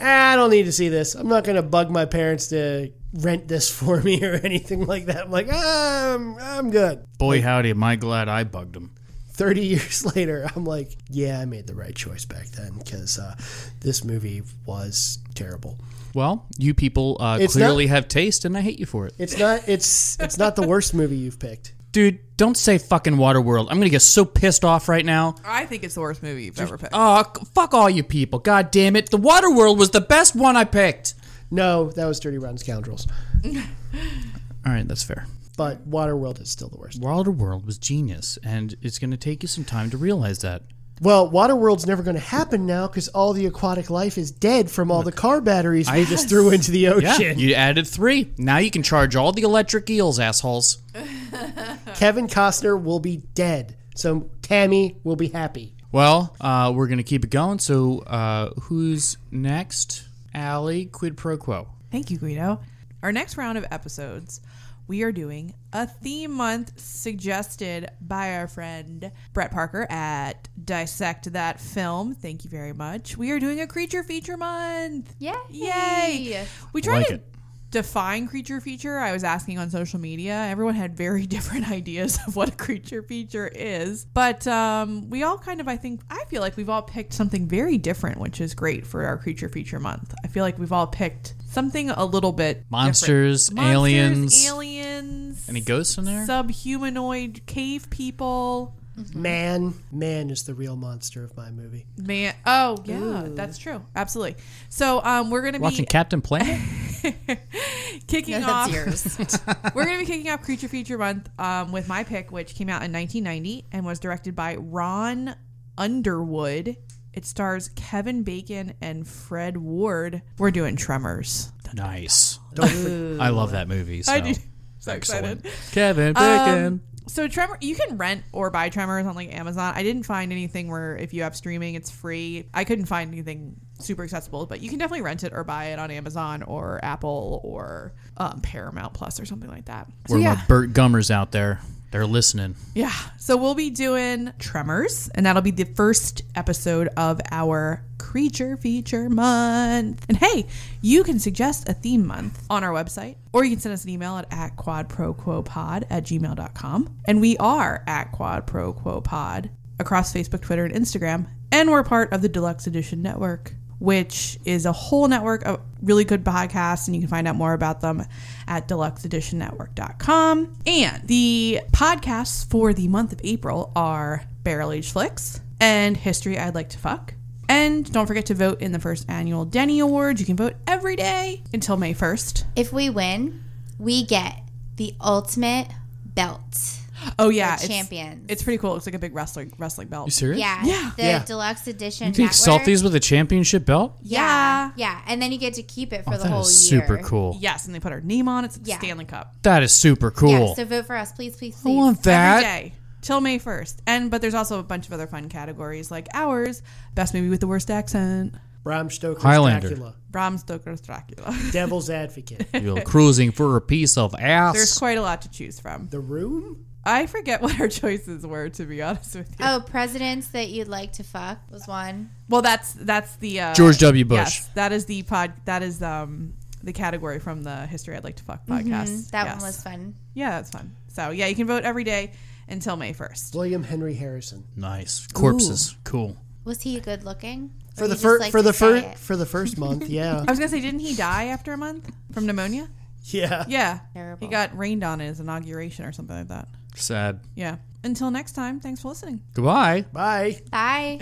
"Ah, 0.00 0.32
I 0.32 0.36
don't 0.36 0.50
need 0.50 0.64
to 0.64 0.72
see 0.72 0.88
this. 0.88 1.14
I'm 1.14 1.28
not 1.28 1.44
gonna 1.44 1.62
bug 1.62 1.90
my 1.90 2.04
parents 2.04 2.48
to 2.48 2.90
rent 3.12 3.48
this 3.48 3.70
for 3.78 4.00
me 4.00 4.24
or 4.24 4.34
anything 4.34 4.86
like 4.86 5.06
that. 5.06 5.24
I'm 5.24 5.30
like, 5.30 5.48
ah, 5.52 6.14
I'm, 6.14 6.38
I'm 6.38 6.70
good. 6.70 7.04
Boy, 7.18 7.42
howdy, 7.42 7.70
am 7.70 7.82
I 7.82 7.96
glad 7.96 8.28
I 8.28 8.44
bugged 8.44 8.74
them. 8.74 8.92
30 9.32 9.60
years 9.66 10.16
later, 10.16 10.46
I'm 10.54 10.64
like, 10.64 10.96
yeah, 11.08 11.40
I 11.40 11.44
made 11.44 11.66
the 11.66 11.74
right 11.74 11.94
choice 11.94 12.24
back 12.24 12.46
then 12.48 12.78
because 12.78 13.18
uh, 13.18 13.34
this 13.80 14.04
movie 14.04 14.42
was 14.66 15.18
terrible. 15.34 15.78
Well, 16.14 16.46
you 16.58 16.74
people 16.74 17.16
uh, 17.20 17.38
clearly 17.48 17.86
not- 17.86 17.94
have 17.94 18.08
taste, 18.08 18.44
and 18.44 18.56
I 18.56 18.60
hate 18.60 18.78
you 18.78 18.86
for 18.86 19.06
it. 19.06 19.14
It's 19.18 19.38
not. 19.38 19.68
It's 19.68 20.18
it's 20.20 20.38
not 20.38 20.56
the 20.56 20.66
worst 20.66 20.92
movie 20.92 21.16
you've 21.16 21.38
picked. 21.38 21.72
Dude, 21.92 22.20
don't 22.36 22.56
say 22.56 22.78
fucking 22.78 23.16
Waterworld. 23.16 23.66
I'm 23.70 23.78
gonna 23.78 23.88
get 23.90 24.02
so 24.02 24.24
pissed 24.24 24.64
off 24.64 24.88
right 24.88 25.04
now. 25.04 25.34
I 25.44 25.66
think 25.66 25.82
it's 25.84 25.94
the 25.94 26.00
worst 26.00 26.22
movie 26.22 26.44
you've 26.44 26.60
ever 26.60 26.78
picked. 26.78 26.92
Oh, 26.94 27.24
c- 27.36 27.44
fuck 27.54 27.74
all 27.74 27.90
you 27.90 28.02
people. 28.04 28.38
God 28.38 28.70
damn 28.70 28.94
it. 28.96 29.10
The 29.10 29.18
Waterworld 29.18 29.76
was 29.78 29.90
the 29.90 30.00
best 30.00 30.36
one 30.36 30.56
I 30.56 30.64
picked. 30.64 31.14
No, 31.50 31.90
that 31.90 32.06
was 32.06 32.20
Dirty 32.20 32.38
Rotten 32.38 32.58
Scoundrels. 32.58 33.08
All 33.44 34.72
right, 34.72 34.86
that's 34.86 35.02
fair. 35.02 35.26
But 35.56 35.88
Waterworld 35.90 36.40
is 36.40 36.48
still 36.50 36.68
the 36.68 36.76
worst. 36.78 37.00
Waterworld 37.00 37.66
was 37.66 37.76
genius, 37.76 38.38
and 38.44 38.76
it's 38.80 38.98
gonna 39.00 39.16
take 39.16 39.42
you 39.42 39.48
some 39.48 39.64
time 39.64 39.90
to 39.90 39.96
realize 39.96 40.38
that. 40.40 40.62
Well, 41.02 41.30
Waterworld's 41.30 41.86
never 41.86 42.02
going 42.02 42.16
to 42.16 42.20
happen 42.20 42.66
now 42.66 42.86
because 42.86 43.08
all 43.08 43.32
the 43.32 43.46
aquatic 43.46 43.88
life 43.88 44.18
is 44.18 44.30
dead 44.30 44.70
from 44.70 44.90
all 44.90 45.02
the 45.02 45.12
car 45.12 45.40
batteries 45.40 45.90
we 45.90 46.04
just 46.04 46.28
threw 46.28 46.50
into 46.50 46.70
the 46.70 46.80
Yeah, 46.80 46.90
ocean. 46.92 47.38
you 47.38 47.54
added 47.54 47.86
three. 47.86 48.30
Now 48.36 48.58
you 48.58 48.70
can 48.70 48.82
charge 48.82 49.16
all 49.16 49.32
the 49.32 49.40
electric 49.42 49.88
eels, 49.88 50.20
assholes. 50.20 50.78
Kevin 51.94 52.26
Costner 52.28 52.80
will 52.80 53.00
be 53.00 53.18
dead. 53.34 53.76
So 53.94 54.28
Tammy 54.42 54.96
will 55.02 55.16
be 55.16 55.28
happy. 55.28 55.74
Well, 55.92 56.36
uh, 56.40 56.72
we're 56.74 56.86
gonna 56.86 57.02
keep 57.02 57.24
it 57.24 57.30
going. 57.30 57.58
So, 57.58 58.00
uh, 58.00 58.50
who's 58.62 59.16
next? 59.30 60.04
Allie, 60.34 60.84
quid 60.86 61.16
pro 61.16 61.36
quo. 61.36 61.66
Thank 61.90 62.10
you, 62.10 62.18
Guido. 62.18 62.60
Our 63.02 63.10
next 63.10 63.36
round 63.36 63.58
of 63.58 63.66
episodes, 63.70 64.40
we 64.86 65.02
are 65.02 65.10
doing 65.12 65.54
a 65.72 65.86
theme 65.86 66.32
month 66.32 66.78
suggested 66.78 67.90
by 68.00 68.34
our 68.36 68.48
friend 68.48 69.12
Brett 69.32 69.50
Parker 69.50 69.86
at 69.90 70.48
Dissect 70.62 71.32
That 71.32 71.60
Film. 71.60 72.14
Thank 72.14 72.44
you 72.44 72.50
very 72.50 72.72
much. 72.72 73.16
We 73.16 73.30
are 73.30 73.38
doing 73.38 73.60
a 73.60 73.66
creature 73.66 74.02
feature 74.02 74.36
month. 74.36 75.14
Yay! 75.18 75.32
Yay! 75.50 76.46
We 76.72 76.82
tried 76.82 76.98
Like 76.98 77.06
to 77.08 77.14
it. 77.14 77.34
Define 77.70 78.26
creature 78.26 78.60
feature. 78.60 78.98
I 78.98 79.12
was 79.12 79.22
asking 79.24 79.58
on 79.58 79.70
social 79.70 79.98
media. 80.00 80.34
Everyone 80.34 80.74
had 80.74 80.96
very 80.96 81.26
different 81.34 81.70
ideas 81.70 82.18
of 82.26 82.36
what 82.36 82.48
a 82.48 82.52
creature 82.52 83.02
feature 83.02 83.48
is. 83.54 84.04
But 84.06 84.46
um, 84.46 85.08
we 85.10 85.22
all 85.22 85.38
kind 85.38 85.60
of, 85.60 85.68
I 85.68 85.76
think, 85.76 86.00
I 86.10 86.24
feel 86.28 86.40
like 86.40 86.56
we've 86.56 86.68
all 86.70 86.82
picked 86.82 87.12
something 87.12 87.46
very 87.46 87.78
different, 87.78 88.18
which 88.18 88.40
is 88.40 88.54
great 88.54 88.86
for 88.86 89.04
our 89.04 89.16
creature 89.18 89.48
feature 89.48 89.78
month. 89.78 90.14
I 90.24 90.28
feel 90.28 90.42
like 90.44 90.58
we've 90.58 90.72
all 90.72 90.86
picked 90.86 91.34
something 91.46 91.90
a 91.90 92.04
little 92.04 92.32
bit 92.32 92.64
Monsters, 92.70 93.48
different. 93.48 93.70
aliens. 93.70 94.20
Monsters, 94.20 94.46
aliens, 94.48 95.48
Any 95.48 95.60
ghosts 95.60 95.98
in 95.98 96.04
there? 96.04 96.26
subhumanoid 96.26 97.44
cave 97.46 97.88
people. 97.90 98.74
Man, 99.14 99.74
man 99.92 100.30
is 100.30 100.42
the 100.44 100.52
real 100.54 100.76
monster 100.76 101.24
of 101.24 101.36
my 101.36 101.50
movie. 101.50 101.86
Man, 101.96 102.34
oh 102.44 102.76
yeah, 102.84 103.24
that's 103.28 103.56
true, 103.56 103.82
absolutely. 103.96 104.36
So 104.68 105.02
um, 105.02 105.30
we're 105.30 105.42
gonna 105.42 105.58
be 105.58 105.62
Watching 105.62 105.86
Captain 105.86 106.20
Planet? 106.20 106.60
kicking 108.06 108.40
No, 108.40 108.46
off. 108.50 108.70
yours. 108.72 109.18
We're 109.74 109.84
going 109.86 109.98
to 109.98 110.04
be 110.04 110.06
kicking 110.06 110.30
off 110.30 110.42
Creature 110.42 110.68
Feature 110.68 110.98
Month 110.98 111.30
um, 111.38 111.72
with 111.72 111.88
my 111.88 112.04
pick, 112.04 112.30
which 112.30 112.54
came 112.54 112.68
out 112.68 112.82
in 112.82 112.92
1990 112.92 113.64
and 113.72 113.86
was 113.86 113.98
directed 113.98 114.36
by 114.36 114.56
Ron 114.56 115.34
Underwood. 115.78 116.76
It 117.14 117.24
stars 117.24 117.70
Kevin 117.74 118.22
Bacon 118.22 118.74
and 118.82 119.06
Fred 119.08 119.56
Ward. 119.56 120.20
We're 120.38 120.50
doing 120.50 120.76
Tremors. 120.76 121.50
nice. 121.72 122.38
Don't 122.54 123.18
I 123.20 123.30
love 123.30 123.52
that 123.52 123.66
movie. 123.68 124.02
So. 124.02 124.12
I 124.12 124.20
do. 124.20 124.34
So 124.82 124.92
Excellent. 124.92 125.44
excited. 125.44 125.72
Kevin 125.72 126.16
Um, 126.16 126.22
Bacon. 126.24 126.80
So 127.10 127.28
Tremor, 127.28 127.58
you 127.60 127.74
can 127.74 127.96
rent 127.96 128.22
or 128.32 128.50
buy 128.50 128.68
Tremors 128.68 129.06
on 129.06 129.14
like 129.14 129.34
Amazon. 129.34 129.72
I 129.74 129.82
didn't 129.82 130.04
find 130.04 130.32
anything 130.32 130.70
where 130.70 130.96
if 130.96 131.12
you 131.12 131.22
have 131.22 131.34
streaming, 131.34 131.74
it's 131.74 131.90
free. 131.90 132.48
I 132.54 132.64
couldn't 132.64 132.86
find 132.86 133.12
anything 133.12 133.56
super 133.80 134.04
accessible, 134.04 134.46
but 134.46 134.60
you 134.60 134.68
can 134.68 134.78
definitely 134.78 135.02
rent 135.02 135.24
it 135.24 135.32
or 135.34 135.42
buy 135.44 135.66
it 135.66 135.78
on 135.78 135.90
Amazon 135.90 136.42
or 136.42 136.78
Apple 136.84 137.40
or 137.42 137.92
um, 138.16 138.40
Paramount 138.40 138.94
Plus 138.94 139.18
or 139.18 139.24
something 139.24 139.50
like 139.50 139.66
that. 139.66 139.88
So 140.06 140.14
Where 140.14 140.22
yeah. 140.22 140.34
my 140.34 140.44
Burt 140.46 140.72
Gummers 140.72 141.10
out 141.10 141.32
there, 141.32 141.60
they're 141.90 142.06
listening. 142.06 142.54
Yeah. 142.74 142.92
So 143.18 143.36
we'll 143.36 143.54
be 143.54 143.70
doing 143.70 144.32
Tremors, 144.38 145.10
and 145.14 145.26
that'll 145.26 145.42
be 145.42 145.50
the 145.50 145.64
first 145.64 146.22
episode 146.34 146.88
of 146.96 147.20
our 147.30 147.82
Creature 147.98 148.56
Feature 148.58 149.08
Month. 149.08 150.06
And 150.08 150.18
hey, 150.18 150.46
you 150.80 151.02
can 151.02 151.18
suggest 151.18 151.68
a 151.68 151.74
theme 151.74 152.06
month 152.06 152.44
on 152.48 152.62
our 152.64 152.72
website, 152.72 153.16
or 153.32 153.44
you 153.44 153.50
can 153.50 153.60
send 153.60 153.72
us 153.72 153.84
an 153.84 153.90
email 153.90 154.16
at, 154.16 154.26
at 154.32 154.56
quadproquopod 154.56 155.84
at 155.90 156.04
gmail.com. 156.04 156.96
And 157.06 157.20
we 157.20 157.36
are 157.38 157.82
at 157.86 158.12
quadproquopod 158.12 159.50
across 159.78 160.12
Facebook, 160.12 160.42
Twitter, 160.42 160.64
and 160.64 160.74
Instagram. 160.74 161.26
And 161.52 161.70
we're 161.70 161.82
part 161.82 162.12
of 162.12 162.22
the 162.22 162.28
Deluxe 162.28 162.66
Edition 162.66 163.02
Network 163.02 163.54
which 163.80 164.38
is 164.44 164.66
a 164.66 164.72
whole 164.72 165.08
network 165.08 165.44
of 165.44 165.60
really 165.82 166.04
good 166.04 166.22
podcasts, 166.22 166.86
and 166.86 166.94
you 166.94 167.02
can 167.02 167.08
find 167.08 167.26
out 167.26 167.34
more 167.34 167.54
about 167.54 167.80
them 167.80 168.04
at 168.46 168.68
deluxeeditionnetwork.com. 168.68 170.54
And 170.66 171.08
the 171.08 171.60
podcasts 171.72 172.48
for 172.48 172.72
the 172.72 172.86
month 172.86 173.12
of 173.12 173.20
April 173.24 173.72
are 173.74 174.24
Barrel 174.44 174.70
Age 174.70 174.92
Flicks 174.92 175.40
and 175.58 175.96
History 175.96 176.38
I'd 176.38 176.54
Like 176.54 176.68
to 176.70 176.78
Fuck. 176.78 177.14
And 177.48 177.90
don't 177.90 178.06
forget 178.06 178.26
to 178.26 178.34
vote 178.34 178.60
in 178.60 178.70
the 178.70 178.78
first 178.78 179.10
annual 179.10 179.44
Denny 179.44 179.80
Awards. 179.80 180.20
You 180.20 180.26
can 180.26 180.36
vote 180.36 180.54
every 180.68 180.94
day 180.94 181.42
until 181.52 181.76
May 181.76 181.94
1st. 181.94 182.44
if 182.54 182.72
we 182.72 182.88
win, 182.90 183.42
we 183.78 184.04
get 184.04 184.42
the 184.76 184.94
ultimate 185.00 185.68
belt. 186.04 186.79
Oh, 187.18 187.28
yeah. 187.28 187.56
For 187.56 187.64
it's- 187.64 187.68
champions. 187.78 188.26
It's 188.28 188.42
pretty 188.42 188.58
cool. 188.58 188.70
It 188.70 188.74
looks 188.74 188.86
like 188.86 188.94
a 188.94 188.98
big 188.98 189.14
wrestling 189.14 189.52
wrestling 189.58 189.88
belt. 189.88 190.06
You 190.06 190.10
serious? 190.12 190.40
Yeah, 190.40 190.64
Yeah. 190.64 190.90
The 190.96 191.02
Yeah. 191.02 191.24
deluxe 191.24 191.66
edition. 191.66 192.08
You 192.08 192.12
take 192.12 192.26
network. 192.26 192.62
Salties 192.62 192.82
with 192.82 192.94
a 192.94 193.00
championship 193.00 193.64
belt? 193.66 193.96
Yeah, 194.02 194.70
yeah, 194.76 195.00
and 195.06 195.20
then 195.20 195.32
you 195.32 195.38
get 195.38 195.54
to 195.54 195.62
keep 195.62 195.92
it 195.92 196.04
for 196.04 196.14
Oh, 196.14 196.18
the 196.18 196.28
whole 196.28 196.40
is 196.42 196.70
year. 196.72 196.80
super 196.82 196.98
cool. 197.02 197.36
Yes, 197.40 197.66
and 197.66 197.74
they 197.74 197.80
put 197.80 197.92
our 197.92 198.00
name 198.00 198.28
on 198.28 198.44
it. 198.44 198.48
It's 198.48 198.56
the 198.58 198.70
Yeah. 198.70 198.78
Stanley 198.78 199.04
Cup. 199.04 199.34
That 199.42 199.62
is 199.62 199.72
super 199.72 200.10
cool. 200.10 200.30
Yeah, 200.30 200.54
so 200.54 200.64
vote 200.64 200.86
for 200.86 200.96
us, 200.96 201.12
please, 201.12 201.36
please, 201.36 201.56
I 201.64 201.68
want 201.70 202.02
that. 202.04 202.44
every 202.44 202.68
day 202.70 202.74
till 203.02 203.20
May 203.20 203.38
1st. 203.38 203.76
And 203.86 204.10
but 204.10 204.20
there's 204.20 204.34
also 204.34 204.58
a 204.58 204.62
bunch 204.62 204.86
of 204.86 204.92
other 204.92 205.06
fun 205.06 205.28
categories 205.28 205.90
like 205.90 206.08
ours, 206.14 206.62
best 206.94 207.14
movie 207.14 207.28
with 207.28 207.40
the 207.40 207.46
worst 207.46 207.70
accent, 207.70 208.34
Bram 208.62 208.90
Stoker's 208.90 209.22
Highlander. 209.22 209.68
Dracula, 209.68 209.94
Bram 210.10 210.36
Stoker's 210.36 210.80
Dracula. 210.82 211.34
Devil's 211.52 211.88
Advocate, 211.88 212.46
You're 212.52 212.82
cruising 212.82 213.32
for 213.32 213.56
a 213.56 213.60
piece 213.62 213.96
of 213.96 214.14
ass. 214.18 214.54
There's 214.54 214.76
quite 214.76 214.98
a 214.98 215.02
lot 215.02 215.22
to 215.22 215.30
choose 215.30 215.58
from. 215.58 215.88
The 215.90 216.00
Room. 216.00 216.66
I 216.84 217.06
forget 217.06 217.42
what 217.42 217.60
our 217.60 217.68
choices 217.68 218.26
were 218.26 218.48
to 218.50 218.64
be 218.64 218.80
honest 218.82 219.14
with 219.16 219.28
you. 219.30 219.36
Oh, 219.46 219.62
presidents 219.66 220.28
that 220.28 220.48
you'd 220.48 220.68
like 220.68 220.92
to 220.94 221.04
fuck 221.04 221.38
was 221.50 221.66
one. 221.66 222.10
Well, 222.28 222.42
that's 222.42 222.72
that's 222.72 223.16
the 223.16 223.40
uh, 223.40 223.54
George 223.54 223.78
W. 223.78 224.04
Bush. 224.04 224.16
Yes, 224.18 224.46
that 224.54 224.72
is 224.72 224.86
the 224.86 225.02
pod. 225.02 225.32
That 225.44 225.62
is 225.62 225.82
um 225.82 226.34
the 226.62 226.72
category 226.72 227.18
from 227.18 227.42
the 227.42 227.66
History 227.66 227.96
I'd 227.96 228.04
Like 228.04 228.16
to 228.16 228.22
Fuck 228.24 228.46
podcast. 228.46 228.88
Mm, 228.88 229.10
That 229.10 229.24
Yes. 229.26 229.36
one 229.36 229.46
was 229.46 229.62
fun. 229.62 229.94
Yeah, 230.14 230.30
that's 230.30 230.50
fun. 230.50 230.74
So 230.88 231.10
yeah, 231.10 231.26
you 231.26 231.34
can 231.34 231.46
vote 231.46 231.64
every 231.64 231.84
day 231.84 232.12
until 232.48 232.76
May 232.76 232.92
1st. 232.92 233.34
William 233.34 233.62
Henry 233.62 233.94
Harrison. 233.94 234.44
nice. 234.56 235.06
Corpses. 235.08 235.76
Cool. 235.84 236.16
Was 236.44 236.62
he 236.62 236.80
good 236.80 237.04
looking? 237.04 237.50
For 237.76 237.84
Or 237.84 237.88
the 237.88 237.94
you 237.94 237.94
just 237.94 238.02
first 238.02 238.20
like 238.20 238.30
for 238.32 238.42
the 238.42 238.52
first 238.52 238.98
for 238.98 239.16
the 239.16 239.24
first 239.26 239.56
month, 239.58 239.88
yeah, 239.88 240.24
I 240.26 240.30
was 240.30 240.38
gonna 240.38 240.48
say, 240.48 240.60
didn't 240.60 240.80
he 240.80 240.94
die 240.96 241.26
after 241.26 241.52
a 241.52 241.56
month 241.56 241.90
from 242.12 242.26
pneumonia? 242.26 242.68
Yeah. 243.04 243.44
Yeah, 243.48 243.80
Terrible. 243.94 244.26
he 244.26 244.30
got 244.30 244.56
rained 244.56 244.84
on 244.84 245.00
at 245.00 245.08
his 245.08 245.20
inauguration 245.20 245.84
or 245.84 245.92
something 245.92 246.16
like 246.16 246.28
that. 246.28 246.48
Sad. 246.74 247.20
Yeah. 247.34 247.56
Until 247.82 248.10
next 248.10 248.32
time, 248.32 248.60
thanks 248.60 248.80
for 248.82 248.88
listening. 248.88 249.22
Goodbye. 249.34 249.84
Bye. 249.92 250.40
Bye. 250.50 251.00